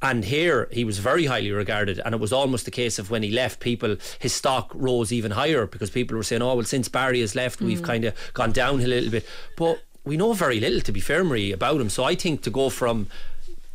And 0.02 0.26
here 0.26 0.68
he 0.72 0.84
was 0.84 1.00
very 1.00 1.26
highly 1.26 1.52
regarded, 1.52 2.02
and 2.04 2.14
it 2.14 2.20
was 2.20 2.34
almost 2.34 2.68
a 2.68 2.72
case 2.72 3.00
of 3.00 3.10
when 3.10 3.24
he 3.24 3.32
left, 3.32 3.60
people 3.60 3.96
his 4.20 4.34
stock 4.34 4.72
rose 4.74 5.14
even 5.14 5.32
higher 5.32 5.68
because 5.68 5.90
people 5.90 6.18
were 6.18 6.24
saying, 6.24 6.42
"Oh 6.42 6.56
well, 6.56 6.66
since 6.66 6.90
Barry 6.90 7.22
has 7.22 7.36
left, 7.36 7.60
mm. 7.60 7.68
we've 7.68 7.84
kind 7.84 8.04
of 8.04 8.14
gone 8.34 8.52
downhill 8.52 8.90
a 8.90 8.96
little 8.96 9.12
bit." 9.12 9.26
But 9.56 9.82
we 10.04 10.18
know 10.18 10.34
very 10.34 10.60
little, 10.60 10.82
to 10.82 10.92
be 10.92 11.00
fair, 11.00 11.24
Marie, 11.24 11.52
about 11.52 11.82
him. 11.82 11.90
So 11.90 12.04
I 12.04 12.16
think 12.16 12.42
to 12.44 12.50
go 12.50 12.70
from 12.70 13.08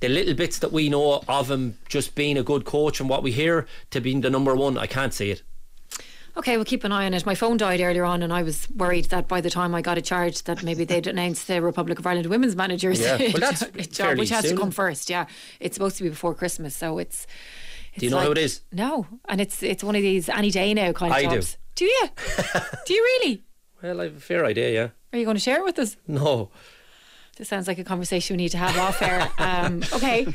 the 0.01 0.09
little 0.09 0.35
bits 0.35 0.59
that 0.59 0.73
we 0.73 0.89
know 0.89 1.23
of 1.29 1.51
him 1.51 1.79
just 1.89 2.15
being 2.15 2.37
a 2.37 2.43
good 2.43 2.65
coach 2.65 3.01
and 3.01 3.09
what 3.09 3.23
we 3.23 3.33
hear 3.33 3.67
to 3.91 4.01
being 4.01 4.23
the 4.23 4.31
number 4.31 4.55
one, 4.57 4.77
I 4.77 4.87
can't 4.87 5.15
see 5.15 5.31
it. 5.31 5.43
Okay, 6.37 6.57
we'll 6.57 6.65
keep 6.65 6.85
an 6.85 6.93
eye 6.93 7.07
on 7.07 7.15
it. 7.15 7.27
My 7.27 7.35
phone 7.35 7.57
died 7.57 7.81
earlier 7.81 8.05
on, 8.05 8.23
and 8.23 8.33
I 8.33 8.43
was 8.43 8.71
worried 8.71 9.07
that 9.07 9.27
by 9.27 9.41
the 9.41 9.51
time 9.51 9.75
I 9.75 9.83
got 9.83 9.99
a 9.99 10.03
charge, 10.03 10.45
that 10.45 10.63
maybe 10.63 10.85
they'd 10.85 11.07
announce 11.07 11.45
the 11.45 11.61
Republic 11.61 11.99
of 11.99 12.07
Ireland 12.07 12.27
women's 12.27 12.55
managers 12.55 13.01
yeah. 13.01 13.19
well, 13.19 13.33
that's 13.41 13.89
job, 13.89 14.17
which 14.17 14.31
has 14.31 14.45
soon. 14.45 14.55
to 14.55 14.61
come 14.61 14.71
first. 14.71 15.11
Yeah, 15.11 15.27
it's 15.59 15.75
supposed 15.75 15.97
to 15.99 16.05
be 16.05 16.09
before 16.09 16.35
Christmas, 16.35 16.77
so 16.77 16.99
it's. 16.99 17.27
it's 17.95 18.01
do 18.01 18.07
you 18.07 18.11
know 18.11 18.19
like, 18.19 18.27
how 18.27 18.33
it 18.33 18.39
is? 18.39 18.61
No, 18.73 19.07
and 19.29 19.41
it's 19.41 19.63
it's 19.63 19.83
one 19.83 19.97
of 19.97 20.03
these 20.03 20.29
any 20.29 20.51
day 20.51 20.73
now 20.73 20.93
kind 20.93 21.13
of 21.13 21.19
I 21.19 21.23
jobs. 21.25 21.59
Do. 21.75 21.85
Do 21.85 21.85
you? 21.87 22.09
do 22.87 22.95
you 22.95 23.03
really? 23.03 23.43
Well, 23.83 24.01
I 24.01 24.05
have 24.05 24.17
a 24.17 24.21
fair 24.21 24.45
idea. 24.45 24.73
Yeah. 24.73 24.89
Are 25.13 25.19
you 25.19 25.25
going 25.25 25.37
to 25.37 25.43
share 25.43 25.59
it 25.59 25.65
with 25.65 25.79
us? 25.79 25.97
No. 26.07 26.51
This 27.41 27.49
sounds 27.49 27.67
like 27.67 27.79
a 27.79 27.85
conversation 27.85 28.37
we 28.37 28.43
need 28.43 28.51
to 28.51 28.59
have 28.59 28.77
off 28.77 29.01
air. 29.01 29.27
Um, 29.39 29.83
okay, 29.95 30.27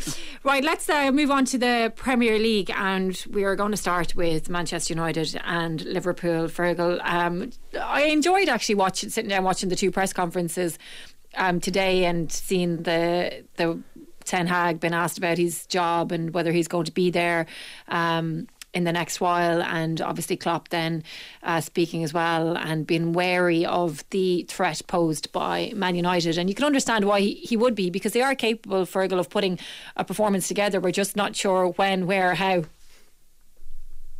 right. 0.43 0.63
Let's 0.63 0.89
uh, 0.89 1.11
move 1.11 1.29
on 1.29 1.45
to 1.45 1.59
the 1.59 1.93
Premier 1.95 2.39
League, 2.39 2.71
and 2.75 3.23
we 3.29 3.43
are 3.43 3.55
going 3.55 3.69
to 3.69 3.77
start 3.77 4.15
with 4.15 4.49
Manchester 4.49 4.91
United 4.91 5.39
and 5.45 5.85
Liverpool. 5.85 6.47
Feargal, 6.47 6.99
um, 7.05 7.51
I 7.79 8.05
enjoyed 8.05 8.49
actually 8.49 8.73
watching, 8.73 9.11
sitting 9.11 9.29
down 9.29 9.43
watching 9.43 9.69
the 9.69 9.75
two 9.75 9.91
press 9.91 10.13
conferences 10.13 10.79
um, 11.35 11.59
today 11.59 12.05
and 12.05 12.31
seeing 12.31 12.77
the 12.77 13.45
the 13.57 13.79
Ten 14.23 14.47
Hag 14.47 14.79
been 14.79 14.95
asked 14.95 15.19
about 15.19 15.37
his 15.37 15.67
job 15.67 16.11
and 16.11 16.33
whether 16.33 16.51
he's 16.51 16.67
going 16.67 16.85
to 16.85 16.91
be 16.91 17.11
there. 17.11 17.45
Um, 17.87 18.47
in 18.75 18.83
the 18.83 18.91
next 18.91 19.21
while, 19.21 19.63
and 19.63 20.01
obviously 20.01 20.35
Klopp 20.35 20.69
then 20.69 21.01
uh, 21.41 21.61
speaking 21.61 22.03
as 22.03 22.13
well 22.13 22.57
and 22.57 22.85
being 22.85 23.13
wary 23.13 23.65
of 23.65 24.07
the 24.09 24.43
threat 24.49 24.81
posed 24.85 25.31
by 25.31 25.71
Man 25.73 25.95
United. 25.95 26.37
And 26.37 26.49
you 26.49 26.55
can 26.55 26.65
understand 26.65 27.05
why 27.05 27.21
he 27.21 27.55
would 27.55 27.73
be 27.73 27.89
because 27.89 28.11
they 28.11 28.21
are 28.21 28.35
capable, 28.35 28.85
Feargal, 28.85 29.17
of 29.17 29.29
putting 29.29 29.57
a 29.95 30.03
performance 30.03 30.47
together. 30.49 30.79
We're 30.79 30.91
just 30.91 31.15
not 31.15 31.35
sure 31.35 31.69
when, 31.69 32.05
where, 32.05 32.35
how. 32.35 32.65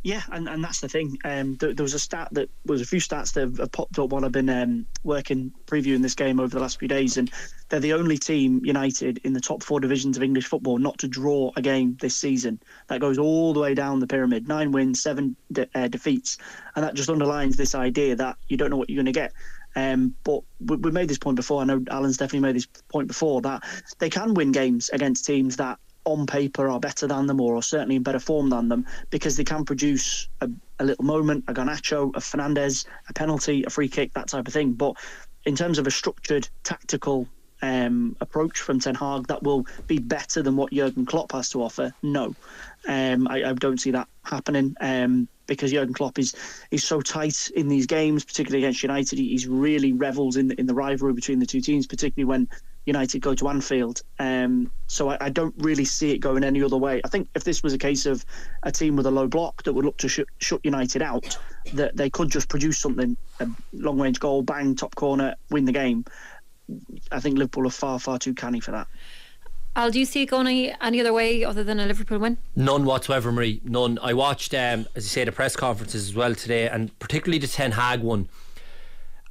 Yeah, 0.06 0.22
and, 0.30 0.48
and 0.48 0.62
that's 0.62 0.78
the 0.78 0.88
thing. 0.88 1.18
Um, 1.24 1.56
there, 1.56 1.74
there, 1.74 1.82
was 1.82 1.92
a 1.92 1.98
stat 1.98 2.28
that 2.30 2.48
was 2.64 2.80
a 2.80 2.84
few 2.84 3.00
stats 3.00 3.32
that 3.32 3.58
have, 3.58 3.72
popped 3.72 3.98
up 3.98 4.10
while 4.10 4.24
I've 4.24 4.30
been 4.30 4.48
um, 4.48 4.86
working 5.02 5.50
previewing 5.66 6.00
this 6.00 6.14
game 6.14 6.38
over 6.38 6.54
the 6.54 6.60
last 6.60 6.78
few 6.78 6.86
days, 6.86 7.16
and 7.16 7.28
they're 7.68 7.80
the 7.80 7.92
only 7.92 8.16
team 8.16 8.64
United 8.64 9.18
in 9.24 9.32
the 9.32 9.40
top 9.40 9.64
four 9.64 9.80
divisions 9.80 10.16
of 10.16 10.22
English 10.22 10.46
football 10.46 10.78
not 10.78 10.96
to 10.98 11.08
draw 11.08 11.50
a 11.56 11.60
game 11.60 11.96
this 12.00 12.14
season. 12.14 12.60
That 12.86 13.00
goes 13.00 13.18
all 13.18 13.52
the 13.52 13.58
way 13.58 13.74
down 13.74 13.98
the 13.98 14.06
pyramid: 14.06 14.46
nine 14.46 14.70
wins, 14.70 15.02
seven 15.02 15.34
de- 15.50 15.68
uh, 15.74 15.88
defeats, 15.88 16.38
and 16.76 16.84
that 16.84 16.94
just 16.94 17.10
underlines 17.10 17.56
this 17.56 17.74
idea 17.74 18.14
that 18.14 18.36
you 18.46 18.56
don't 18.56 18.70
know 18.70 18.76
what 18.76 18.88
you're 18.88 19.02
going 19.02 19.12
to 19.12 19.20
get. 19.20 19.32
Um, 19.74 20.14
but 20.22 20.42
we, 20.60 20.76
we 20.76 20.92
made 20.92 21.08
this 21.08 21.18
point 21.18 21.34
before. 21.34 21.62
I 21.62 21.64
know 21.64 21.82
Alan's 21.90 22.16
definitely 22.16 22.46
made 22.46 22.54
this 22.54 22.68
point 22.90 23.08
before 23.08 23.40
that 23.40 23.64
they 23.98 24.08
can 24.08 24.34
win 24.34 24.52
games 24.52 24.88
against 24.90 25.26
teams 25.26 25.56
that 25.56 25.80
on 26.06 26.26
paper 26.26 26.68
are 26.68 26.80
better 26.80 27.06
than 27.06 27.26
them 27.26 27.40
or 27.40 27.56
are 27.56 27.62
certainly 27.62 27.96
in 27.96 28.02
better 28.02 28.20
form 28.20 28.48
than 28.48 28.68
them 28.68 28.86
because 29.10 29.36
they 29.36 29.44
can 29.44 29.64
produce 29.64 30.28
a, 30.40 30.48
a 30.78 30.84
little 30.84 31.04
moment, 31.04 31.44
a 31.48 31.52
Garnacho, 31.52 32.14
a 32.14 32.20
Fernandez, 32.20 32.86
a 33.08 33.12
penalty, 33.12 33.64
a 33.64 33.70
free 33.70 33.88
kick, 33.88 34.14
that 34.14 34.28
type 34.28 34.46
of 34.46 34.54
thing. 34.54 34.72
But 34.72 34.96
in 35.44 35.56
terms 35.56 35.78
of 35.78 35.86
a 35.86 35.90
structured 35.90 36.48
tactical 36.62 37.28
um, 37.62 38.16
approach 38.20 38.60
from 38.60 38.78
Ten 38.78 38.94
Hag 38.94 39.26
that 39.26 39.42
will 39.42 39.66
be 39.86 39.98
better 39.98 40.42
than 40.42 40.56
what 40.56 40.72
Jurgen 40.72 41.06
Klopp 41.06 41.32
has 41.32 41.50
to 41.50 41.62
offer, 41.62 41.92
no. 42.02 42.34
Um, 42.86 43.26
I, 43.28 43.50
I, 43.50 43.52
don't 43.54 43.80
see 43.80 43.90
that 43.92 44.08
happening 44.24 44.76
um, 44.80 45.26
because 45.46 45.72
Jurgen 45.72 45.94
Klopp 45.94 46.18
is 46.18 46.34
is 46.70 46.84
so 46.84 47.00
tight 47.00 47.50
in 47.56 47.68
these 47.68 47.86
games, 47.86 48.24
particularly 48.24 48.64
against 48.64 48.82
United. 48.82 49.18
He, 49.18 49.30
he's 49.30 49.48
really 49.48 49.92
revels 49.92 50.36
in 50.36 50.52
in 50.52 50.66
the 50.66 50.74
rivalry 50.74 51.14
between 51.14 51.38
the 51.38 51.46
two 51.46 51.60
teams, 51.60 51.86
particularly 51.86 52.28
when 52.28 52.48
United 52.86 53.20
go 53.20 53.34
to 53.34 53.48
Anfield. 53.48 54.02
Um, 54.18 54.70
so 54.86 55.10
I, 55.10 55.18
I, 55.26 55.28
don't 55.28 55.54
really 55.58 55.84
see 55.84 56.12
it 56.12 56.18
going 56.18 56.44
any 56.44 56.62
other 56.62 56.76
way. 56.76 57.00
I 57.04 57.08
think 57.08 57.28
if 57.34 57.44
this 57.44 57.62
was 57.62 57.72
a 57.72 57.78
case 57.78 58.06
of 58.06 58.24
a 58.62 58.70
team 58.70 58.96
with 58.96 59.06
a 59.06 59.10
low 59.10 59.26
block 59.26 59.64
that 59.64 59.72
would 59.72 59.84
look 59.84 59.96
to 59.98 60.08
sh- 60.08 60.20
shut 60.38 60.60
United 60.64 61.02
out, 61.02 61.36
that 61.74 61.96
they 61.96 62.08
could 62.08 62.30
just 62.30 62.48
produce 62.48 62.78
something, 62.78 63.16
a 63.40 63.48
long 63.72 64.00
range 64.00 64.20
goal, 64.20 64.42
bang, 64.42 64.76
top 64.76 64.94
corner, 64.94 65.34
win 65.50 65.64
the 65.64 65.72
game. 65.72 66.04
I 67.10 67.20
think 67.20 67.38
Liverpool 67.38 67.66
are 67.66 67.70
far, 67.70 67.98
far 67.98 68.18
too 68.18 68.34
canny 68.34 68.60
for 68.60 68.70
that. 68.70 68.86
Al, 69.74 69.90
do 69.90 69.98
you 69.98 70.06
see 70.06 70.22
it 70.22 70.26
going 70.26 70.46
any, 70.46 70.74
any 70.80 71.00
other 71.00 71.12
way 71.12 71.44
other 71.44 71.62
than 71.62 71.78
a 71.78 71.86
Liverpool 71.86 72.18
win? 72.18 72.38
None 72.54 72.86
whatsoever, 72.86 73.30
Marie. 73.30 73.60
None. 73.62 73.98
I 74.00 74.14
watched, 74.14 74.54
um, 74.54 74.86
as 74.94 75.04
you 75.04 75.10
say, 75.10 75.24
the 75.24 75.32
press 75.32 75.54
conferences 75.54 76.08
as 76.08 76.14
well 76.14 76.34
today, 76.34 76.66
and 76.66 76.98
particularly 76.98 77.38
the 77.38 77.46
Ten 77.46 77.72
Hag 77.72 78.00
one. 78.00 78.28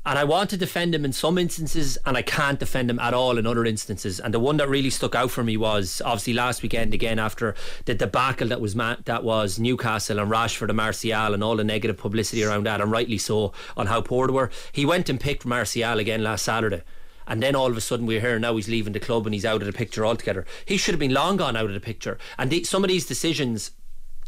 And 0.08 0.20
I 0.20 0.24
want 0.24 0.52
to 0.52 0.58
defend 0.58 0.94
him 0.94 1.04
in 1.04 1.14
some 1.14 1.40
instances, 1.40 1.98
and 2.06 2.16
I 2.16 2.22
can't 2.22 2.60
defend 2.60 2.92
him 2.92 3.00
at 3.00 3.16
all 3.16 3.40
in 3.40 3.48
other 3.48 3.66
instances. 3.66 4.20
And 4.20 4.32
the 4.32 4.40
one 4.40 4.58
that 4.58 4.70
really 4.70 4.92
stuck 4.92 5.16
out 5.16 5.32
for 5.32 5.44
me 5.44 5.58
was 5.58 6.00
obviously 6.06 6.34
last 6.34 6.62
weekend 6.62 6.94
again 6.94 7.18
after 7.18 7.56
the 7.86 7.96
debacle 7.96 8.48
that 8.50 8.62
was 8.62 8.76
ma- 8.76 8.98
that 9.06 9.24
was 9.24 9.58
Newcastle 9.58 10.20
and 10.20 10.30
Rashford 10.30 10.70
and 10.70 10.78
Martial 10.78 11.34
and 11.34 11.44
all 11.44 11.56
the 11.56 11.64
negative 11.64 11.98
publicity 11.98 12.44
around 12.44 12.68
that, 12.68 12.82
and 12.82 12.92
rightly 12.92 13.18
so 13.18 13.52
on 13.76 13.88
how 13.88 14.00
poor 14.00 14.28
they 14.28 14.34
were. 14.34 14.52
He 14.72 14.86
went 14.86 15.10
and 15.10 15.20
picked 15.20 15.44
Martial 15.44 15.98
again 15.98 16.24
last 16.24 16.46
Saturday. 16.46 16.84
And 17.28 17.42
then 17.42 17.56
all 17.56 17.72
of 17.72 17.78
a 17.78 17.82
sudden 17.82 18.06
we're 18.06 18.22
here 18.22 18.38
now 18.38 18.56
he's 18.56 18.70
leaving 18.70 18.94
the 18.94 19.00
club 19.00 19.26
and 19.26 19.34
he's 19.34 19.46
out 19.46 19.62
of 19.62 19.66
the 19.66 19.74
picture 19.74 20.06
altogether. 20.06 20.46
He 20.66 20.78
should 20.78 20.94
have 20.94 21.00
been 21.00 21.14
long 21.14 21.38
gone 21.38 21.56
out 21.56 21.66
of 21.66 21.74
the 21.74 21.80
picture. 21.80 22.20
And 22.38 22.52
the, 22.52 22.64
some 22.64 22.84
of 22.84 22.90
these 22.90 23.08
decisions 23.08 23.72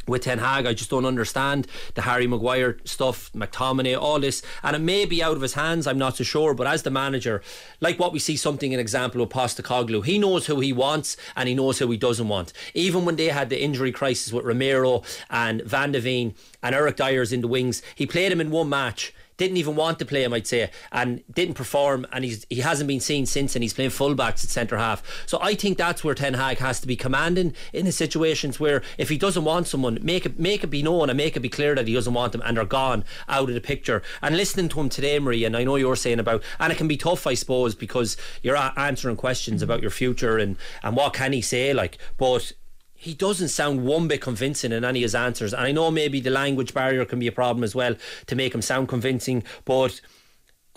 with 0.08 0.24
Ten 0.24 0.40
Hag. 0.40 0.66
I 0.66 0.74
just 0.74 0.90
don't 0.90 1.06
understand 1.06 1.68
the 1.96 2.04
Harry 2.04 2.28
Maguire 2.28 2.78
stuff, 2.86 3.32
McTominay, 3.34 4.00
all 4.00 4.20
this, 4.20 4.42
and 4.64 4.76
it 4.76 4.80
may 4.80 5.06
be 5.06 5.22
out 5.22 5.36
of 5.36 5.42
his 5.42 5.54
hands. 5.54 5.86
I'm 5.86 5.98
not 5.98 6.18
so 6.18 6.24
sure, 6.24 6.54
but 6.54 6.68
as 6.68 6.84
the 6.84 6.90
manager, 6.90 7.42
like 7.82 8.00
what 8.00 8.14
we 8.14 8.20
see 8.20 8.36
something 8.36 8.74
an 8.74 8.80
example 8.80 9.22
of 9.22 9.30
Postecoglou, 9.30 10.06
he 10.06 10.18
knows 10.18 10.48
who 10.48 10.60
he 10.60 10.74
wants 10.74 11.18
and 11.36 11.50
he 11.50 11.56
knows 11.56 11.80
who 11.80 11.92
he 11.92 11.98
doesn't 11.98 12.28
want. 12.28 12.54
Even 12.74 13.06
when 13.06 13.16
they 13.18 13.28
had 13.28 13.50
the 13.50 13.62
injury 13.62 13.92
crisis 13.92 14.32
with 14.34 14.46
Romero 14.46 15.04
and 15.30 15.62
Van 15.64 15.92
de 15.92 16.00
Ven 16.00 16.34
and 16.64 16.74
Eric 16.74 16.96
Dier's 16.96 17.34
in 17.34 17.42
the 17.42 17.48
wings, 17.48 17.82
he 17.96 18.06
played 18.06 18.32
him 18.32 18.42
in 18.42 18.52
one 18.52 18.70
match 18.70 19.14
didn't 19.38 19.58
even 19.58 19.76
want 19.76 20.00
to 20.00 20.06
play 20.06 20.24
him, 20.24 20.34
I'd 20.34 20.48
say, 20.48 20.70
and 20.92 21.24
didn't 21.32 21.54
perform, 21.54 22.06
and 22.12 22.26
he's 22.26 22.46
he 22.50 22.62
hasn't 22.62 22.88
been 22.88 23.00
seen 23.00 23.26
since, 23.26 23.56
and 23.56 23.64
he's 23.64 23.74
playing 23.74 23.92
fullbacks 23.92 24.44
at 24.44 24.50
centre 24.50 24.78
half. 24.78 25.04
So 25.26 25.40
I 25.42 25.56
think 25.56 25.78
that's 25.78 26.04
where 26.04 26.16
Ten 26.16 26.34
Hag 26.34 26.58
has 26.58 26.80
to 26.82 26.88
be 26.88 26.96
commanding 26.96 27.54
in 27.74 27.86
the 27.86 27.92
situations 27.92 28.60
where 28.60 28.82
if 28.98 29.10
he 29.10 29.18
doesn't 29.18 29.44
want 29.44 29.68
someone, 29.68 30.00
make 30.02 30.26
it 30.26 30.40
make 30.40 30.64
it 30.64 30.68
be 30.68 30.84
known 30.84 31.10
and 31.10 31.18
make 31.18 31.36
it 31.38 31.42
be 31.42 31.50
clear 31.50 31.76
that 31.76 31.88
he 31.88 31.94
doesn't 31.94 32.14
want 32.14 32.32
them, 32.32 32.42
and 32.46 32.58
they're 32.58 32.66
gone 32.66 33.04
out 33.30 33.50
of 33.50 33.56
the 33.56 33.62
picture. 33.62 34.02
And 34.22 34.36
listening 34.36 34.70
to 34.70 34.80
him 34.80 34.90
today, 34.90 35.20
Marie, 35.20 35.46
and 35.46 35.56
I 35.56 35.64
know 35.64 35.76
you're 35.76 35.96
saying 35.96 36.20
about, 36.20 36.44
and 36.60 36.72
it 36.72 36.78
can 36.78 36.88
be 36.88 36.98
tough, 36.98 37.28
I 37.28 37.36
suppose, 37.36 37.76
because 37.76 38.18
you're 38.42 38.58
answering 38.58 39.16
questions 39.16 39.62
about 39.62 39.82
your 39.82 39.92
future 39.92 40.38
and 40.38 40.58
and 40.84 40.96
what 40.96 41.14
can 41.14 41.34
he 41.34 41.42
say, 41.42 41.74
like, 41.74 41.98
but 42.18 42.54
he 42.98 43.14
doesn't 43.14 43.50
sound 43.50 43.86
one 43.86 44.08
bit 44.08 44.22
convincing 44.22 44.72
in 44.72 44.84
any 44.84 45.00
of 45.00 45.04
his 45.04 45.16
answers. 45.16 45.54
And 45.54 45.64
I 45.64 45.72
know 45.72 45.92
maybe 45.92 46.20
the 46.20 46.32
language 46.32 46.74
barrier 46.74 47.06
can 47.06 47.20
be 47.20 47.28
a 47.28 47.32
problem 47.32 47.64
as 47.64 47.76
well 47.76 47.96
to 48.26 48.36
make 48.36 48.54
him 48.54 48.62
sound 48.62 48.90
convincing, 48.90 49.44
but 49.66 50.02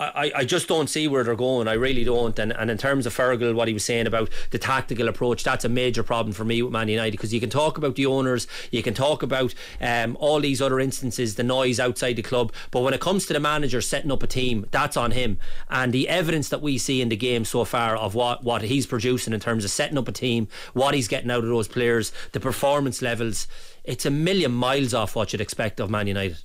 I, 0.01 0.33
I 0.35 0.45
just 0.45 0.67
don't 0.67 0.89
see 0.89 1.07
where 1.09 1.23
they're 1.23 1.37
going. 1.37 1.69
I 1.69 1.75
really 1.75 2.05
don't. 2.05 2.39
And, 2.39 2.53
and 2.53 2.71
in 2.71 2.79
terms 2.79 3.05
of 3.05 3.15
Feargal, 3.15 3.55
what 3.55 3.69
he 3.69 3.75
was 3.75 3.85
saying 3.85 4.07
about 4.07 4.31
the 4.51 4.59
tactical 4.59 5.09
approach, 5.09 5.45
that's 5.45 5.65
a 5.65 5.69
major 5.69 6.03
problem 6.03 6.33
for 6.33 6.45
me 6.45 6.63
with 6.63 6.73
Man 6.73 6.89
United 6.89 7.11
because 7.11 7.35
you 7.35 7.41
can 7.41 7.51
talk 7.51 7.77
about 7.77 7.97
the 7.97 8.07
owners, 8.07 8.47
you 8.71 8.83
can 8.83 8.95
talk 8.95 9.23
about 9.23 9.55
um, 9.81 10.17
all 10.19 10.41
these 10.41 10.63
other 10.63 10.81
instances, 10.81 11.35
the 11.35 11.43
noise 11.43 11.79
outside 11.79 12.15
the 12.15 12.23
club, 12.23 12.53
but 12.71 12.81
when 12.81 12.95
it 12.95 13.01
comes 13.01 13.27
to 13.27 13.35
the 13.35 13.41
manager 13.41 13.83
setting 13.83 14.11
up 14.11 14.23
a 14.23 14.27
team, 14.27 14.67
that's 14.71 14.97
on 14.97 15.11
him. 15.11 15.39
And 15.69 15.93
the 15.93 16.09
evidence 16.09 16.49
that 16.49 16.63
we 16.63 16.79
see 16.79 17.03
in 17.03 17.11
the 17.11 17.17
game 17.17 17.45
so 17.45 17.67
far 17.67 17.95
of 17.95 18.15
what, 18.15 18.43
what 18.43 18.63
he's 18.63 18.87
producing 18.87 19.35
in 19.35 19.41
terms 19.41 19.65
of 19.65 19.71
setting 19.71 19.99
up 19.99 20.09
a 20.09 20.13
team, 20.13 20.49
what 20.73 20.95
he's 20.95 21.09
getting 21.09 21.31
out 21.31 21.45
of 21.45 21.51
those 21.51 21.69
players, 21.69 22.11
the 22.33 22.41
performance 22.41 23.03
levels, 23.03 23.47
it's 23.85 24.07
a 24.07 24.11
million 24.11 24.53
miles 24.53 24.95
off 24.95 25.15
what 25.15 25.33
you'd 25.33 25.43
expect 25.43 25.79
of 25.79 25.91
Man 25.91 26.07
United. 26.07 26.39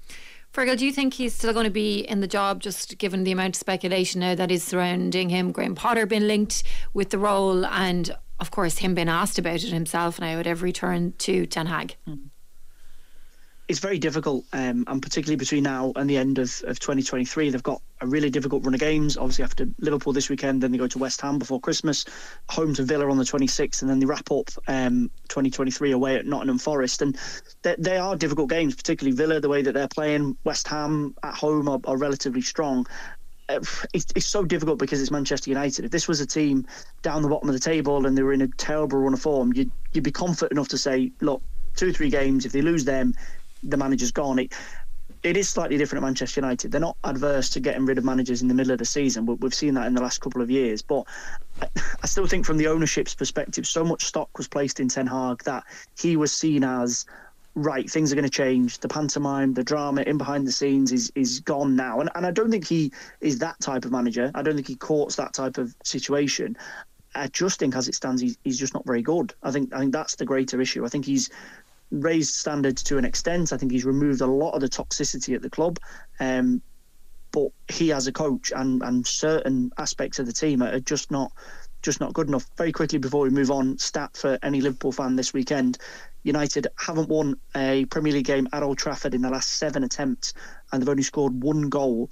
Feargal, 0.56 0.78
do 0.78 0.86
you 0.86 0.94
think 0.94 1.16
he's 1.16 1.34
still 1.34 1.52
going 1.52 1.66
to 1.66 1.70
be 1.70 2.00
in 2.00 2.22
the 2.22 2.30
job, 2.30 2.62
just 2.62 2.98
given 2.98 3.26
the 3.26 3.34
amount 3.34 3.58
of 3.58 3.60
speculation 3.60 4.22
now 4.22 4.36
that 4.36 4.52
is 4.52 4.64
surrounding 4.64 5.28
him? 5.28 5.52
Graham 5.52 5.76
Potter 5.76 6.06
being 6.06 6.28
linked 6.28 6.64
with 6.94 7.10
the 7.10 7.18
role, 7.18 7.66
and 7.66 8.16
of 8.40 8.52
course, 8.52 8.78
him 8.78 8.96
being 8.96 9.10
asked 9.10 9.38
about 9.38 9.56
it 9.56 9.74
himself 9.74 10.18
now 10.18 10.40
at 10.40 10.48
every 10.48 10.72
turn 10.72 11.14
to 11.18 11.46
Ten 11.46 11.66
Hag. 11.66 11.98
Mm 12.08 12.30
it's 13.68 13.80
very 13.80 13.98
difficult, 13.98 14.46
um, 14.54 14.84
and 14.88 15.02
particularly 15.02 15.38
between 15.38 15.64
now 15.64 15.92
and 15.96 16.08
the 16.08 16.18
end 16.18 16.38
of, 16.38 16.62
of 16.68 16.80
2023, 16.80 17.50
they've 17.50 17.64
got 17.64 17.82
a 18.02 18.08
really 18.08 18.30
difficult 18.30 18.64
run 18.64 18.76
of 18.76 18.80
games. 18.80 19.18
Obviously, 19.18 19.44
after 19.44 19.68
Liverpool 19.80 20.14
this 20.14 20.30
weekend, 20.30 20.62
then 20.62 20.72
they 20.72 20.78
go 20.78 20.88
to 20.88 21.00
West 21.00 21.20
Ham 21.22 21.40
before 21.40 21.60
Christmas, 21.60 22.06
home 22.50 22.76
to 22.76 22.84
Villa 22.84 23.10
on 23.10 23.18
the 23.18 23.24
26th, 23.24 23.82
and 23.82 23.90
then 23.90 24.00
they 24.00 24.06
wrap 24.06 24.30
up 24.32 24.52
um, 24.68 25.10
2023 25.30 25.92
away 25.92 26.16
at 26.16 26.28
Nottingham 26.28 26.60
Forest. 26.60 27.02
And 27.02 27.18
they, 27.64 27.76
they, 27.80 27.98
are 27.98 28.16
difficult 28.16 28.50
games, 28.50 28.76
particularly 28.76 29.16
Villa, 29.16 29.40
the 29.40 29.50
way 29.50 29.64
that 29.64 29.74
they're 29.74 29.88
playing. 29.88 30.38
West 30.44 30.68
Ham 30.68 31.16
at 31.24 31.34
home 31.34 31.68
are, 31.68 31.80
are 31.86 31.98
relatively 31.98 32.42
strong. 32.42 32.86
Uh, 33.50 33.60
it's, 33.94 34.08
it's 34.16 34.28
so 34.28 34.44
difficult 34.44 34.78
because 34.78 35.02
it's 35.02 35.12
Manchester 35.12 35.50
United. 35.50 35.86
If 35.86 35.92
this 35.92 36.08
was 36.08 36.22
a 36.22 36.28
team 36.28 36.68
down 37.02 37.24
the 37.24 37.30
bottom 37.30 37.50
of 37.50 37.54
the 37.54 37.60
table 37.60 38.06
and 38.06 38.16
they 38.16 38.22
were 38.22 38.34
in 38.34 38.42
a 38.42 38.48
terrible 38.48 39.00
run 39.00 39.14
of 39.14 39.22
form, 39.22 39.54
you'd, 39.54 39.72
you'd 39.94 40.04
be 40.04 40.12
confident 40.12 40.52
enough 40.52 40.68
to 40.70 40.78
say, 40.78 41.12
look, 41.22 41.42
two, 41.76 41.92
three 41.92 42.10
games, 42.10 42.46
if 42.46 42.52
they 42.52 42.62
lose 42.62 42.86
them, 42.86 43.14
the 43.64 43.78
manager's 43.78 44.12
gone. 44.12 44.40
It, 44.40 44.54
it 45.24 45.38
is 45.38 45.50
slightly 45.50 45.78
different 45.78 46.04
at 46.04 46.08
Manchester 46.08 46.40
United. 46.40 46.72
They're 46.72 46.82
not 46.82 46.98
adverse 47.04 47.50
to 47.52 47.60
getting 47.60 47.86
rid 47.86 47.98
of 47.98 48.06
managers 48.06 48.42
in 48.44 48.48
the 48.48 48.54
middle 48.54 48.72
of 48.72 48.78
the 48.78 48.86
season. 48.86 49.26
We've 49.26 49.54
seen 49.54 49.74
that 49.74 49.88
in 49.88 49.96
the 49.96 50.02
last 50.02 50.22
couple 50.22 50.42
of 50.42 50.52
years. 50.52 50.84
But 50.84 51.08
I 51.62 52.06
still 52.06 52.28
think, 52.28 52.46
from 52.46 52.58
the 52.58 52.68
ownership's 52.68 53.16
perspective, 53.16 53.66
so 53.66 53.84
much 53.84 54.06
stock 54.06 54.30
was 54.38 54.48
placed 54.48 54.80
in 54.80 54.88
Ten 54.88 55.08
Hag 55.08 55.44
that 55.46 55.64
he 56.00 56.16
was 56.16 56.32
seen 56.32 56.64
as 56.64 57.06
right. 57.56 57.90
Things 57.90 58.12
are 58.12 58.16
going 58.16 58.24
to 58.24 58.30
change. 58.30 58.80
The 58.80 58.88
pantomime, 58.88 59.54
the 59.54 59.64
drama 59.64 60.02
in 60.02 60.18
behind 60.20 60.46
the 60.46 60.52
scenes 60.52 60.92
is 60.92 61.12
is 61.16 61.40
gone 61.40 61.76
now. 61.76 62.02
And 62.02 62.10
and 62.14 62.26
I 62.26 62.32
don't 62.32 62.52
think 62.52 62.68
he 62.68 62.92
is 63.20 63.40
that 63.40 63.60
type 63.60 63.86
of 63.86 63.92
manager. 63.92 64.30
I 64.36 64.44
don't 64.44 64.56
think 64.56 64.68
he 64.68 64.76
courts 64.76 65.16
that 65.16 65.34
type 65.34 65.58
of 65.58 65.74
situation. 65.84 66.56
I 67.16 67.28
just 67.28 67.60
think, 67.60 67.76
as 67.76 67.88
it 67.88 67.96
stands, 67.96 68.22
he's, 68.22 68.38
he's 68.44 68.60
just 68.60 68.74
not 68.74 68.86
very 68.86 69.02
good. 69.02 69.34
I 69.42 69.50
think 69.50 69.74
I 69.74 69.80
think 69.80 69.94
that's 69.94 70.18
the 70.18 70.26
greater 70.26 70.62
issue. 70.62 70.86
I 70.86 70.90
think 70.90 71.06
he's 71.06 71.30
raised 71.92 72.36
standards 72.36 72.84
to 72.84 72.98
an 72.98 73.06
extent. 73.06 73.54
I 73.54 73.58
think 73.58 73.72
he's 73.72 73.86
removed 73.86 74.22
a 74.22 74.28
lot 74.28 74.52
of 74.52 74.62
the 74.62 74.70
toxicity 74.70 75.36
at 75.36 75.42
the 75.42 75.50
club. 75.50 75.80
Um, 76.20 76.62
but 77.32 77.50
he, 77.68 77.92
as 77.92 78.08
a 78.08 78.14
coach, 78.14 78.54
and 78.56 78.82
and 78.82 79.06
certain 79.06 79.72
aspects 79.78 80.20
of 80.20 80.26
the 80.26 80.34
team 80.34 80.62
are 80.62 80.80
just 80.80 81.12
not 81.12 81.32
just 81.82 82.00
not 82.00 82.14
good 82.14 82.30
enough. 82.30 82.50
Very 82.58 82.72
quickly 82.72 82.98
before 82.98 83.24
we 83.24 83.30
move 83.30 83.52
on, 83.52 83.78
stat 83.78 84.16
for 84.16 84.40
any 84.42 84.62
Liverpool 84.62 84.94
fan 84.94 85.18
this 85.18 85.34
weekend: 85.34 85.78
United 86.24 86.68
haven't 86.78 87.10
won 87.10 87.36
a 87.56 87.86
Premier 87.86 88.14
League 88.14 88.26
game 88.26 88.48
at 88.54 88.64
Old 88.64 88.78
Trafford 88.78 89.14
in 89.14 89.22
the 89.22 89.30
last 89.30 89.58
seven 89.58 89.84
attempts, 89.84 90.34
and 90.72 90.82
they've 90.82 90.90
only 90.90 91.04
scored 91.04 91.44
one 91.44 91.70
goal. 91.70 92.10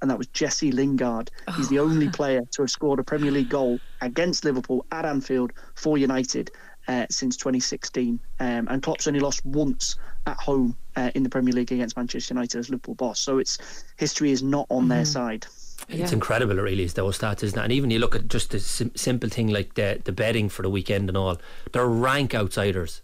And 0.00 0.08
that 0.08 0.18
was 0.18 0.28
Jesse 0.28 0.70
Lingard. 0.70 1.28
He's 1.56 1.68
the 1.70 1.80
only 1.80 2.06
oh. 2.06 2.10
player 2.14 2.42
to 2.52 2.62
have 2.62 2.70
scored 2.70 3.00
a 3.00 3.02
Premier 3.02 3.32
League 3.32 3.48
goal 3.48 3.80
against 4.00 4.44
Liverpool 4.44 4.86
at 4.92 5.04
Anfield 5.04 5.52
for 5.74 5.98
United 5.98 6.52
uh, 6.88 7.06
since 7.10 7.36
2016. 7.36 8.18
Um, 8.40 8.66
and 8.68 8.82
Klopp's 8.82 9.06
only 9.06 9.20
lost 9.20 9.44
once 9.44 9.96
at 10.26 10.36
home 10.38 10.76
uh, 10.96 11.10
in 11.14 11.22
the 11.22 11.28
Premier 11.28 11.54
League 11.54 11.70
against 11.70 11.96
Manchester 11.96 12.34
United 12.34 12.58
as 12.58 12.70
Liverpool 12.70 12.94
boss. 12.94 13.20
So 13.20 13.38
it's 13.38 13.84
history 13.96 14.32
is 14.32 14.42
not 14.42 14.66
on 14.70 14.82
mm-hmm. 14.82 14.88
their 14.88 15.04
side. 15.04 15.46
It's 15.88 16.10
yeah. 16.10 16.12
incredible, 16.12 16.58
it 16.58 16.62
really 16.62 16.82
is 16.82 16.94
those 16.94 17.18
stats, 17.18 17.42
isn't 17.42 17.58
it? 17.58 17.62
And 17.62 17.72
even 17.72 17.90
you 17.90 17.98
look 17.98 18.16
at 18.16 18.28
just 18.28 18.52
a 18.52 18.60
sim- 18.60 18.96
simple 18.96 19.28
thing 19.28 19.48
like 19.48 19.74
the 19.74 20.00
the 20.02 20.12
betting 20.12 20.48
for 20.48 20.62
the 20.62 20.68
weekend 20.70 21.08
and 21.08 21.16
all, 21.16 21.38
they're 21.72 21.86
rank 21.86 22.34
outsiders. 22.34 23.00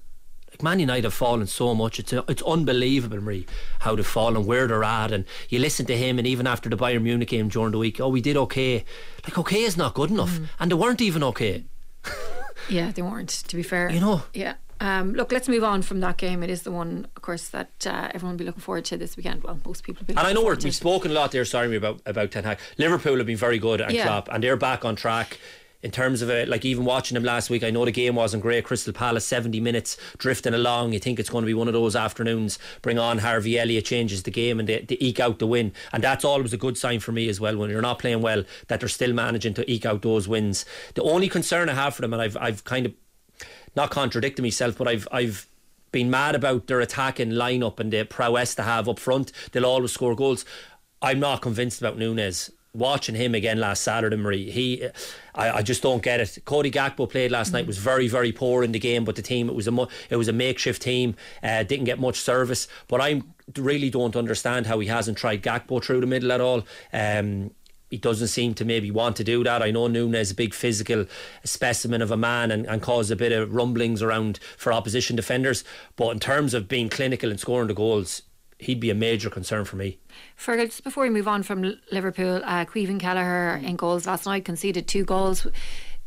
Like 0.51 0.63
Man 0.63 0.81
United 0.81 1.05
have 1.05 1.15
fallen 1.15 1.47
so 1.47 1.75
much; 1.75 1.99
it's 1.99 2.13
it's 2.13 2.43
unbelievable, 2.43 3.21
Marie, 3.21 3.47
how 3.81 3.95
they've 3.95 4.07
fallen, 4.07 4.45
where 4.45 4.67
they're 4.67 4.85
at, 4.85 5.13
and 5.13 5.25
you 5.49 5.61
listen 5.61 5.87
to 5.87 5.97
him, 5.97 6.19
and 6.19 6.27
even 6.27 6.47
after 6.47 6.69
the 6.69 6.77
Bayern 6.77 7.03
Munich 7.03 7.29
game 7.29 7.49
during 7.49 7.73
the 7.73 7.79
week, 7.79 8.01
oh, 8.01 8.09
we 8.09 8.21
did 8.21 8.37
okay. 8.37 8.85
Like 9.25 9.39
okay 9.39 9.63
is 9.63 9.77
not 9.77 9.95
good 9.95 10.11
enough, 10.11 10.33
mm. 10.33 10.49
and 10.59 10.71
they 10.71 10.75
weren't 10.75 11.01
even 11.01 11.23
okay. 11.23 11.65
Yeah, 12.69 12.93
they 12.93 13.03
weren't, 13.03 13.31
to 13.31 13.57
be 13.57 13.63
fair. 13.63 13.91
You 13.91 14.01
know? 14.01 14.23
Yeah. 14.33 14.55
Um, 14.81 15.15
look, 15.15 15.33
let's 15.33 15.49
move 15.49 15.65
on 15.65 15.83
from 15.83 16.01
that 16.01 16.17
game. 16.17 16.43
It 16.43 16.51
is 16.51 16.63
the 16.63 16.71
one, 16.71 17.07
of 17.17 17.23
course, 17.23 17.49
that 17.51 17.87
uh, 17.87 18.11
everyone 18.13 18.35
will 18.35 18.39
be 18.39 18.45
looking 18.45 18.61
forward 18.61 18.85
to 18.87 18.97
this 18.97 19.17
weekend. 19.17 19.43
Well, 19.43 19.59
most 19.65 19.85
people. 19.85 20.05
Be 20.05 20.13
And 20.13 20.27
I 20.27 20.33
know 20.33 20.43
we 20.43 20.49
have 20.49 20.75
spoken 20.75 21.11
a 21.13 21.15
lot 21.15 21.33
there. 21.33 21.45
Sorry, 21.45 21.75
about 21.77 22.01
about 22.05 22.33
Ten 22.33 22.45
Hag. 22.45 22.59
Liverpool 22.77 23.17
have 23.19 23.27
been 23.27 23.37
very 23.37 23.59
good 23.59 23.81
at 23.81 23.93
yeah. 23.93 24.05
Klopp, 24.05 24.29
and 24.31 24.43
they're 24.43 24.57
back 24.57 24.85
on 24.85 24.97
track 24.97 25.39
in 25.85 25.91
terms 25.91 26.23
of 26.23 26.31
it, 26.31 26.49
like 26.49 26.65
even 26.65 26.87
watching 26.87 27.15
him 27.15 27.25
last 27.25 27.51
week, 27.51 27.63
I 27.63 27.69
know 27.69 27.85
the 27.85 27.93
game 27.93 28.15
wasn't 28.15 28.43
great. 28.43 28.65
Crystal 28.65 28.95
Palace, 28.95 29.27
70 29.27 29.61
minutes 29.61 29.99
drifting 30.17 30.55
along. 30.55 30.95
You 30.95 30.99
think 30.99 31.21
it's 31.21 31.29
going 31.29 31.43
to 31.43 31.47
be 31.47 31.53
one 31.53 31.69
of 31.69 31.75
those 31.75 31.95
afternoons. 31.95 32.59
Bring 32.81 32.99
on 32.99 33.19
Harvey 33.19 33.59
Elliott, 33.59 33.85
changes 33.85 34.23
the 34.23 34.31
game, 34.31 34.59
and 34.59 34.67
they, 34.67 34.81
they 34.81 34.97
eke 34.99 35.21
out 35.21 35.41
the 35.41 35.47
win. 35.47 35.75
And 35.93 36.03
that's 36.03 36.25
always 36.25 36.55
a 36.55 36.57
good 36.57 36.79
sign 36.79 37.01
for 37.01 37.13
me 37.13 37.29
as 37.29 37.39
well. 37.39 37.59
When 37.59 37.69
you're 37.69 37.83
not 37.83 37.99
playing 37.99 38.23
well, 38.23 38.45
that 38.69 38.81
they're 38.81 38.89
still 38.89 39.13
managing 39.13 39.53
to 39.55 39.71
eke 39.71 39.85
out 39.85 40.01
those 40.01 40.27
wins. 40.27 40.65
The 40.95 41.03
only 41.03 41.29
concern 41.29 41.69
I 41.69 41.75
have 41.75 41.95
for 41.95 42.01
them, 42.01 42.15
and 42.15 42.23
I've 42.23 42.39
I've 42.39 42.65
kind 42.65 42.87
of 42.87 42.95
not 43.77 43.91
contradicting 43.91 44.43
myself, 44.43 44.79
but 44.79 44.89
I've 44.89 45.07
I've 45.13 45.47
been 45.93 46.11
mad 46.11 46.35
about 46.35 46.67
their 46.67 46.81
attacking 46.81 47.33
lineup 47.33 47.79
and 47.79 47.93
the 47.93 48.05
prowess 48.05 48.55
to 48.55 48.63
have 48.63 48.89
up 48.89 48.99
front. 48.99 49.33
They'll 49.53 49.67
always 49.67 49.93
score 49.93 50.17
goals. 50.17 50.47
I'm 51.03 51.21
not 51.21 51.43
convinced 51.43 51.83
about 51.83 51.99
Nunez 51.99 52.51
watching 52.75 53.15
him 53.15 53.35
again 53.35 53.59
last 53.59 53.83
Saturday, 53.83 54.17
Marie, 54.17 54.51
he, 54.51 54.89
I, 55.35 55.51
I 55.51 55.63
just 55.63 55.83
don't 55.83 56.03
get 56.03 56.21
it. 56.21 56.39
Cody 56.45 56.71
Gakpo 56.71 57.09
played 57.09 57.31
last 57.31 57.51
mm. 57.51 57.55
night 57.55 57.67
was 57.67 57.79
very 57.79 58.09
very 58.09 58.33
poor 58.33 58.63
in 58.63 58.73
the 58.73 58.79
game, 58.79 59.05
but 59.05 59.17
the 59.17 59.23
team 59.23 59.49
it 59.49 59.55
was 59.55 59.69
a 59.69 59.89
it 60.11 60.17
was 60.17 60.29
a 60.29 60.33
makeshift 60.33 60.83
team, 60.83 61.15
uh, 61.43 61.63
didn't 61.63 61.85
get 61.85 61.99
much 61.99 62.21
service. 62.21 62.69
But 62.89 63.01
I 63.01 63.23
really 63.57 63.91
don't 63.91 64.17
understand 64.17 64.67
how 64.67 64.81
he 64.81 64.89
hasn't 64.89 65.19
tried 65.19 65.43
Gakpo 65.43 65.83
through 65.83 66.01
the 66.01 66.07
middle 66.07 66.33
at 66.33 66.41
all. 66.41 66.65
Um, 66.93 67.53
he 67.91 67.99
doesn't 67.99 68.29
seem 68.29 68.55
to 68.55 68.65
maybe 68.65 68.91
want 68.91 69.15
to 69.17 69.25
do 69.25 69.45
that. 69.45 69.63
I 69.63 69.71
know 69.71 69.87
Nunez 69.87 70.29
is 70.29 70.33
a 70.33 70.35
big 70.35 70.53
physical 70.53 71.07
specimen 71.45 72.03
of 72.03 72.11
a 72.11 72.17
man 72.17 72.51
and, 72.51 72.67
and 72.67 72.83
caused 72.83 73.13
a 73.13 73.17
bit 73.17 73.31
of 73.31 73.55
rumblings 73.55 74.03
around 74.03 74.41
for 74.57 74.73
opposition 74.73 75.15
defenders. 75.15 75.63
But 75.95 76.11
in 76.11 76.19
terms 76.19 76.55
of 76.55 76.67
being 76.67 76.89
clinical 76.89 77.31
and 77.31 77.39
scoring 77.39 77.69
the 77.69 77.75
goals, 77.75 78.23
he'd 78.59 78.81
be 78.81 78.91
a 78.91 78.95
major 78.95 79.31
concern 79.31 79.65
for 79.65 79.77
me. 79.77 79.99
Feargal, 80.39 80.67
just 80.67 80.85
before 80.85 81.05
we 81.05 81.11
move 81.11 81.29
on 81.29 81.43
from 81.43 81.75
Liverpool, 81.91 82.41
uh, 82.45 82.65
Caoimhin 82.65 83.01
Kelleher 83.01 83.57
in 83.57 83.77
goals 83.77 84.07
last 84.07 84.27
night 84.27 84.45
conceded 84.45 84.87
two 84.87 85.05
goals. 85.05 85.47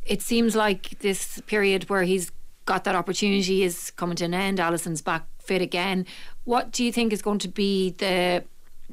It 0.05 0.21
seems 0.21 0.55
like 0.55 0.99
this 0.99 1.41
period 1.47 1.89
where 1.89 2.03
he's 2.03 2.31
got 2.65 2.83
that 2.83 2.95
opportunity 2.95 3.63
is 3.63 3.91
coming 3.91 4.15
to 4.17 4.25
an 4.25 4.33
end. 4.33 4.59
Alisson's 4.59 5.01
back 5.01 5.25
fit 5.39 5.61
again. 5.61 6.05
What 6.43 6.71
do 6.71 6.83
you 6.83 6.91
think 6.91 7.13
is 7.13 7.21
going 7.21 7.39
to 7.39 7.47
be 7.47 7.91
the 7.91 8.43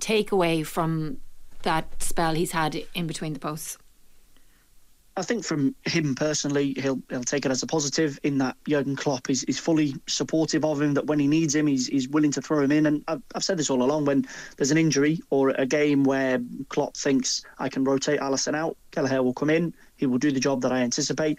takeaway 0.01 0.65
from 0.67 1.19
that 1.63 2.03
spell 2.03 2.35
he's 2.35 2.53
had 2.53 2.83
in 2.95 3.07
between 3.07 3.33
the 3.33 3.41
posts? 3.41 3.79
I 5.17 5.23
think 5.23 5.45
from 5.45 5.77
him 5.85 6.17
personally, 6.17 6.75
he'll 6.77 7.01
he'll 7.09 7.23
take 7.23 7.47
it 7.47 7.53
as 7.53 7.63
a 7.63 7.69
positive 7.69 8.19
in 8.25 8.39
that 8.39 8.57
Jurgen 8.69 8.97
Klopp 8.97 9.31
is, 9.31 9.45
is 9.45 9.61
fully 9.61 9.95
supportive 10.09 10.65
of 10.65 10.83
him. 10.83 10.95
That 10.95 11.07
when 11.07 11.21
he 11.21 11.29
needs 11.29 11.55
him, 11.55 11.69
he's, 11.69 11.87
he's 11.87 12.09
willing 12.09 12.33
to 12.33 12.43
throw 12.43 12.61
him 12.61 12.73
in. 12.73 12.87
And 12.87 13.05
I've, 13.07 13.23
I've 13.35 13.45
said 13.45 13.57
this 13.57 13.71
all 13.71 13.85
along: 13.85 14.07
when 14.07 14.27
there's 14.57 14.73
an 14.73 14.79
injury 14.79 15.21
or 15.31 15.51
a 15.51 15.67
game 15.67 16.03
where 16.03 16.41
Klopp 16.69 16.97
thinks 16.97 17.45
I 17.59 17.69
can 17.69 17.85
rotate 17.85 18.19
Alisson 18.19 18.57
out, 18.57 18.77
Kelleher 18.91 19.23
will 19.23 19.35
come 19.35 19.51
in. 19.51 19.73
He 19.97 20.07
will 20.07 20.19
do 20.19 20.33
the 20.33 20.41
job 20.41 20.63
that 20.63 20.73
I 20.73 20.81
anticipate. 20.81 21.39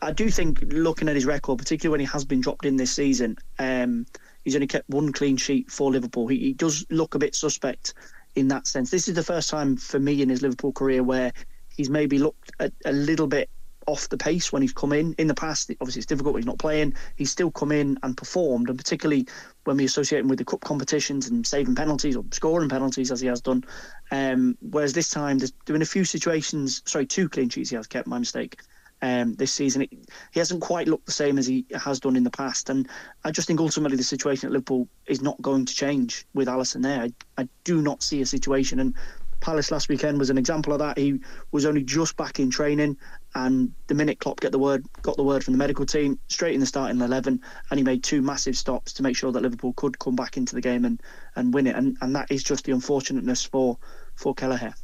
I 0.00 0.12
do 0.12 0.30
think, 0.30 0.60
looking 0.68 1.08
at 1.08 1.16
his 1.16 1.26
record, 1.26 1.58
particularly 1.58 1.92
when 1.92 2.00
he 2.00 2.12
has 2.12 2.24
been 2.24 2.40
dropped 2.40 2.64
in 2.64 2.76
this 2.76 2.92
season, 2.92 3.36
um, 3.58 4.06
he's 4.44 4.54
only 4.54 4.68
kept 4.68 4.88
one 4.88 5.12
clean 5.12 5.36
sheet 5.36 5.72
for 5.72 5.90
Liverpool. 5.90 6.28
He, 6.28 6.38
he 6.38 6.52
does 6.52 6.86
look 6.88 7.16
a 7.16 7.18
bit 7.18 7.34
suspect 7.34 7.94
in 8.36 8.46
that 8.48 8.68
sense. 8.68 8.90
This 8.90 9.08
is 9.08 9.14
the 9.14 9.24
first 9.24 9.50
time 9.50 9.76
for 9.76 9.98
me 9.98 10.22
in 10.22 10.28
his 10.28 10.42
Liverpool 10.42 10.72
career 10.72 11.02
where 11.02 11.32
he's 11.78 11.88
maybe 11.88 12.18
looked 12.18 12.50
a, 12.60 12.70
a 12.84 12.92
little 12.92 13.26
bit 13.26 13.48
off 13.86 14.10
the 14.10 14.18
pace 14.18 14.52
when 14.52 14.60
he's 14.60 14.72
come 14.74 14.92
in. 14.92 15.14
In 15.16 15.28
the 15.28 15.34
past, 15.34 15.70
obviously 15.80 16.00
it's 16.00 16.06
difficult. 16.06 16.36
He's 16.36 16.44
not 16.44 16.58
playing. 16.58 16.94
He's 17.16 17.30
still 17.30 17.50
come 17.50 17.72
in 17.72 17.96
and 18.02 18.14
performed, 18.14 18.68
and 18.68 18.76
particularly 18.76 19.26
when 19.64 19.78
we 19.78 19.86
associate 19.86 20.18
him 20.18 20.28
with 20.28 20.38
the 20.38 20.44
cup 20.44 20.60
competitions 20.60 21.28
and 21.28 21.46
saving 21.46 21.74
penalties 21.74 22.14
or 22.14 22.24
scoring 22.32 22.68
penalties 22.68 23.10
as 23.10 23.20
he 23.20 23.28
has 23.28 23.40
done. 23.40 23.64
Um, 24.10 24.58
whereas 24.60 24.92
this 24.92 25.08
time, 25.08 25.38
there's 25.38 25.52
been 25.52 25.80
a 25.80 25.86
few 25.86 26.04
situations. 26.04 26.82
Sorry, 26.84 27.06
two 27.06 27.30
clean 27.30 27.48
sheets 27.48 27.70
he 27.70 27.76
has 27.76 27.86
kept. 27.86 28.06
My 28.06 28.18
mistake. 28.18 28.60
Um, 29.00 29.34
this 29.34 29.52
season, 29.52 29.82
it, 29.82 29.90
he 30.32 30.40
hasn't 30.40 30.60
quite 30.60 30.88
looked 30.88 31.06
the 31.06 31.12
same 31.12 31.38
as 31.38 31.46
he 31.46 31.64
has 31.72 32.00
done 32.00 32.16
in 32.16 32.24
the 32.24 32.32
past, 32.32 32.68
and 32.68 32.88
I 33.22 33.30
just 33.30 33.46
think 33.46 33.60
ultimately 33.60 33.96
the 33.96 34.02
situation 34.02 34.48
at 34.48 34.52
Liverpool 34.52 34.88
is 35.06 35.22
not 35.22 35.40
going 35.40 35.66
to 35.66 35.72
change 35.72 36.26
with 36.34 36.48
Alisson 36.48 36.82
there. 36.82 37.02
I, 37.02 37.12
I 37.40 37.48
do 37.62 37.80
not 37.80 38.02
see 38.02 38.20
a 38.22 38.26
situation, 38.26 38.80
and 38.80 38.96
Palace 39.40 39.70
last 39.70 39.88
weekend 39.88 40.18
was 40.18 40.30
an 40.30 40.38
example 40.38 40.72
of 40.72 40.78
that. 40.80 40.98
He 40.98 41.20
was 41.52 41.64
only 41.64 41.82
just 41.82 42.16
back 42.16 42.40
in 42.40 42.50
training, 42.50 42.96
and 43.34 43.72
the 43.86 43.94
minute 43.94 44.18
Klopp 44.18 44.40
get 44.40 44.52
the 44.52 44.58
word, 44.58 44.84
got 45.02 45.16
the 45.16 45.22
word 45.22 45.44
from 45.44 45.52
the 45.52 45.58
medical 45.58 45.86
team, 45.86 46.18
straight 46.28 46.54
in 46.54 46.60
the 46.60 46.66
starting 46.66 47.00
eleven, 47.00 47.40
and 47.70 47.78
he 47.78 47.84
made 47.84 48.02
two 48.02 48.20
massive 48.20 48.56
stops 48.56 48.92
to 48.94 49.02
make 49.02 49.16
sure 49.16 49.32
that 49.32 49.42
Liverpool 49.42 49.72
could 49.74 49.98
come 49.98 50.16
back 50.16 50.36
into 50.36 50.54
the 50.54 50.60
game 50.60 50.84
and, 50.84 51.00
and 51.36 51.54
win 51.54 51.66
it. 51.66 51.76
And 51.76 51.96
and 52.00 52.14
that 52.16 52.30
is 52.30 52.42
just 52.42 52.64
the 52.64 52.72
unfortunateness 52.72 53.44
for 53.44 53.78
for 54.16 54.34
Kelleher. 54.34 54.74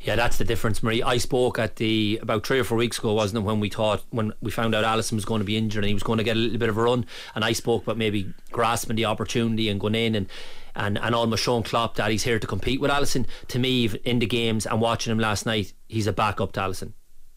Yeah, 0.00 0.14
that's 0.14 0.38
the 0.38 0.44
difference, 0.44 0.80
Marie. 0.80 1.02
I 1.02 1.16
spoke 1.16 1.58
at 1.58 1.74
the 1.74 2.20
about 2.22 2.46
three 2.46 2.60
or 2.60 2.64
four 2.64 2.78
weeks 2.78 2.98
ago, 3.00 3.14
wasn't 3.14 3.42
it, 3.42 3.46
when 3.46 3.58
we 3.58 3.68
thought 3.68 4.04
when 4.10 4.32
we 4.40 4.52
found 4.52 4.74
out 4.74 4.84
Alisson 4.84 5.14
was 5.14 5.24
going 5.24 5.40
to 5.40 5.44
be 5.44 5.56
injured 5.56 5.82
and 5.82 5.88
he 5.88 5.94
was 5.94 6.04
going 6.04 6.18
to 6.18 6.24
get 6.24 6.36
a 6.36 6.38
little 6.38 6.58
bit 6.58 6.68
of 6.68 6.78
a 6.78 6.82
run, 6.82 7.04
and 7.34 7.44
I 7.44 7.52
spoke 7.52 7.82
about 7.82 7.96
maybe 7.96 8.32
grasping 8.52 8.94
the 8.94 9.06
opportunity 9.06 9.68
and 9.68 9.80
going 9.80 9.96
in 9.96 10.14
and 10.14 10.28
and, 10.74 10.98
and 10.98 11.14
almost 11.14 11.42
showing 11.42 11.62
Klopp 11.62 11.96
that 11.96 12.10
he's 12.10 12.22
here 12.24 12.38
to 12.38 12.46
compete 12.46 12.80
with 12.80 12.90
Alisson. 12.90 13.26
To 13.48 13.58
me, 13.58 13.88
in 14.04 14.18
the 14.18 14.26
games 14.26 14.66
and 14.66 14.80
watching 14.80 15.10
him 15.10 15.18
last 15.18 15.46
night, 15.46 15.72
he's 15.88 16.06
a 16.06 16.12
backup 16.12 16.52
to 16.52 16.60
Alisson. 16.60 16.92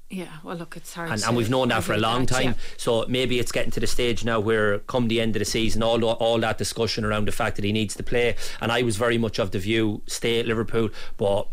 Yeah, 0.10 0.28
well, 0.44 0.58
look, 0.58 0.76
it's 0.76 0.94
hard. 0.94 1.10
And, 1.10 1.24
and 1.24 1.38
we've 1.38 1.50
known 1.50 1.70
that 1.70 1.84
for 1.86 1.94
a 1.94 1.98
long 1.98 2.26
that, 2.26 2.34
time. 2.34 2.44
yeah. 2.44 2.54
So 2.76 3.06
maybe 3.08 3.40
it's 3.40 3.54
getting 3.54 3.72
to 3.72 3.80
the 3.80 3.88
stage 3.88 4.26
now 4.26 4.42
where, 4.42 4.80
come 4.80 5.08
the 5.08 5.22
end 5.22 5.38
of 5.38 5.40
the 5.40 5.46
season, 5.46 5.82
all 5.82 6.04
all 6.04 6.38
that 6.40 6.58
discussion 6.58 7.06
around 7.06 7.30
the 7.30 7.32
fact 7.32 7.56
that 7.56 7.64
he 7.64 7.72
needs 7.72 7.96
to 7.96 8.04
play. 8.04 8.36
And 8.60 8.74
I 8.74 8.82
was 8.82 8.98
very 8.98 9.18
much 9.18 9.40
of 9.40 9.52
the 9.52 9.60
view, 9.60 10.02
stay 10.08 10.40
at 10.40 10.46
Liverpool, 10.48 10.90
but. 11.18 11.48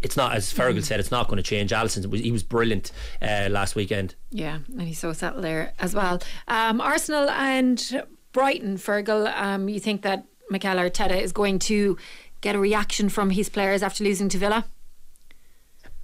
It's 0.00 0.16
not 0.16 0.34
as 0.34 0.52
Feargal 0.52 0.78
Mm. 0.78 0.84
said. 0.84 1.00
It's 1.00 1.10
not 1.10 1.26
going 1.28 1.36
to 1.36 1.42
change. 1.42 1.70
Alisson, 1.70 2.06
was, 2.06 2.20
he 2.20 2.30
was 2.30 2.42
brilliant 2.42 2.92
uh, 3.20 3.48
last 3.50 3.74
weekend. 3.74 4.14
Yeah, 4.30 4.58
and 4.68 4.82
he's 4.82 4.98
so 4.98 5.12
settled 5.12 5.44
there 5.44 5.74
as 5.78 5.94
well. 5.94 6.20
Um, 6.48 6.80
Arsenal 6.80 7.28
and 7.30 8.04
Brighton, 8.32 8.78
Feargal, 8.78 9.36
um, 9.36 9.68
you 9.68 9.80
think 9.80 10.02
that 10.02 10.24
Mikel 10.50 10.76
Arteta 10.76 11.20
is 11.20 11.32
going 11.32 11.58
to 11.60 11.96
get 12.40 12.54
a 12.54 12.58
reaction 12.58 13.08
from 13.08 13.30
his 13.30 13.48
players 13.48 13.82
after 13.82 14.04
losing 14.04 14.28
to 14.30 14.38
Villa? 14.38 14.66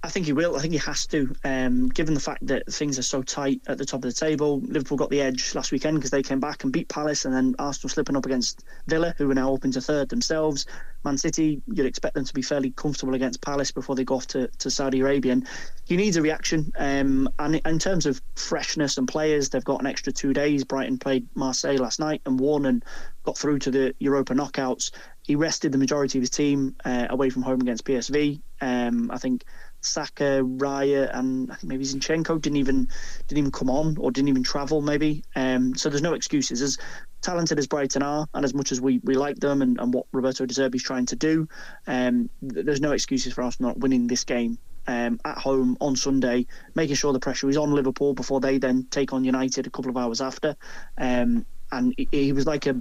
I 0.01 0.07
think 0.07 0.25
he 0.25 0.33
will. 0.33 0.55
I 0.55 0.59
think 0.59 0.71
he 0.71 0.79
has 0.79 1.05
to, 1.07 1.35
um, 1.43 1.89
given 1.89 2.13
the 2.13 2.21
fact 2.21 2.47
that 2.47 2.65
things 2.71 2.97
are 2.97 3.03
so 3.03 3.21
tight 3.21 3.61
at 3.67 3.77
the 3.77 3.85
top 3.85 3.97
of 3.97 4.09
the 4.09 4.13
table. 4.13 4.61
Liverpool 4.61 4.97
got 4.97 5.09
the 5.09 5.19
edge 5.19 5.53
last 5.55 5.73
weekend 5.73 5.97
because 5.97 6.11
they 6.11 6.23
came 6.23 6.39
back 6.39 6.63
and 6.63 6.71
beat 6.71 6.87
Palace, 6.87 7.25
and 7.25 7.33
then 7.33 7.53
Arsenal 7.59 7.89
slipping 7.89 8.15
up 8.15 8.25
against 8.25 8.63
Villa, 8.87 9.13
who 9.17 9.29
are 9.29 9.35
now 9.35 9.53
up 9.53 9.65
into 9.65 9.81
third 9.81 10.07
themselves. 10.07 10.65
Man 11.03 11.17
City, 11.17 11.61
you'd 11.67 11.85
expect 11.85 12.15
them 12.15 12.23
to 12.23 12.33
be 12.33 12.41
fairly 12.41 12.71
comfortable 12.71 13.13
against 13.13 13.41
Palace 13.41 13.71
before 13.71 13.95
they 13.95 14.05
go 14.05 14.15
off 14.15 14.27
to, 14.27 14.47
to 14.59 14.71
Saudi 14.71 15.01
Arabia. 15.01 15.33
And 15.33 15.47
he 15.85 15.97
needs 15.97 16.15
a 16.15 16.21
reaction. 16.21 16.71
Um, 16.77 17.29
and 17.37 17.55
in 17.55 17.79
terms 17.79 18.05
of 18.05 18.21
freshness 18.35 18.97
and 18.97 19.07
players, 19.07 19.49
they've 19.49 19.63
got 19.63 19.81
an 19.81 19.87
extra 19.87 20.13
two 20.13 20.33
days. 20.33 20.63
Brighton 20.63 20.97
played 20.97 21.27
Marseille 21.35 21.77
last 21.77 21.99
night 21.99 22.21
and 22.25 22.39
won 22.39 22.65
and 22.65 22.83
got 23.23 23.37
through 23.37 23.59
to 23.59 23.71
the 23.71 23.95
Europa 23.99 24.33
knockouts. 24.33 24.91
He 25.23 25.35
rested 25.35 25.71
the 25.71 25.77
majority 25.77 26.17
of 26.17 26.21
his 26.21 26.29
team 26.29 26.75
uh, 26.83 27.07
away 27.09 27.29
from 27.29 27.43
home 27.43 27.61
against 27.61 27.85
PSV. 27.85 28.41
Um, 28.61 29.09
I 29.11 29.17
think 29.17 29.45
Saka, 29.81 30.41
Raya, 30.43 31.09
and 31.17 31.51
I 31.51 31.55
think 31.55 31.69
maybe 31.69 31.83
Zinchenko 31.83 32.41
didn't 32.41 32.57
even 32.57 32.87
didn't 33.27 33.37
even 33.39 33.51
come 33.51 33.69
on 33.69 33.97
or 33.97 34.11
didn't 34.11 34.29
even 34.29 34.43
travel. 34.43 34.81
Maybe 34.81 35.23
um, 35.35 35.75
so. 35.75 35.89
There's 35.89 36.01
no 36.01 36.13
excuses. 36.13 36.61
As 36.61 36.77
talented 37.21 37.59
as 37.59 37.67
Brighton 37.67 38.03
are, 38.03 38.27
and 38.33 38.45
as 38.45 38.53
much 38.53 38.71
as 38.71 38.79
we, 38.79 38.99
we 39.03 39.15
like 39.15 39.37
them 39.37 39.61
and, 39.61 39.79
and 39.79 39.93
what 39.93 40.05
Roberto 40.11 40.45
De 40.45 40.53
Zerbi 40.53 40.75
is 40.75 40.83
trying 40.83 41.05
to 41.07 41.15
do, 41.15 41.47
um, 41.87 42.29
th- 42.41 42.65
there's 42.65 42.81
no 42.81 42.91
excuses 42.91 43.33
for 43.33 43.43
us 43.43 43.59
not 43.59 43.77
winning 43.77 44.07
this 44.07 44.23
game. 44.23 44.57
Um, 44.87 45.19
at 45.23 45.37
home 45.37 45.77
on 45.81 45.95
Sunday, 45.95 46.47
making 46.73 46.95
sure 46.95 47.13
the 47.13 47.19
pressure 47.19 47.47
is 47.47 47.57
on 47.57 47.73
Liverpool 47.73 48.15
before 48.15 48.39
they 48.39 48.57
then 48.57 48.87
take 48.89 49.13
on 49.13 49.23
United 49.23 49.67
a 49.67 49.69
couple 49.69 49.91
of 49.91 49.97
hours 49.97 50.19
after. 50.19 50.55
Um, 50.97 51.45
and 51.71 51.93
he 52.11 52.33
was 52.33 52.47
like 52.47 52.65
a, 52.65 52.75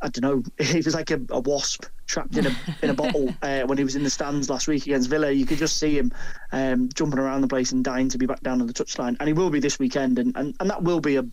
I 0.00 0.08
don't 0.08 0.22
know, 0.22 0.42
he 0.64 0.78
was 0.78 0.94
like 0.94 1.10
a, 1.10 1.20
a 1.30 1.40
wasp 1.40 1.86
trapped 2.06 2.36
in 2.36 2.46
a 2.46 2.56
in 2.82 2.90
a 2.90 2.94
bottle 2.94 3.34
uh, 3.42 3.62
when 3.62 3.78
he 3.78 3.84
was 3.84 3.96
in 3.96 4.02
the 4.02 4.10
stands 4.10 4.50
last 4.50 4.68
week 4.68 4.86
against 4.86 5.08
Villa. 5.10 5.30
You 5.30 5.46
could 5.46 5.58
just 5.58 5.78
see 5.78 5.96
him 5.96 6.12
um, 6.52 6.88
jumping 6.94 7.18
around 7.18 7.42
the 7.42 7.48
place 7.48 7.72
and 7.72 7.84
dying 7.84 8.08
to 8.08 8.18
be 8.18 8.26
back 8.26 8.40
down 8.40 8.60
on 8.60 8.66
the 8.66 8.72
touchline, 8.72 9.16
and 9.20 9.28
he 9.28 9.32
will 9.32 9.50
be 9.50 9.60
this 9.60 9.78
weekend, 9.78 10.18
and, 10.18 10.36
and, 10.36 10.54
and 10.60 10.70
that 10.70 10.82
will 10.82 11.00
be 11.00 11.16
a 11.16 11.24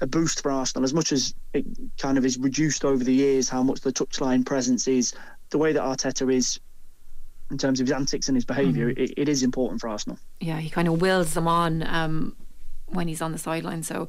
a 0.00 0.06
boost 0.06 0.42
for 0.42 0.50
Arsenal 0.50 0.84
as 0.84 0.92
much 0.92 1.12
as 1.12 1.34
it 1.54 1.64
kind 1.98 2.18
of 2.18 2.24
is 2.26 2.38
reduced 2.38 2.84
over 2.84 3.02
the 3.02 3.14
years. 3.14 3.48
How 3.48 3.62
much 3.62 3.80
the 3.80 3.92
touchline 3.92 4.44
presence 4.44 4.86
is, 4.88 5.14
the 5.50 5.58
way 5.58 5.72
that 5.72 5.82
Arteta 5.82 6.32
is. 6.32 6.60
In 7.48 7.58
terms 7.58 7.78
of 7.78 7.86
his 7.86 7.92
antics 7.92 8.26
and 8.26 8.36
his 8.36 8.44
behaviour, 8.44 8.88
it, 8.88 9.14
it 9.16 9.28
is 9.28 9.44
important 9.44 9.80
for 9.80 9.88
Arsenal. 9.88 10.18
Yeah, 10.40 10.58
he 10.58 10.68
kind 10.68 10.88
of 10.88 11.00
wills 11.00 11.34
them 11.34 11.46
on 11.46 11.84
um, 11.84 12.34
when 12.86 13.06
he's 13.06 13.22
on 13.22 13.30
the 13.30 13.38
sideline. 13.38 13.84
So 13.84 14.08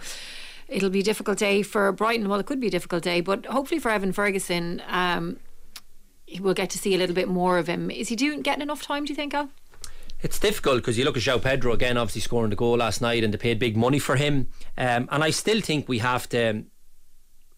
it'll 0.67 0.89
be 0.89 0.99
a 0.99 1.03
difficult 1.03 1.37
day 1.37 1.61
for 1.61 1.91
Brighton. 1.91 2.29
Well, 2.29 2.39
it 2.39 2.45
could 2.45 2.59
be 2.59 2.67
a 2.67 2.71
difficult 2.71 3.03
day, 3.03 3.21
but 3.21 3.45
hopefully 3.45 3.79
for 3.79 3.89
Evan 3.89 4.11
Ferguson, 4.11 4.81
um, 4.87 5.37
he 6.25 6.39
will 6.39 6.53
get 6.53 6.69
to 6.71 6.77
see 6.77 6.93
a 6.93 6.97
little 6.97 7.15
bit 7.15 7.27
more 7.27 7.57
of 7.57 7.67
him. 7.67 7.89
Is 7.89 8.09
he 8.09 8.15
doing 8.15 8.41
getting 8.41 8.61
enough 8.61 8.81
time? 8.81 9.05
Do 9.05 9.11
you 9.11 9.15
think, 9.15 9.33
Al? 9.33 9.49
It's 10.21 10.39
difficult 10.39 10.77
because 10.77 10.97
you 10.97 11.05
look 11.05 11.15
at 11.15 11.23
João 11.23 11.41
Pedro 11.41 11.73
again, 11.73 11.95
obviously 11.95 12.21
scoring 12.21 12.49
the 12.49 12.55
goal 12.55 12.77
last 12.77 13.01
night, 13.01 13.23
and 13.23 13.33
they 13.33 13.37
paid 13.37 13.59
big 13.59 13.77
money 13.77 13.99
for 13.99 14.15
him. 14.15 14.47
Um, 14.77 15.07
and 15.11 15.23
I 15.23 15.29
still 15.29 15.61
think 15.61 15.87
we 15.87 15.99
have 15.99 16.27
to. 16.29 16.63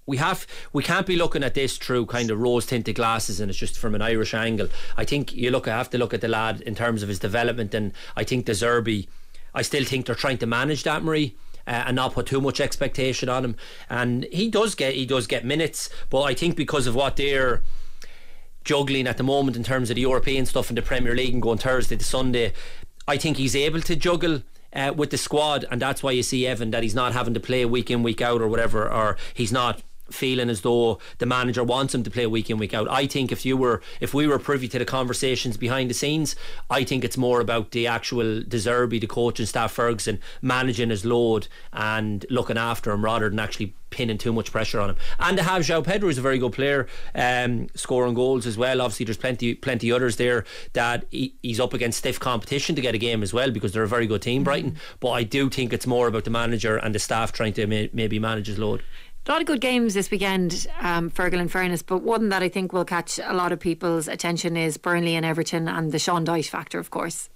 We 0.05 0.17
have 0.17 0.47
we 0.73 0.81
can't 0.81 1.05
be 1.05 1.15
looking 1.15 1.43
at 1.43 1.53
this 1.53 1.77
through 1.77 2.07
kind 2.07 2.31
of 2.31 2.39
rose 2.39 2.65
tinted 2.65 2.95
glasses 2.95 3.39
and 3.39 3.47
it's 3.51 3.59
just 3.59 3.77
from 3.77 3.93
an 3.93 4.01
Irish 4.01 4.33
angle. 4.33 4.67
I 4.97 5.05
think 5.05 5.35
you 5.35 5.51
look 5.51 5.67
I 5.67 5.77
have 5.77 5.91
to 5.91 5.99
look 5.99 6.15
at 6.15 6.21
the 6.21 6.27
lad 6.27 6.61
in 6.61 6.73
terms 6.73 7.03
of 7.03 7.09
his 7.09 7.19
development 7.19 7.75
and 7.75 7.93
I 8.15 8.23
think 8.23 8.45
De 8.45 8.53
Zerbi 8.53 9.07
I 9.53 9.61
still 9.61 9.83
think 9.83 10.07
they're 10.07 10.15
trying 10.15 10.39
to 10.39 10.47
manage 10.47 10.81
that 10.81 11.03
Marie 11.03 11.35
uh, 11.67 11.85
and 11.87 11.95
not 11.95 12.13
put 12.13 12.25
too 12.25 12.41
much 12.41 12.59
expectation 12.59 13.29
on 13.29 13.45
him. 13.45 13.55
And 13.89 14.25
he 14.31 14.49
does 14.49 14.75
get 14.75 14.93
he 14.93 15.05
does 15.05 15.27
get 15.27 15.45
minutes, 15.45 15.89
but 16.09 16.21
I 16.23 16.33
think 16.33 16.55
because 16.55 16.87
of 16.87 16.95
what 16.95 17.15
they're 17.15 17.61
juggling 18.63 19.07
at 19.07 19.17
the 19.17 19.23
moment 19.23 19.57
in 19.57 19.63
terms 19.63 19.89
of 19.89 19.95
the 19.95 20.01
European 20.01 20.45
stuff 20.45 20.69
in 20.69 20.75
the 20.75 20.81
Premier 20.81 21.15
League 21.15 21.33
and 21.33 21.41
going 21.41 21.57
Thursday 21.57 21.95
to 21.95 22.03
Sunday, 22.03 22.53
I 23.07 23.17
think 23.17 23.37
he's 23.37 23.55
able 23.55 23.81
to 23.81 23.95
juggle. 23.95 24.43
Uh, 24.71 24.93
with 24.95 25.09
the 25.09 25.17
squad, 25.17 25.65
and 25.71 25.81
that's 25.81 26.03
why 26.03 26.11
you 26.11 26.21
see 26.21 26.45
Evan 26.45 26.69
that 26.69 26.83
he's 26.83 26.93
not 26.93 27.11
having 27.11 27.33
to 27.33 27.39
play 27.39 27.65
week 27.65 27.89
in, 27.89 28.03
week 28.03 28.21
out, 28.21 28.39
or 28.39 28.47
whatever, 28.47 28.87
or 28.87 29.17
he's 29.33 29.51
not 29.51 29.81
feeling 30.11 30.49
as 30.49 30.61
though 30.61 30.99
the 31.17 31.25
manager 31.25 31.63
wants 31.63 31.93
him 31.93 32.03
to 32.03 32.11
play 32.11 32.25
week 32.27 32.49
in 32.49 32.57
week 32.57 32.73
out. 32.73 32.89
I 32.89 33.07
think 33.07 33.31
if 33.31 33.45
you 33.45 33.57
were 33.57 33.81
if 33.99 34.13
we 34.13 34.27
were 34.27 34.39
privy 34.39 34.67
to 34.69 34.79
the 34.79 34.85
conversations 34.85 35.57
behind 35.57 35.89
the 35.89 35.93
scenes, 35.93 36.35
I 36.69 36.83
think 36.83 37.03
it's 37.03 37.17
more 37.17 37.41
about 37.41 37.71
the 37.71 37.87
actual 37.87 38.41
De 38.41 38.57
Zerbi, 38.57 38.99
the 38.99 39.07
coach 39.07 39.39
and 39.39 39.47
staff 39.47 39.71
Ferguson 39.71 40.19
managing 40.41 40.89
his 40.89 41.05
load 41.05 41.47
and 41.73 42.25
looking 42.29 42.57
after 42.57 42.91
him 42.91 43.03
rather 43.03 43.29
than 43.29 43.39
actually 43.39 43.73
pinning 43.89 44.17
too 44.17 44.33
much 44.33 44.51
pressure 44.51 44.79
on 44.79 44.91
him. 44.91 44.95
And 45.19 45.37
to 45.37 45.43
have 45.43 45.63
João 45.63 45.83
Pedro 45.83 46.09
is 46.09 46.17
a 46.17 46.21
very 46.21 46.37
good 46.37 46.53
player, 46.53 46.87
um, 47.15 47.67
scoring 47.75 48.13
goals 48.13 48.45
as 48.45 48.57
well. 48.57 48.81
Obviously, 48.81 49.05
there's 49.05 49.17
plenty 49.17 49.55
plenty 49.55 49.91
others 49.91 50.17
there 50.17 50.45
that 50.73 51.05
he, 51.09 51.33
he's 51.41 51.59
up 51.59 51.73
against 51.73 51.99
stiff 51.99 52.19
competition 52.19 52.75
to 52.75 52.81
get 52.81 52.95
a 52.95 52.97
game 52.97 53.23
as 53.23 53.33
well 53.33 53.51
because 53.51 53.71
they're 53.71 53.83
a 53.83 53.87
very 53.87 54.07
good 54.07 54.21
team, 54.21 54.43
Brighton. 54.43 54.77
But 54.99 55.11
I 55.11 55.23
do 55.23 55.49
think 55.49 55.73
it's 55.73 55.87
more 55.87 56.07
about 56.07 56.23
the 56.23 56.29
manager 56.29 56.77
and 56.77 56.93
the 56.93 56.99
staff 56.99 57.31
trying 57.31 57.53
to 57.53 57.67
may, 57.67 57.89
maybe 57.93 58.19
manage 58.19 58.47
his 58.47 58.57
load. 58.57 58.83
A 59.29 59.31
lot 59.31 59.41
of 59.41 59.45
good 59.45 59.61
games 59.61 59.93
this 59.93 60.09
weekend, 60.09 60.65
um, 60.81 61.11
Feargal, 61.11 61.39
in 61.39 61.49
fairness, 61.49 61.83
but 61.83 62.01
one 62.01 62.29
that 62.29 62.41
I 62.41 62.49
think 62.49 62.73
will 62.73 62.83
catch 62.83 63.19
a 63.23 63.35
lot 63.35 63.51
of 63.51 63.59
people's 63.59 64.07
attention 64.07 64.57
is 64.57 64.77
Burnley 64.77 65.15
and 65.15 65.23
Everton 65.23 65.67
and 65.67 65.91
the 65.91 65.99
Sean 65.99 66.25
Dyche 66.25 66.49
factor, 66.49 66.79
of 66.79 66.89
course. 66.89 67.29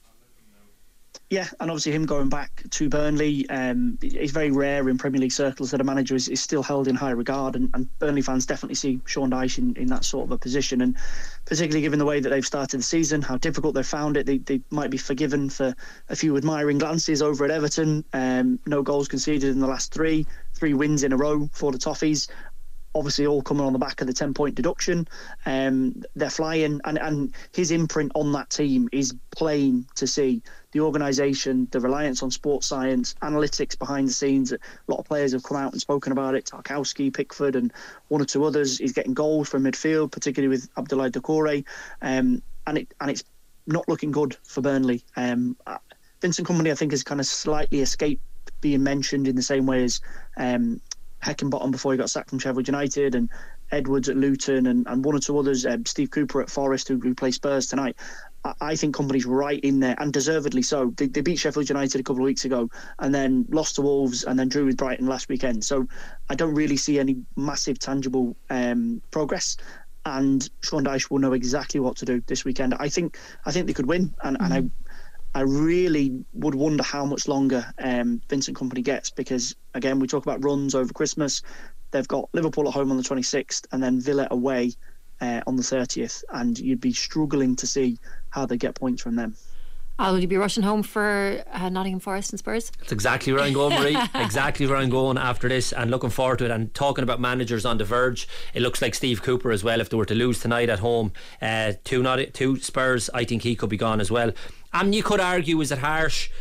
Yeah, 1.30 1.48
and 1.60 1.70
obviously 1.70 1.92
him 1.92 2.08
going 2.08 2.30
back 2.30 2.64
to 2.72 2.90
Burnley, 2.90 3.48
um, 3.50 4.00
it's 4.02 4.32
very 4.32 4.50
rare 4.50 4.90
in 4.90 4.98
Premier 4.98 5.22
League 5.22 5.32
circles 5.32 5.70
that 5.70 5.82
a 5.82 5.84
manager 5.84 6.16
is, 6.16 6.30
is 6.30 6.42
still 6.42 6.64
held 6.64 6.88
in 6.88 6.96
high 6.96 7.12
regard, 7.12 7.56
and, 7.56 7.70
and 7.76 7.88
Burnley 8.00 8.24
fans 8.24 8.48
definitely 8.48 8.74
see 8.74 9.00
Sean 9.06 9.30
Dyche 9.30 9.60
in, 9.60 9.76
in 9.76 9.86
that 9.88 10.04
sort 10.04 10.26
of 10.26 10.32
a 10.32 10.38
position, 10.40 10.82
and 10.82 10.98
particularly 11.46 11.82
given 11.82 12.00
the 12.00 12.06
way 12.06 12.20
that 12.20 12.30
they've 12.30 12.44
started 12.44 12.80
the 12.80 12.84
season, 12.84 13.22
how 13.22 13.38
difficult 13.38 13.76
they've 13.76 13.86
found 13.86 14.18
it, 14.18 14.26
they, 14.26 14.40
they 14.40 14.62
might 14.72 14.90
be 14.90 14.98
forgiven 14.98 15.48
for 15.48 15.76
a 16.10 16.16
few 16.16 16.38
admiring 16.38 16.80
glances 16.80 17.22
over 17.22 17.46
at 17.46 17.52
Everton. 17.52 18.04
Um, 18.14 18.58
no 18.66 18.82
goals 18.82 19.08
conceded 19.08 19.52
in 19.52 19.60
the 19.60 19.68
last 19.68 19.94
three, 19.94 20.26
three 20.64 20.74
wins 20.74 21.04
in 21.04 21.12
a 21.12 21.18
row 21.18 21.50
for 21.52 21.74
the 21.74 21.78
Toffees 21.78 22.30
obviously 22.96 23.26
all 23.26 23.42
coming 23.42 23.66
on 23.66 23.74
the 23.74 23.80
back 23.80 24.00
of 24.00 24.08
the 24.08 24.14
10 24.14 24.34
point 24.34 24.56
deduction. 24.56 25.06
Um, 25.46 26.04
they're 26.16 26.30
flying, 26.30 26.80
and, 26.86 26.98
and 27.00 27.34
his 27.52 27.72
imprint 27.72 28.12
on 28.16 28.32
that 28.34 28.50
team 28.50 28.88
is 28.92 29.14
plain 29.32 29.86
to 29.96 30.08
see. 30.08 30.42
The 30.72 30.80
organisation, 30.80 31.68
the 31.72 31.80
reliance 31.80 32.22
on 32.24 32.30
sports 32.30 32.68
science, 32.68 33.16
analytics 33.24 33.78
behind 33.78 34.08
the 34.08 34.14
scenes. 34.14 34.52
A 34.52 34.60
lot 34.88 35.00
of 35.00 35.06
players 35.06 35.34
have 35.34 35.44
come 35.44 35.58
out 35.58 35.72
and 35.72 35.82
spoken 35.82 36.12
about 36.12 36.36
it. 36.36 36.46
Tarkowski, 36.46 37.12
Pickford, 37.12 37.56
and 37.56 37.74
one 38.10 38.22
or 38.22 38.26
two 38.26 38.46
others. 38.46 38.78
He's 38.78 38.94
getting 38.94 39.16
goals 39.16 39.50
from 39.50 39.64
midfield, 39.64 40.12
particularly 40.12 40.56
with 40.56 40.72
Abdoulaye 40.76 41.12
Doucouré. 41.12 41.66
Um, 42.04 42.44
and, 42.68 42.78
it, 42.78 42.94
and 43.02 43.10
it's 43.10 43.24
not 43.66 43.90
looking 43.90 44.12
good 44.12 44.38
for 44.44 44.62
Burnley. 44.62 45.04
Um, 45.16 45.58
uh, 45.66 45.80
Vincent 46.22 46.48
Kompany, 46.48 46.72
I 46.72 46.76
think, 46.76 46.92
has 46.92 47.04
kind 47.04 47.20
of 47.20 47.26
slightly 47.26 47.82
escaped 47.82 48.24
being 48.62 48.84
mentioned 48.84 49.28
in 49.28 49.36
the 49.36 49.42
same 49.42 49.66
way 49.66 49.84
as 49.84 50.02
um, 50.38 50.82
Heckingbottom 51.24 51.72
before 51.72 51.94
he 51.94 51.98
got 51.98 52.10
sacked 52.10 52.30
from 52.30 52.40
Sheffield 52.40 52.68
United, 52.68 53.16
and 53.16 53.30
Edwards 53.72 54.10
at 54.10 54.18
Luton, 54.18 54.68
and, 54.68 54.86
and 54.88 55.04
one 55.04 55.16
or 55.16 55.20
two 55.20 55.38
others, 55.38 55.66
um, 55.66 55.86
Steve 55.86 56.12
Cooper 56.12 56.42
at 56.42 56.50
Forest, 56.50 56.88
who, 56.88 57.00
who 57.00 57.16
play 57.16 57.32
Spurs 57.32 57.68
tonight. 57.68 57.96
I, 58.44 58.54
I 58.62 58.76
think 58.76 58.96
Kompany's 58.96 59.26
right 59.26 59.60
in 59.62 59.80
there, 59.80 59.96
and 60.00 60.12
deservedly 60.12 60.62
so. 60.62 60.94
They, 60.98 61.08
they 61.08 61.22
beat 61.22 61.40
Sheffield 61.40 61.70
United 61.70 62.00
a 62.00 62.04
couple 62.04 62.22
of 62.22 62.26
weeks 62.26 62.46
ago, 62.46 62.70
and 63.00 63.14
then 63.14 63.46
lost 63.50 63.76
to 63.76 63.82
Wolves, 63.82 64.24
and 64.24 64.38
then 64.38 64.50
drew 64.50 64.66
with 64.66 64.78
Brighton 64.78 65.08
last 65.08 65.30
weekend. 65.30 65.64
So 65.64 65.88
I 66.30 66.36
don't 66.36 66.54
really 66.54 66.78
see 66.78 67.00
any 67.00 67.18
massive 67.36 67.80
tangible 67.80 68.36
um, 68.50 69.02
progress 69.12 69.58
and 70.06 70.50
Sean 70.62 70.84
Dyche 70.84 71.10
will 71.10 71.20
know 71.20 71.34
exactly 71.34 71.80
what 71.80 71.96
to 71.98 72.06
do 72.06 72.22
this 72.28 72.44
weekend. 72.44 72.74
I 72.78 72.90
think 72.90 73.18
I 73.46 73.52
think 73.52 73.68
they 73.68 73.74
could 73.74 73.86
win, 73.86 74.14
and, 74.24 74.38
mm-hmm. 74.38 74.52
and 74.52 74.54
I 74.54 74.83
I 75.36 75.42
really 75.42 76.24
would 76.34 76.56
wonder 76.56 76.84
how 76.84 77.06
much 77.06 77.28
longer 77.28 77.66
um, 77.80 78.22
Vincent 78.30 78.56
Kompany 78.58 78.84
gets 78.84 79.10
because, 79.10 79.56
again, 79.74 80.00
we 80.00 80.08
talk 80.08 80.24
about 80.24 80.44
runs 80.44 80.76
over 80.76 80.94
Christmas. 80.94 81.42
They've 81.92 82.08
got 82.08 82.30
Liverpool 82.34 82.68
at 82.68 82.74
home 82.74 82.92
on 82.92 82.98
the 82.98 83.04
26th 83.04 83.66
and 83.72 83.82
then 83.82 84.00
Villa 84.00 84.28
away 84.30 84.74
uh, 85.22 85.42
on 85.48 85.56
the 85.56 85.64
30th, 85.64 86.24
and 86.32 86.58
you'd 86.60 86.82
be 86.82 86.94
struggling 86.94 87.56
to 87.56 87.68
see 87.68 87.98
how 88.30 88.46
they 88.46 88.58
get 88.58 88.76
points 88.76 89.02
from 89.02 89.16
them. 89.16 89.36
Al, 90.00 90.14
will 90.14 90.20
you 90.20 90.28
be 90.28 90.38
rushing 90.38 90.64
home 90.64 90.82
for 90.82 91.44
uh, 91.52 91.70
Nottingham 91.70 92.00
Forest 92.00 92.32
and 92.32 92.40
Spurs? 92.40 92.72
That's 92.80 92.92
exactly 92.92 93.32
where 93.32 93.44
I'm 93.44 93.54
going, 93.54 93.80
Marie. 93.80 93.98
exactly 94.16 94.66
where 94.66 94.78
I'm 94.78 94.90
going 94.90 95.20
after 95.20 95.48
this, 95.48 95.72
and 95.72 95.92
looking 95.92 96.10
forward 96.10 96.40
to 96.40 96.46
it. 96.46 96.52
And 96.52 96.74
talking 96.74 97.04
about 97.04 97.22
managers 97.22 97.64
on 97.64 97.78
the 97.78 97.86
verge, 97.86 98.28
it 98.56 98.64
looks 98.64 98.82
like 98.82 98.96
Steve 98.96 99.22
Cooper 99.22 99.52
as 99.52 99.64
well. 99.64 99.80
If 99.80 99.90
they 99.90 99.98
were 99.98 100.06
to 100.06 100.16
lose 100.16 100.40
tonight 100.40 100.70
at 100.70 100.80
home, 100.80 101.12
uh, 101.42 101.74
two 101.84 102.02
not 102.02 102.20
two 102.34 102.60
Spurs, 102.60 103.12
I 103.14 103.24
think 103.24 103.44
he 103.44 103.56
could 103.56 103.70
be 103.70 103.78
gone 103.78 104.02
as 104.02 104.10
well. 104.10 104.32
And 104.74 104.96
you 104.96 105.04
could 105.04 105.20
argue, 105.20 105.62
is 105.62 105.72
it 105.72 105.80
harsh? 105.80 106.32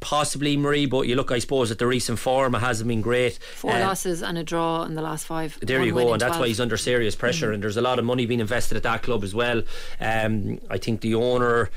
Possibly, 0.00 0.56
Marie, 0.56 0.86
but 0.86 1.08
you 1.08 1.16
look, 1.16 1.32
I 1.32 1.40
suppose, 1.40 1.70
at 1.70 1.78
the 1.78 1.86
recent 1.86 2.18
form, 2.18 2.54
it 2.54 2.60
hasn't 2.60 2.86
been 2.86 3.00
great. 3.00 3.38
Four 3.56 3.72
uh, 3.72 3.80
losses 3.80 4.22
and 4.22 4.38
a 4.38 4.44
draw 4.44 4.84
in 4.84 4.94
the 4.94 5.02
last 5.02 5.26
five. 5.26 5.58
There 5.60 5.82
you 5.82 5.92
go, 5.92 6.12
and 6.12 6.20
that's 6.20 6.36
12. 6.36 6.40
why 6.40 6.48
he's 6.48 6.60
under 6.60 6.76
serious 6.76 7.16
pressure. 7.16 7.46
Mm-hmm. 7.46 7.54
And 7.54 7.62
there's 7.62 7.76
a 7.76 7.82
lot 7.82 7.98
of 7.98 8.04
money 8.04 8.24
being 8.24 8.40
invested 8.40 8.76
at 8.76 8.84
that 8.84 9.02
club 9.02 9.24
as 9.24 9.34
well. 9.34 9.62
Um, 10.00 10.60
I 10.70 10.78
think 10.78 11.00
the 11.00 11.16
owner 11.16 11.70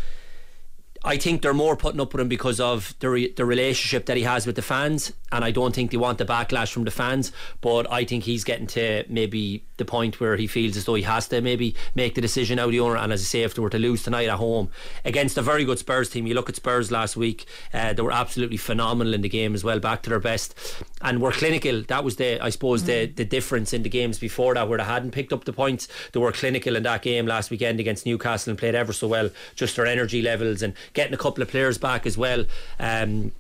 I 1.03 1.17
think 1.17 1.41
they're 1.41 1.53
more 1.53 1.77
putting 1.77 2.01
up 2.01 2.13
with 2.13 2.21
him 2.21 2.27
because 2.27 2.59
of 2.59 2.93
the 2.99 3.09
re- 3.09 3.31
the 3.31 3.45
relationship 3.45 4.05
that 4.07 4.17
he 4.17 4.23
has 4.23 4.45
with 4.45 4.55
the 4.55 4.61
fans, 4.61 5.13
and 5.31 5.45
I 5.45 5.51
don't 5.51 5.73
think 5.73 5.91
they 5.91 5.97
want 5.97 6.17
the 6.17 6.25
backlash 6.25 6.71
from 6.71 6.83
the 6.83 6.91
fans. 6.91 7.31
But 7.61 7.91
I 7.91 8.03
think 8.03 8.25
he's 8.25 8.43
getting 8.43 8.67
to 8.67 9.05
maybe 9.07 9.63
the 9.77 9.85
point 9.85 10.19
where 10.19 10.35
he 10.35 10.45
feels 10.45 10.75
as 10.75 10.85
though 10.85 10.95
he 10.95 11.03
has 11.03 11.27
to 11.29 11.39
maybe 11.39 11.73
make 11.95 12.15
the 12.15 12.21
decision 12.21 12.59
out 12.59 12.71
the 12.71 12.81
owner. 12.81 12.97
And 12.97 13.13
as 13.13 13.21
I 13.21 13.23
say, 13.23 13.41
if 13.43 13.55
they 13.55 13.61
were 13.61 13.69
to 13.69 13.79
lose 13.79 14.03
tonight 14.03 14.27
at 14.27 14.37
home 14.37 14.69
against 15.05 15.37
a 15.37 15.41
very 15.41 15.63
good 15.63 15.79
Spurs 15.79 16.09
team, 16.09 16.27
you 16.27 16.33
look 16.33 16.49
at 16.49 16.57
Spurs 16.57 16.91
last 16.91 17.15
week, 17.15 17.45
uh, 17.73 17.93
they 17.93 18.01
were 18.01 18.11
absolutely 18.11 18.57
phenomenal 18.57 19.13
in 19.13 19.21
the 19.21 19.29
game 19.29 19.55
as 19.55 19.63
well, 19.63 19.79
back 19.79 20.01
to 20.03 20.09
their 20.09 20.19
best, 20.19 20.53
and 21.01 21.21
were 21.21 21.31
clinical. 21.31 21.81
That 21.83 22.03
was 22.03 22.17
the 22.17 22.43
I 22.43 22.49
suppose 22.49 22.83
mm. 22.83 22.87
the 22.87 23.05
the 23.05 23.25
difference 23.25 23.73
in 23.73 23.83
the 23.83 23.89
games 23.89 24.19
before 24.19 24.53
that, 24.55 24.67
where 24.67 24.77
they 24.77 24.83
hadn't 24.83 25.11
picked 25.11 25.31
up 25.31 25.45
the 25.45 25.53
points. 25.53 25.87
They 26.11 26.19
were 26.19 26.33
clinical 26.33 26.75
in 26.75 26.83
that 26.83 27.01
game 27.01 27.25
last 27.25 27.49
weekend 27.49 27.79
against 27.79 28.05
Newcastle 28.05 28.51
and 28.51 28.59
played 28.59 28.75
ever 28.75 28.91
so 28.91 29.07
well. 29.07 29.29
Just 29.55 29.77
their 29.77 29.85
energy 29.85 30.21
levels 30.21 30.61
and 30.61 30.73
getting 30.93 31.13
a 31.13 31.17
couple 31.17 31.41
of 31.41 31.49
players 31.49 31.77
back 31.77 32.05
as 32.05 32.17
well. 32.17 32.45
Um, 32.79 33.31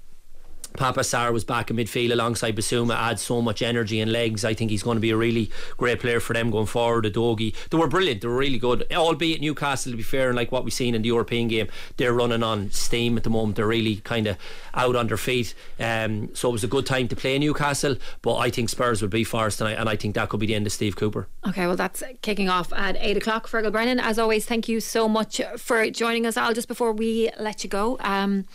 Pape 0.73 0.95
Sarr 0.95 1.33
was 1.33 1.43
back 1.43 1.69
in 1.69 1.77
midfield 1.77 2.11
alongside 2.11 2.55
Bissouma, 2.55 2.95
adds 2.95 3.21
so 3.21 3.41
much 3.41 3.61
energy 3.61 3.99
and 3.99 4.11
legs. 4.11 4.45
I 4.45 4.53
think 4.53 4.71
he's 4.71 4.83
going 4.83 4.95
to 4.95 5.01
be 5.01 5.11
a 5.11 5.17
really 5.17 5.51
great 5.77 5.99
player 5.99 6.19
for 6.19 6.33
them 6.33 6.51
going 6.51 6.67
forward. 6.67 7.05
Udogie, 7.05 7.53
they 7.69 7.77
were 7.77 7.87
brilliant, 7.87 8.21
they 8.21 8.27
were 8.27 8.37
really 8.37 8.57
good. 8.57 8.85
Albeit 8.91 9.41
Newcastle, 9.41 9.91
to 9.91 9.97
be 9.97 10.03
fair, 10.03 10.29
and 10.29 10.35
like 10.35 10.51
what 10.51 10.63
we've 10.63 10.73
seen 10.73 10.95
in 10.95 11.01
the 11.01 11.07
European 11.07 11.47
game, 11.47 11.67
they're 11.97 12.13
running 12.13 12.43
on 12.43 12.71
steam 12.71 13.17
at 13.17 13.23
the 13.23 13.29
moment. 13.29 13.55
They're 13.55 13.67
really 13.67 13.97
kind 13.97 14.27
of 14.27 14.37
out 14.73 14.95
on 14.95 15.07
their 15.07 15.17
feet. 15.17 15.53
Um, 15.79 16.33
so 16.33 16.49
it 16.49 16.53
was 16.53 16.63
a 16.63 16.67
good 16.67 16.85
time 16.85 17.07
to 17.09 17.15
play 17.15 17.37
Newcastle, 17.39 17.95
but 18.21 18.37
I 18.37 18.49
think 18.49 18.69
Spurs 18.69 19.01
would 19.01 19.11
be 19.11 19.23
Forest 19.23 19.59
tonight, 19.59 19.77
and 19.77 19.89
I 19.89 19.95
think 19.95 20.15
that 20.15 20.29
could 20.29 20.39
be 20.39 20.47
the 20.47 20.55
end 20.55 20.65
of 20.65 20.73
Steve 20.73 20.95
Cooper. 20.95 21.27
Okay, 21.47 21.67
well, 21.67 21.75
that's 21.75 22.03
kicking 22.21 22.49
off 22.49 22.71
at 22.73 22.95
8 22.99 23.17
o'clock. 23.17 23.47
Feargal 23.47 23.71
Brennan, 23.71 23.99
as 23.99 24.19
always, 24.19 24.45
thank 24.45 24.67
you 24.67 24.79
so 24.79 25.07
much 25.07 25.41
for 25.57 25.89
joining 25.89 26.25
us, 26.25 26.37
Al. 26.37 26.53
Just 26.53 26.67
before 26.67 26.91
we 26.91 27.29
let 27.39 27.63
you 27.63 27.69
go, 27.69 27.97
um, 28.01 28.45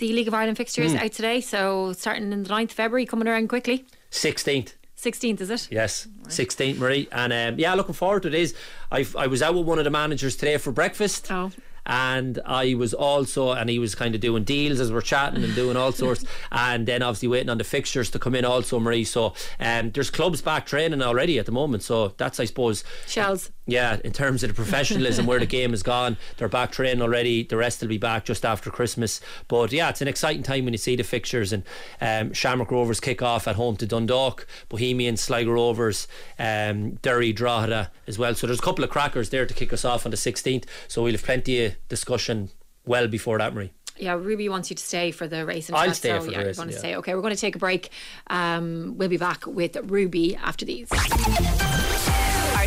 the 0.00 0.12
League 0.12 0.26
of 0.26 0.34
Ireland 0.34 0.56
fixtures 0.56 0.92
mm. 0.92 1.02
out 1.02 1.12
today, 1.12 1.40
so 1.40 1.92
starting 1.92 2.32
in 2.32 2.42
the 2.42 2.48
9th 2.48 2.72
February, 2.72 3.06
coming 3.06 3.28
around 3.28 3.48
quickly. 3.48 3.84
16th. 4.10 4.72
16th, 4.96 5.40
is 5.42 5.50
it? 5.50 5.68
Yes, 5.70 6.08
right. 6.22 6.28
16th, 6.28 6.78
Marie. 6.78 7.08
And 7.12 7.32
um, 7.32 7.58
yeah, 7.58 7.74
looking 7.74 7.94
forward 7.94 8.22
to 8.22 8.28
it. 8.28 8.34
Is 8.34 8.54
I 8.90 9.06
I 9.16 9.28
was 9.28 9.40
out 9.40 9.54
with 9.54 9.66
one 9.66 9.78
of 9.78 9.84
the 9.84 9.90
managers 9.90 10.36
today 10.36 10.58
for 10.58 10.72
breakfast. 10.72 11.30
Oh 11.30 11.50
and 11.86 12.38
I 12.44 12.74
was 12.74 12.94
also 12.94 13.52
and 13.52 13.68
he 13.70 13.78
was 13.78 13.94
kind 13.94 14.14
of 14.14 14.20
doing 14.20 14.44
deals 14.44 14.80
as 14.80 14.92
we're 14.92 15.00
chatting 15.00 15.42
and 15.42 15.54
doing 15.54 15.76
all 15.76 15.92
sorts 16.04 16.24
and 16.52 16.86
then 16.86 17.02
obviously 17.02 17.28
waiting 17.28 17.48
on 17.48 17.58
the 17.58 17.64
fixtures 17.64 18.10
to 18.10 18.18
come 18.18 18.34
in 18.34 18.44
also 18.44 18.78
Marie 18.78 19.04
so 19.04 19.34
um, 19.58 19.90
there's 19.90 20.10
clubs 20.10 20.42
back 20.42 20.66
training 20.66 21.02
already 21.02 21.38
at 21.38 21.46
the 21.46 21.52
moment 21.52 21.82
so 21.82 22.08
that's 22.16 22.40
I 22.40 22.44
suppose 22.44 22.84
shells 23.06 23.50
yeah 23.70 23.98
in 24.04 24.12
terms 24.12 24.42
of 24.42 24.48
the 24.48 24.54
professionalism 24.54 25.26
where 25.26 25.38
the 25.38 25.46
game 25.60 25.70
has 25.70 25.82
gone 25.82 26.16
they're 26.36 26.48
back 26.48 26.72
training 26.72 27.02
already 27.02 27.42
the 27.44 27.56
rest 27.56 27.80
will 27.80 27.88
be 27.88 27.98
back 27.98 28.24
just 28.24 28.44
after 28.44 28.70
Christmas 28.70 29.20
but 29.48 29.72
yeah 29.72 29.88
it's 29.88 30.02
an 30.02 30.08
exciting 30.08 30.42
time 30.42 30.64
when 30.64 30.74
you 30.74 30.78
see 30.78 30.96
the 30.96 31.02
fixtures 31.02 31.52
and 31.52 31.62
um, 32.00 32.32
Shamrock 32.32 32.70
Rovers 32.70 33.00
kick 33.00 33.22
off 33.22 33.46
at 33.48 33.56
home 33.56 33.76
to 33.76 33.86
Dundalk 33.86 34.46
Bohemian 34.68 35.16
Sligo 35.16 35.52
Rovers 35.52 36.06
um, 36.38 36.92
Derry 37.02 37.32
Drogheda 37.32 37.90
as 38.06 38.18
well 38.18 38.34
so 38.34 38.46
there's 38.46 38.58
a 38.58 38.62
couple 38.62 38.84
of 38.84 38.90
crackers 38.90 39.30
there 39.30 39.46
to 39.46 39.54
kick 39.54 39.72
us 39.72 39.84
off 39.84 40.04
on 40.04 40.10
the 40.10 40.16
16th 40.16 40.64
so 40.88 41.02
we'll 41.02 41.12
have 41.12 41.22
plenty 41.22 41.64
of 41.64 41.88
discussion 41.88 42.50
well 42.84 43.08
before 43.08 43.38
that, 43.38 43.54
Marie. 43.54 43.72
Yeah, 43.98 44.14
Ruby 44.14 44.48
wants 44.48 44.70
you 44.70 44.76
to 44.76 44.82
stay 44.82 45.10
for 45.10 45.28
the 45.28 45.44
race. 45.44 45.70
I'll 45.70 45.92
stay 45.92 46.08
so, 46.08 46.22
for 46.22 46.30
yeah, 46.30 46.38
the 46.38 46.44
race. 46.46 46.58
Want 46.58 46.70
to 46.70 46.78
stay? 46.78 46.96
Okay, 46.96 47.14
we're 47.14 47.20
going 47.20 47.34
to 47.34 47.40
take 47.40 47.56
a 47.56 47.58
break. 47.58 47.90
Um, 48.28 48.94
we'll 48.96 49.08
be 49.08 49.18
back 49.18 49.46
with 49.46 49.76
Ruby 49.84 50.36
after 50.36 50.64
these. 50.64 50.88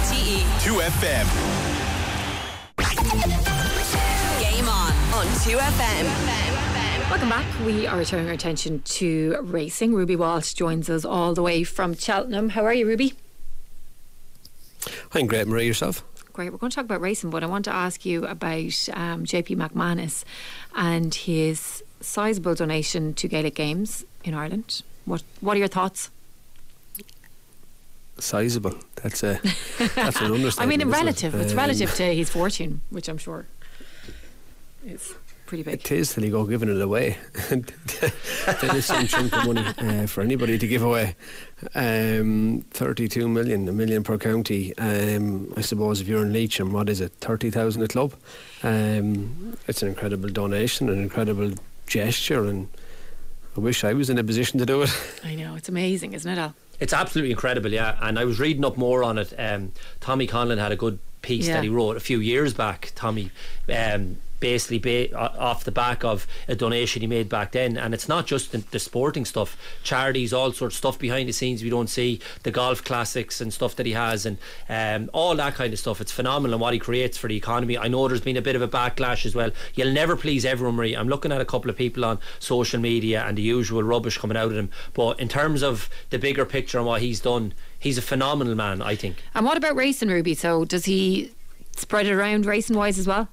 RTE 0.04 0.44
Two 0.62 0.74
FM. 0.82 1.26
Game 4.42 4.68
on 4.68 4.92
on 5.14 5.26
Two 5.46 5.56
FM. 5.56 7.10
Welcome 7.10 7.30
back. 7.30 7.46
We 7.66 7.88
are 7.88 8.04
turning 8.04 8.28
our 8.28 8.34
attention 8.34 8.82
to 8.82 9.38
racing. 9.44 9.94
Ruby 9.94 10.18
Walsh 10.18 10.56
joins 10.56 10.90
us 10.90 11.06
all 11.06 11.34
the 11.34 11.42
way 11.42 11.64
from 11.64 11.96
Cheltenham. 11.96 12.50
How 12.50 12.66
are 12.66 12.74
you, 12.74 12.86
Ruby? 12.86 13.14
I'm 15.14 15.26
great, 15.26 15.48
Marie. 15.48 15.68
Yourself? 15.68 16.04
Great. 16.34 16.52
We're 16.52 16.58
going 16.58 16.72
to 16.72 16.76
talk 16.76 16.84
about 16.84 17.00
racing, 17.00 17.30
but 17.30 17.42
I 17.42 17.46
want 17.46 17.64
to 17.66 17.74
ask 17.74 18.06
you 18.06 18.26
about 18.26 18.90
um, 18.92 19.24
JP 19.24 19.56
McManus 19.56 20.26
and 20.76 21.16
his 21.16 21.82
sizable 22.02 22.56
donation 22.56 23.14
to 23.14 23.30
Gaelic 23.30 23.56
Games 23.56 24.04
in 24.26 24.34
Ireland. 24.34 24.82
What 25.06 25.24
What 25.40 25.56
are 25.56 25.60
your 25.60 25.70
thoughts? 25.70 26.12
Sizable. 28.20 28.76
That's 29.02 29.24
a 29.24 29.40
that's 29.96 30.20
an 30.22 30.32
understatement. 30.34 30.60
I 30.60 30.66
mean, 30.66 30.82
in 30.82 30.88
isn't 30.90 30.94
it? 30.94 31.04
relative, 31.04 31.36
it's 31.36 31.52
Um, 31.52 31.58
relative 31.58 31.94
to 31.96 32.04
his 32.16 32.30
fortune, 32.30 32.82
which 32.90 33.08
I'm 33.10 33.18
sure 33.18 33.46
is 34.86 35.16
pretty 35.46 35.64
big. 35.64 35.74
It 35.76 35.92
is 35.92 36.14
till 36.14 36.24
you 36.26 36.32
go 36.32 36.46
giving 36.46 36.70
it 36.70 36.82
away. 36.82 37.18
there 37.50 38.76
is 38.76 38.86
some 38.86 39.06
chunk 39.08 39.36
of 39.36 39.46
money 39.46 39.66
uh, 39.78 40.08
for 40.08 40.22
anybody 40.22 40.58
to 40.58 40.68
give 40.68 40.82
away. 40.82 41.16
Um, 41.76 42.66
32 42.72 43.28
million, 43.28 43.68
a 43.68 43.72
million 43.72 44.04
per 44.04 44.18
county. 44.18 44.76
Um, 44.78 45.54
I 45.58 45.62
suppose 45.62 46.02
if 46.02 46.08
you're 46.08 46.24
in 46.24 46.34
Leitrim, 46.34 46.72
what 46.72 46.90
is 46.90 47.02
it, 47.02 47.14
30,000 47.22 47.84
a 47.84 47.88
club? 47.88 48.14
Um, 48.64 49.58
it's 49.68 49.82
an 49.82 49.90
incredible 49.90 50.30
donation, 50.30 50.90
an 50.90 51.00
incredible 51.02 51.52
gesture, 51.88 52.46
and 52.46 52.68
I 53.56 53.60
wish 53.60 53.84
I 53.84 53.94
was 53.94 54.10
in 54.10 54.18
a 54.18 54.24
position 54.24 54.60
to 54.60 54.66
do 54.66 54.82
it. 54.82 54.90
I 55.24 55.36
know 55.36 55.56
it's 55.56 55.70
amazing, 55.70 56.14
isn't 56.14 56.30
it? 56.32 56.38
Al? 56.40 56.56
It's 56.84 56.92
absolutely 56.92 57.32
incredible, 57.32 57.72
yeah. 57.72 57.98
And 58.02 58.20
I 58.20 58.26
was 58.26 58.42
reading 58.42 58.66
up 58.66 58.76
more 58.76 59.06
on 59.06 59.18
it. 59.18 59.34
Um, 59.40 59.72
Tommy 60.02 60.28
Conlon 60.28 60.58
had 60.60 60.74
a 60.74 60.76
good 60.76 61.00
piece 61.22 61.48
Yeah. 61.48 61.54
that 61.56 61.64
he 61.64 61.70
wrote 61.70 61.96
a 61.96 62.02
few 62.02 62.20
years 62.20 62.54
back. 62.54 62.92
Tommy, 62.94 63.32
um, 63.74 64.18
basically 64.44 64.78
ba- 64.78 65.16
off 65.16 65.64
the 65.64 65.72
back 65.72 66.04
of 66.04 66.28
a 66.50 66.56
donation 66.56 67.00
he 67.02 67.08
made 67.08 67.30
back 67.30 67.54
then. 67.54 67.78
And 67.78 67.94
it's 67.94 68.10
not 68.10 68.28
just 68.28 68.52
the, 68.52 68.58
the 68.58 68.78
sporting 68.78 69.24
stuff, 69.24 69.58
charities, 69.84 70.34
all 70.34 70.52
sorts 70.52 70.76
of 70.76 70.78
stuff 70.80 71.00
behind 71.00 71.30
the 71.30 71.34
scenes 71.34 71.64
we 71.64 71.70
don't 71.70 71.90
see, 71.90 72.20
the 72.44 72.52
golf 72.52 72.84
classics 72.84 73.40
and 73.40 73.54
stuff 73.54 73.78
that 73.78 73.86
he 73.86 73.94
has, 73.94 74.26
and 74.26 74.38
um, 74.68 75.10
all 75.14 75.34
that 75.38 75.56
kind 75.56 75.72
of 75.72 75.80
stuff. 75.80 76.02
It's 76.02 76.12
phenomenal 76.12 76.60
what 76.60 76.74
he 76.74 76.80
creates 76.80 77.18
for 77.18 77.30
the 77.30 77.38
economy. 77.38 77.78
I 77.78 77.88
know 77.88 78.06
there's 78.10 78.20
been 78.20 78.36
a 78.36 78.42
bit 78.42 78.58
of 78.58 78.62
a 78.62 78.68
backlash 78.68 79.26
as 79.26 79.34
well. 79.34 79.52
You'll 79.76 79.94
never 79.94 80.18
please 80.18 80.44
everyone, 80.44 80.76
Marie. 80.76 80.94
I'm 80.94 81.08
looking 81.08 81.32
at 81.32 81.40
a 81.40 81.46
couple 81.46 81.70
of 81.70 81.78
people 81.78 82.04
on 82.04 82.20
social 82.40 82.82
media 82.82 83.24
and 83.26 83.38
the 83.38 83.42
usual 83.42 83.82
rubbish 83.82 84.18
coming 84.18 84.36
out 84.36 84.48
of 84.48 84.56
them. 84.56 84.72
But 84.94 85.22
in 85.22 85.30
terms 85.30 85.64
of 85.64 85.90
the 86.10 86.20
bigger 86.20 86.44
picture 86.46 86.78
and 86.80 86.86
what 86.86 87.02
he's 87.02 87.22
done, 87.22 87.54
he's 87.80 87.98
a 87.98 88.02
phenomenal 88.02 88.56
man, 88.56 88.82
I 88.82 88.98
think. 88.98 89.24
And 89.34 89.46
what 89.46 89.56
about 89.56 89.78
racing, 89.78 90.10
Ruby? 90.10 90.34
So 90.36 90.66
does 90.66 90.84
he 90.84 91.32
spread 91.78 92.08
it 92.08 92.12
around 92.12 92.46
racing 92.46 92.76
wise 92.76 93.00
as 93.00 93.08
well? 93.08 93.30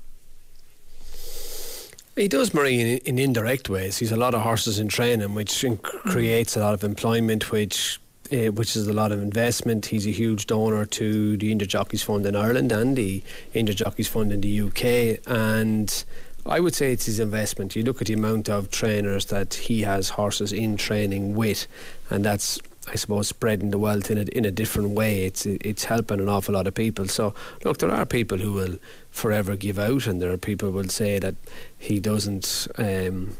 He 2.16 2.28
does, 2.28 2.52
Marie, 2.52 2.80
in, 2.80 2.98
in 2.98 3.18
indirect 3.18 3.68
ways. 3.68 3.98
He's 3.98 4.12
a 4.12 4.16
lot 4.16 4.34
of 4.34 4.42
horses 4.42 4.78
in 4.78 4.88
training, 4.88 5.34
which 5.34 5.64
creates 5.82 6.56
a 6.56 6.60
lot 6.60 6.74
of 6.74 6.84
employment, 6.84 7.50
which 7.50 8.00
uh, 8.32 8.52
which 8.52 8.76
is 8.76 8.86
a 8.86 8.92
lot 8.92 9.10
of 9.10 9.20
investment. 9.20 9.86
He's 9.86 10.06
a 10.06 10.10
huge 10.12 10.46
donor 10.46 10.86
to 10.86 11.36
the 11.36 11.50
Injured 11.50 11.70
Jockeys 11.70 12.02
Fund 12.02 12.26
in 12.26 12.36
Ireland 12.36 12.70
and 12.70 12.96
the 12.96 13.22
Injured 13.54 13.76
Jockeys 13.76 14.06
Fund 14.06 14.32
in 14.32 14.40
the 14.40 14.60
UK. 14.60 15.20
And 15.26 16.04
I 16.46 16.60
would 16.60 16.74
say 16.74 16.92
it's 16.92 17.06
his 17.06 17.18
investment. 17.18 17.74
You 17.74 17.82
look 17.82 18.00
at 18.00 18.06
the 18.06 18.14
amount 18.14 18.48
of 18.48 18.70
trainers 18.70 19.26
that 19.26 19.54
he 19.54 19.82
has 19.82 20.10
horses 20.10 20.52
in 20.52 20.76
training 20.76 21.34
with, 21.34 21.66
and 22.08 22.24
that's 22.24 22.60
I 22.88 22.96
suppose 22.96 23.28
spreading 23.28 23.70
the 23.70 23.78
wealth 23.78 24.10
in 24.10 24.18
a, 24.18 24.22
in 24.22 24.44
a 24.44 24.50
different 24.50 24.90
way. 24.90 25.24
It's 25.24 25.46
it's 25.46 25.84
helping 25.84 26.20
an 26.20 26.28
awful 26.28 26.54
lot 26.54 26.66
of 26.66 26.74
people. 26.74 27.08
So 27.08 27.34
look, 27.64 27.78
there 27.78 27.90
are 27.90 28.06
people 28.06 28.38
who 28.38 28.52
will 28.52 28.78
forever 29.10 29.56
give 29.56 29.78
out, 29.78 30.06
and 30.06 30.20
there 30.20 30.32
are 30.32 30.38
people 30.38 30.70
who 30.70 30.76
will 30.76 30.88
say 30.88 31.18
that 31.18 31.34
he 31.78 32.00
doesn't. 32.00 32.68
Um, 32.78 33.36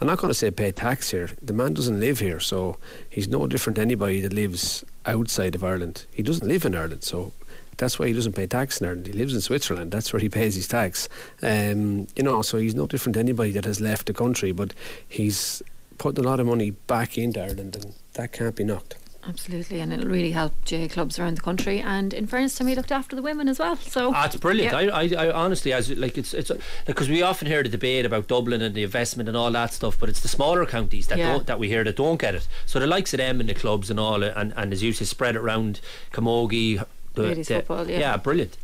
I'm 0.00 0.06
not 0.06 0.18
going 0.18 0.30
to 0.30 0.34
say 0.34 0.50
pay 0.50 0.72
tax 0.72 1.10
here. 1.10 1.30
The 1.42 1.52
man 1.52 1.74
doesn't 1.74 2.00
live 2.00 2.20
here, 2.20 2.40
so 2.40 2.78
he's 3.08 3.28
no 3.28 3.46
different 3.46 3.76
to 3.76 3.82
anybody 3.82 4.20
that 4.22 4.32
lives 4.32 4.82
outside 5.04 5.54
of 5.54 5.62
Ireland. 5.62 6.06
He 6.10 6.22
doesn't 6.22 6.48
live 6.48 6.64
in 6.64 6.74
Ireland, 6.74 7.04
so 7.04 7.32
that's 7.76 7.98
why 7.98 8.08
he 8.08 8.12
doesn't 8.12 8.32
pay 8.32 8.46
tax 8.46 8.80
in 8.80 8.86
Ireland. 8.86 9.06
He 9.06 9.12
lives 9.12 9.34
in 9.34 9.40
Switzerland. 9.40 9.92
That's 9.92 10.12
where 10.12 10.20
he 10.20 10.28
pays 10.28 10.54
his 10.54 10.68
tax. 10.68 11.08
Um, 11.42 12.08
you 12.16 12.22
know, 12.22 12.42
so 12.42 12.58
he's 12.58 12.74
no 12.74 12.86
different 12.86 13.14
to 13.14 13.20
anybody 13.20 13.52
that 13.52 13.64
has 13.66 13.80
left 13.80 14.06
the 14.06 14.14
country. 14.14 14.52
But 14.52 14.74
he's 15.08 15.62
putting 16.00 16.24
a 16.24 16.28
lot 16.28 16.40
of 16.40 16.46
money 16.46 16.70
back 16.72 17.16
into 17.18 17.40
Ireland, 17.40 17.76
and 17.76 17.94
that 18.14 18.32
can't 18.32 18.56
be 18.56 18.64
knocked. 18.64 18.96
Absolutely, 19.28 19.80
and 19.80 19.92
it'll 19.92 20.08
really 20.08 20.30
help 20.32 20.54
J 20.64 20.88
clubs 20.88 21.18
around 21.18 21.36
the 21.36 21.42
country. 21.42 21.78
And 21.78 22.14
in 22.14 22.26
fairness 22.26 22.54
to 22.54 22.64
me, 22.64 22.74
looked 22.74 22.90
after 22.90 23.14
the 23.14 23.20
women 23.20 23.48
as 23.48 23.58
well. 23.58 23.76
So 23.76 24.12
Ah, 24.14 24.30
brilliant. 24.40 24.72
Yeah. 24.72 24.78
I, 24.94 25.02
I, 25.04 25.26
I 25.26 25.30
honestly, 25.32 25.74
as 25.74 25.90
like 25.90 26.16
it's 26.16 26.32
it's 26.32 26.50
because 26.86 27.10
we 27.10 27.20
often 27.20 27.46
hear 27.46 27.62
the 27.62 27.68
debate 27.68 28.06
about 28.06 28.28
Dublin 28.28 28.62
and 28.62 28.74
the 28.74 28.82
investment 28.82 29.28
and 29.28 29.36
all 29.36 29.50
that 29.52 29.74
stuff, 29.74 29.98
but 30.00 30.08
it's 30.08 30.20
the 30.20 30.28
smaller 30.28 30.64
counties 30.64 31.06
that 31.08 31.18
Yeah. 31.18 31.32
don't 31.32 31.46
that 31.48 31.58
we 31.58 31.68
hear 31.68 31.84
that 31.84 31.96
don't 31.96 32.18
get 32.18 32.34
it. 32.34 32.48
So 32.64 32.80
the 32.80 32.86
likes 32.86 33.12
of 33.12 33.18
them 33.18 33.40
and 33.40 33.48
the 33.50 33.54
clubs 33.54 33.90
and 33.90 34.00
all, 34.00 34.22
and 34.24 34.54
and 34.56 34.72
as 34.72 34.82
you 34.82 34.94
say, 34.94 35.04
spread 35.04 35.36
it 35.36 35.40
around 35.40 35.80
Camogie. 36.12 36.82
The, 37.12 37.22
Ladies 37.22 37.48
the- 37.48 37.56
football, 37.56 37.90
yeah. 37.90 37.98
yeah, 37.98 38.16
brilliant. 38.16 38.56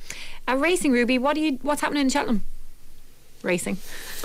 uh, 0.49 0.57
racing, 0.57 0.93
Ruby. 0.93 1.19
What 1.19 1.35
do 1.35 1.41
you? 1.43 1.59
What's 1.63 1.83
happening 1.83 2.01
in 2.03 2.09
Cheltenham? 2.09 2.45
Racing. 3.47 3.79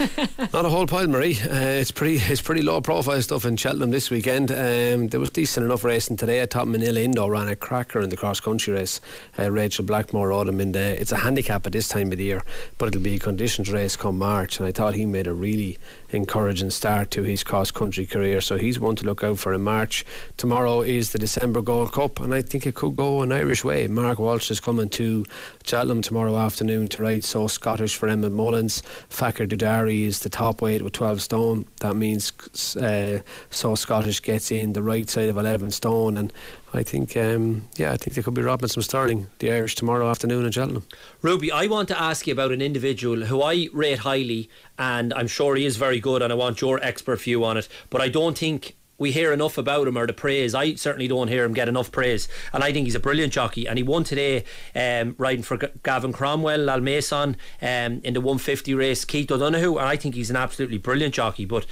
Not 0.53 0.65
a 0.65 0.69
whole 0.69 0.88
pile, 0.88 1.07
Marie. 1.07 1.38
Uh, 1.39 1.80
it's 1.80 1.91
pretty 1.91 2.15
it's 2.15 2.41
pretty 2.41 2.61
low 2.61 2.82
profile 2.82 3.22
stuff 3.22 3.45
in 3.45 3.55
Cheltenham 3.55 3.91
this 3.91 4.09
weekend. 4.09 4.51
Um, 4.51 5.07
there 5.09 5.19
was 5.19 5.30
decent 5.30 5.65
enough 5.65 5.84
racing 5.84 6.17
today. 6.17 6.41
I 6.41 6.47
thought 6.47 6.67
Minella 6.67 7.03
Indo 7.03 7.28
ran 7.28 7.47
a 7.47 7.55
cracker 7.55 8.01
in 8.01 8.09
the 8.09 8.17
cross 8.17 8.39
country 8.39 8.74
race. 8.74 8.99
Uh, 9.38 9.51
Rachel 9.51 9.86
Blackmore 9.86 10.30
rode 10.30 10.47
him 10.47 10.59
in 10.59 10.72
the. 10.72 10.99
It's 10.99 11.11
a 11.11 11.17
handicap 11.17 11.65
at 11.65 11.72
this 11.72 11.88
time 11.88 12.11
of 12.11 12.17
the 12.17 12.24
year, 12.24 12.43
but 12.78 12.88
it'll 12.88 13.01
be 13.01 13.15
a 13.15 13.19
conditions 13.19 13.72
race 13.72 13.95
come 13.95 14.17
March. 14.17 14.59
And 14.59 14.67
I 14.67 14.72
thought 14.72 14.95
he 14.95 15.05
made 15.05 15.28
a 15.28 15.34
really 15.34 15.78
encouraging 16.12 16.70
start 16.70 17.12
to 17.12 17.24
his 17.24 17.43
cross 17.43 17.72
country 17.72 18.05
career. 18.05 18.41
So 18.41 18.57
he's 18.57 18.80
one 18.80 18.95
to 18.97 19.05
look 19.05 19.24
out 19.24 19.39
for 19.39 19.53
in 19.53 19.62
March. 19.62 20.05
Tomorrow 20.38 20.82
is 20.82 21.12
the 21.12 21.20
December 21.20 21.62
Gold 21.62 21.93
Cup, 21.93 22.20
and 22.20 22.34
I 22.34 22.41
think 22.41 22.66
it 22.66 22.76
could 22.76 22.95
go 22.95 23.22
an 23.22 23.32
Irish 23.32 23.64
way. 23.64 23.88
Mark 23.88 24.20
Walsh 24.20 24.51
is 24.51 24.59
coming 24.59 24.89
to 24.89 25.26
Cheltenham 25.64 26.01
tomorrow 26.01 26.38
afternoon 26.38 26.88
to 26.89 27.03
ride 27.03 27.24
So 27.24 27.47
Scottish 27.47 27.95
for 27.95 28.07
Emmet 28.07 28.32
Mullins. 28.32 28.84
Fakir 29.09 29.45
D'Oudairies 29.45 30.07
is 30.07 30.20
the 30.20 30.30
top 30.30 30.62
weight 30.62 30.82
with 30.82 30.93
12 30.93 31.22
stone. 31.22 31.66
That 31.80 31.95
means 31.95 32.32
uh, 32.78 33.20
So 33.49 33.76
Scottish 33.76 34.22
gets 34.22 34.51
in 34.51 34.74
the 34.74 34.84
right 34.84 35.09
side 35.09 35.30
of 35.30 35.38
11 35.38 35.72
stone, 35.72 36.18
and 36.18 36.34
I 36.74 36.84
think, 36.84 37.18
um, 37.18 37.68
yeah, 37.76 37.91
I 37.91 37.97
think 37.97 38.16
they 38.16 38.22
could 38.22 38.34
be 38.34 38.41
robbing 38.41 38.70
some 38.70 38.82
sterling, 38.82 39.28
the 39.39 39.51
Irish, 39.51 39.76
tomorrow 39.76 40.09
afternoon 40.09 40.45
in 40.45 40.51
Cheltenham. 40.51 40.86
Ruby, 41.22 41.51
I 41.51 41.68
want 41.68 41.89
to 41.89 42.01
ask 42.01 42.28
you 42.28 42.34
about 42.34 42.51
an 42.51 42.62
individual 42.62 43.26
who 43.26 43.41
I 43.41 43.68
rate 43.74 43.99
highly, 43.99 44.49
and 44.80 45.14
I'm 45.14 45.28
sure 45.28 45.55
he 45.55 45.66
is 45.66 45.76
very 45.76 45.99
good, 46.02 46.22
and 46.22 46.32
I 46.34 46.36
want 46.36 46.62
your 46.62 46.80
expert 46.84 47.22
view 47.22 47.43
on 47.45 47.58
it. 47.58 47.68
But 47.89 48.02
I 48.02 48.10
don't 48.10 48.38
think 48.38 48.76
we 49.02 49.12
hear 49.12 49.34
enough 49.34 49.58
about 49.58 49.88
him 49.88 49.97
or 49.97 50.06
the 50.06 50.14
praise. 50.14 50.54
I 50.54 50.76
certainly 50.76 51.08
don't 51.08 51.28
hear 51.28 51.43
him 51.43 51.54
get 51.54 51.68
enough 51.68 51.91
praise, 51.91 52.28
and 52.54 52.64
I 52.64 52.72
think 52.72 52.86
he's 52.86 52.95
a 52.95 52.99
brilliant 52.99 53.34
jockey. 53.34 53.68
And 53.68 53.78
he 53.78 53.84
won 53.84 54.04
today, 54.04 54.43
um, 54.76 55.16
riding 55.18 55.41
for 55.41 55.58
G- 55.58 55.68
Gavin 55.84 56.14
Cromwell, 56.14 56.60
Lalmason, 56.60 57.36
um, 57.62 58.02
in 58.04 58.14
the 58.14 58.22
150 58.22 58.76
race, 58.76 59.04
Keith 59.04 59.32
O'Donoghue, 59.32 59.78
and 59.78 59.88
I 59.88 59.95
think 59.95 60.14
he's 60.14 60.30
an 60.30 60.36
absolutely 60.36 60.78
brilliant 60.78 61.16
jockey. 61.16 61.45
But 61.45 61.66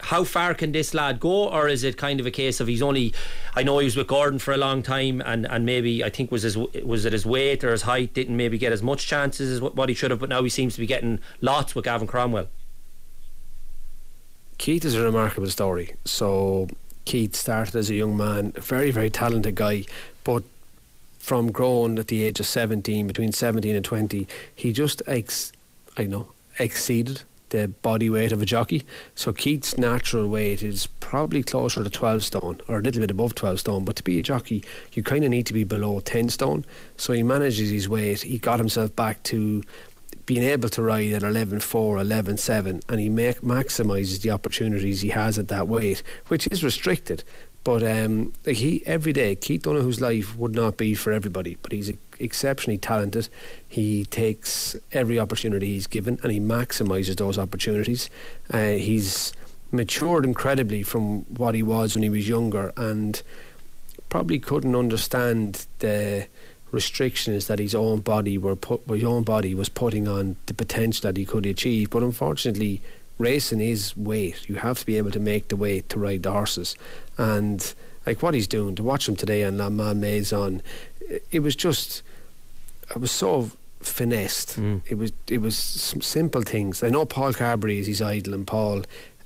how 0.00 0.24
far 0.24 0.52
can 0.54 0.72
this 0.72 0.92
lad 0.94 1.20
go, 1.20 1.48
or 1.48 1.68
is 1.68 1.84
it 1.84 1.96
kind 1.96 2.20
of 2.20 2.26
a 2.26 2.30
case 2.32 2.60
of 2.60 2.66
he's 2.66 2.82
only? 2.82 3.14
I 3.54 3.62
know 3.62 3.78
he 3.78 3.84
was 3.84 3.96
with 3.96 4.08
Gordon 4.08 4.40
for 4.40 4.52
a 4.52 4.56
long 4.56 4.82
time, 4.82 5.22
and, 5.24 5.46
and 5.46 5.64
maybe 5.64 6.04
I 6.04 6.10
think 6.10 6.30
was 6.30 6.42
his 6.42 6.56
was 6.56 7.04
it 7.04 7.12
his 7.12 7.24
weight 7.24 7.64
or 7.64 7.70
his 7.70 7.82
height 7.82 8.12
didn't 8.14 8.36
maybe 8.36 8.58
get 8.58 8.72
as 8.72 8.82
much 8.82 9.06
chances 9.06 9.52
as 9.52 9.60
what 9.60 9.88
he 9.88 9.94
should 9.94 10.10
have, 10.10 10.20
but 10.20 10.28
now 10.28 10.42
he 10.42 10.50
seems 10.50 10.74
to 10.74 10.80
be 10.80 10.86
getting 10.86 11.20
lots 11.40 11.74
with 11.74 11.84
Gavin 11.84 12.06
Cromwell. 12.08 12.48
Keith 14.58 14.84
is 14.84 14.94
a 14.94 15.02
remarkable 15.02 15.48
story. 15.48 15.94
So 16.04 16.68
Keith 17.04 17.34
started 17.34 17.76
as 17.76 17.90
a 17.90 17.94
young 17.94 18.16
man, 18.16 18.52
very, 18.52 18.90
very 18.90 19.10
talented 19.10 19.54
guy, 19.54 19.84
but 20.24 20.42
from 21.18 21.50
growing 21.50 21.98
at 21.98 22.08
the 22.08 22.22
age 22.22 22.40
of 22.40 22.46
17, 22.46 23.06
between 23.06 23.32
17 23.32 23.74
and 23.74 23.84
20, 23.84 24.28
he 24.54 24.72
just 24.72 25.02
ex, 25.06 25.52
I 25.96 26.04
know, 26.04 26.28
exceeded 26.58 27.22
the 27.50 27.68
body 27.68 28.10
weight 28.10 28.32
of 28.32 28.42
a 28.42 28.46
jockey. 28.46 28.84
So 29.14 29.32
Keith's 29.32 29.78
natural 29.78 30.28
weight 30.28 30.62
is 30.62 30.86
probably 31.00 31.42
closer 31.42 31.82
to 31.82 31.90
12 31.90 32.24
stone 32.24 32.60
or 32.68 32.78
a 32.78 32.82
little 32.82 33.00
bit 33.00 33.10
above 33.10 33.34
12 33.34 33.60
stone. 33.60 33.84
But 33.84 33.96
to 33.96 34.04
be 34.04 34.18
a 34.18 34.22
jockey, 34.22 34.64
you 34.92 35.02
kind 35.02 35.24
of 35.24 35.30
need 35.30 35.46
to 35.46 35.52
be 35.52 35.64
below 35.64 36.00
10 36.00 36.28
stone. 36.28 36.64
So 36.96 37.12
he 37.12 37.22
manages 37.22 37.70
his 37.70 37.88
weight. 37.88 38.22
He 38.22 38.38
got 38.38 38.58
himself 38.58 38.94
back 38.96 39.22
to 39.24 39.62
being 40.26 40.42
able 40.42 40.68
to 40.68 40.82
ride 40.82 41.12
at 41.12 41.22
11.4, 41.22 41.60
11.7, 41.60 42.82
and 42.88 43.00
he 43.00 43.08
make, 43.08 43.40
maximises 43.40 44.20
the 44.20 44.30
opportunities 44.30 45.00
he 45.00 45.10
has 45.10 45.38
at 45.38 45.48
that 45.48 45.68
weight, 45.68 46.02
which 46.26 46.48
is 46.48 46.64
restricted. 46.64 47.22
But 47.62 47.82
um, 47.82 48.32
he 48.44 48.84
every 48.86 49.12
day, 49.12 49.34
Keith 49.34 49.62
Donoghue's 49.62 50.00
life 50.00 50.36
would 50.36 50.54
not 50.54 50.76
be 50.76 50.94
for 50.94 51.12
everybody, 51.12 51.56
but 51.62 51.72
he's 51.72 51.92
exceptionally 52.20 52.78
talented. 52.78 53.28
He 53.66 54.04
takes 54.04 54.76
every 54.92 55.18
opportunity 55.18 55.66
he's 55.66 55.88
given 55.88 56.20
and 56.22 56.30
he 56.30 56.38
maximises 56.38 57.16
those 57.16 57.38
opportunities. 57.38 58.08
Uh, 58.52 58.74
he's 58.74 59.32
matured 59.72 60.24
incredibly 60.24 60.84
from 60.84 61.22
what 61.22 61.56
he 61.56 61.62
was 61.62 61.96
when 61.96 62.04
he 62.04 62.10
was 62.10 62.28
younger, 62.28 62.72
and 62.76 63.20
probably 64.08 64.38
couldn't 64.38 64.76
understand 64.76 65.66
the 65.80 66.28
restrictions 66.72 67.46
that 67.46 67.58
his 67.58 67.74
own 67.74 68.00
body 68.00 68.36
were 68.38 68.56
put, 68.56 68.82
his 68.88 69.04
own 69.04 69.22
body 69.22 69.54
was 69.54 69.68
putting 69.68 70.08
on 70.08 70.36
the 70.46 70.54
potential 70.54 71.02
that 71.02 71.16
he 71.16 71.24
could 71.24 71.46
achieve. 71.46 71.90
But 71.90 72.02
unfortunately, 72.02 72.80
racing 73.18 73.60
is 73.60 73.96
weight. 73.96 74.48
You 74.48 74.56
have 74.56 74.78
to 74.80 74.86
be 74.86 74.96
able 74.98 75.10
to 75.12 75.20
make 75.20 75.48
the 75.48 75.56
weight 75.56 75.88
to 75.90 75.98
ride 75.98 76.22
the 76.24 76.32
horses, 76.32 76.76
and 77.16 77.74
like 78.04 78.22
what 78.22 78.34
he's 78.34 78.46
doing 78.48 78.74
to 78.76 78.82
watch 78.82 79.08
him 79.08 79.16
today 79.16 79.44
on 79.44 79.58
La 79.58 79.68
Man 79.70 80.00
Maison, 80.00 80.62
it- 81.32 81.40
was 81.40 81.56
just, 81.56 82.02
it 82.90 82.98
was 83.00 83.10
so 83.10 83.50
finessed. 83.80 84.54
Hmm. 84.54 84.78
It 84.88 84.96
was 84.98 85.12
it 85.28 85.38
was 85.40 85.56
some 85.56 86.00
simple 86.02 86.42
things. 86.42 86.82
I 86.82 86.88
know 86.88 87.04
Paul 87.04 87.32
Carberry 87.32 87.78
is 87.78 87.86
his 87.86 88.02
idol, 88.02 88.34
and 88.34 88.46
Paul 88.46 88.82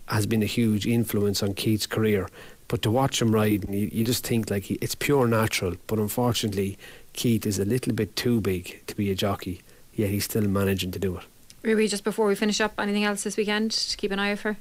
has 0.08 0.26
been 0.26 0.42
a 0.42 0.46
huge 0.46 0.86
influence 0.86 1.42
on 1.42 1.54
Keith's 1.54 1.86
career. 1.86 2.28
But 2.68 2.82
to 2.82 2.90
watch 2.90 3.20
him 3.20 3.34
ride, 3.34 3.68
you, 3.68 3.88
you 3.92 4.04
just 4.04 4.24
think 4.26 4.50
like 4.50 4.64
he, 4.64 4.74
it's 4.80 4.94
pure 4.94 5.26
natural. 5.26 5.74
But 5.88 5.98
unfortunately, 5.98 6.78
Keith 7.12 7.46
is 7.46 7.58
a 7.58 7.64
little 7.64 7.92
bit 7.92 8.16
too 8.16 8.40
big 8.40 8.82
to 8.86 8.96
be 8.96 9.10
a 9.10 9.14
jockey. 9.14 9.62
Yet 9.94 10.10
he's 10.10 10.24
still 10.24 10.46
managing 10.48 10.92
to 10.92 10.98
do 10.98 11.16
it. 11.18 11.24
Ruby, 11.62 11.88
just 11.88 12.04
before 12.04 12.26
we 12.26 12.34
finish 12.34 12.60
up, 12.60 12.74
anything 12.78 13.04
else 13.04 13.22
this 13.22 13.36
weekend 13.36 13.72
to 13.72 13.96
keep 13.96 14.10
an 14.12 14.18
eye 14.18 14.32
out 14.32 14.38
for? 14.38 14.56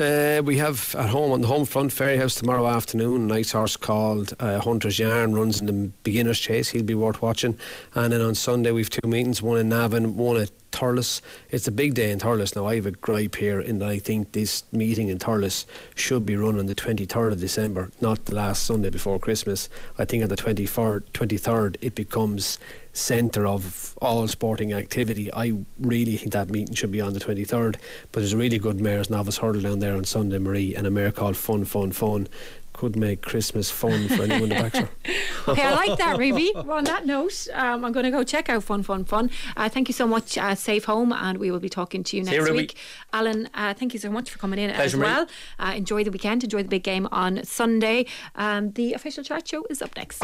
Uh, 0.00 0.42
we 0.44 0.58
have 0.58 0.96
at 0.98 1.10
home 1.10 1.30
on 1.30 1.40
the 1.40 1.46
home 1.46 1.64
front 1.64 1.92
Fairyhouse 1.92 2.36
tomorrow 2.36 2.66
afternoon. 2.66 3.30
A 3.30 3.34
nice 3.34 3.52
horse 3.52 3.76
called 3.76 4.34
uh, 4.40 4.58
Hunter's 4.58 4.98
Yarn 4.98 5.36
runs 5.36 5.60
in 5.60 5.66
the 5.66 5.90
beginner's 6.02 6.40
chase. 6.40 6.70
He'll 6.70 6.82
be 6.82 6.96
worth 6.96 7.22
watching. 7.22 7.56
And 7.94 8.12
then 8.12 8.20
on 8.20 8.34
Sunday 8.34 8.72
we've 8.72 8.90
two 8.90 9.06
meetings: 9.06 9.40
one 9.40 9.58
in 9.58 9.68
Navan, 9.68 10.16
one 10.16 10.36
at 10.36 10.50
Thurles. 10.74 11.20
It's 11.50 11.68
a 11.68 11.72
big 11.72 11.94
day 11.94 12.10
in 12.10 12.18
Thurles. 12.18 12.56
Now 12.56 12.66
I 12.66 12.74
have 12.76 12.86
a 12.86 12.90
gripe 12.90 13.36
here 13.36 13.62
that 13.62 13.82
I 13.82 13.98
think 13.98 14.32
this 14.32 14.64
meeting 14.72 15.08
in 15.08 15.18
Thurles 15.18 15.66
should 15.94 16.26
be 16.26 16.36
run 16.36 16.58
on 16.58 16.66
the 16.66 16.74
23rd 16.74 17.32
of 17.32 17.40
December, 17.40 17.90
not 18.00 18.24
the 18.24 18.34
last 18.34 18.64
Sunday 18.64 18.90
before 18.90 19.18
Christmas. 19.18 19.68
I 19.98 20.04
think 20.04 20.22
on 20.22 20.28
the 20.28 20.36
24th, 20.36 21.04
23rd 21.12 21.76
it 21.80 21.94
becomes 21.94 22.58
centre 22.92 23.46
of 23.46 23.96
all 24.00 24.26
sporting 24.28 24.72
activity. 24.72 25.32
I 25.32 25.54
really 25.80 26.16
think 26.16 26.32
that 26.32 26.50
meeting 26.50 26.74
should 26.74 26.92
be 26.92 27.00
on 27.00 27.12
the 27.12 27.20
23rd. 27.20 27.76
But 28.12 28.20
there's 28.20 28.32
a 28.32 28.36
really 28.36 28.58
good 28.58 28.80
mare's 28.80 29.10
novice 29.10 29.38
hurdle 29.38 29.62
down 29.62 29.80
there 29.80 29.96
on 29.96 30.04
Sunday, 30.04 30.38
Marie, 30.38 30.74
and 30.74 30.86
a 30.86 30.90
mare 30.90 31.12
called 31.12 31.36
Fun 31.36 31.64
Fun 31.64 31.92
Fun. 31.92 32.28
Could 32.74 32.96
make 32.96 33.22
Christmas 33.22 33.70
fun 33.70 34.08
for 34.08 34.24
anyone 34.24 34.48
that 34.50 34.72
backs 34.72 34.78
her. 34.78 34.88
Okay, 35.46 35.62
I 35.62 35.74
like 35.74 35.98
that, 35.98 36.16
Ruby. 36.16 36.52
Well, 36.54 36.72
on 36.78 36.84
that 36.84 37.04
note, 37.04 37.48
um, 37.52 37.84
I'm 37.84 37.92
going 37.92 38.04
to 38.04 38.10
go 38.10 38.24
check 38.24 38.48
out 38.48 38.64
Fun 38.64 38.82
Fun 38.82 39.04
Fun. 39.04 39.30
Uh, 39.58 39.68
thank 39.68 39.88
you 39.90 39.92
so 39.92 40.06
much, 40.06 40.38
uh, 40.38 40.54
Safe 40.54 40.84
Home, 40.86 41.12
and 41.12 41.36
we 41.36 41.50
will 41.50 41.60
be 41.60 41.68
talking 41.68 42.02
to 42.02 42.16
you 42.16 42.24
See 42.24 42.30
next 42.30 42.36
you, 42.40 42.44
Ruby. 42.46 42.56
week. 42.62 42.76
Alan, 43.12 43.50
uh, 43.52 43.74
thank 43.74 43.92
you 43.92 44.00
so 44.00 44.10
much 44.10 44.30
for 44.30 44.38
coming 44.38 44.58
in 44.58 44.70
as 44.70 44.76
Pleasure, 44.76 44.96
Marie. 44.96 45.06
well. 45.06 45.26
Uh, 45.58 45.72
enjoy 45.76 46.02
the 46.02 46.10
weekend, 46.10 46.42
enjoy 46.44 46.62
the 46.62 46.68
big 46.70 46.82
game 46.82 47.06
on 47.12 47.44
Sunday. 47.44 48.06
Um, 48.36 48.72
the 48.72 48.94
official 48.94 49.22
chat 49.22 49.46
show 49.46 49.64
is 49.68 49.82
up 49.82 49.94
next. 49.96 50.20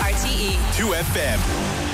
RTE. 0.00 0.56
2FM. 0.78 1.89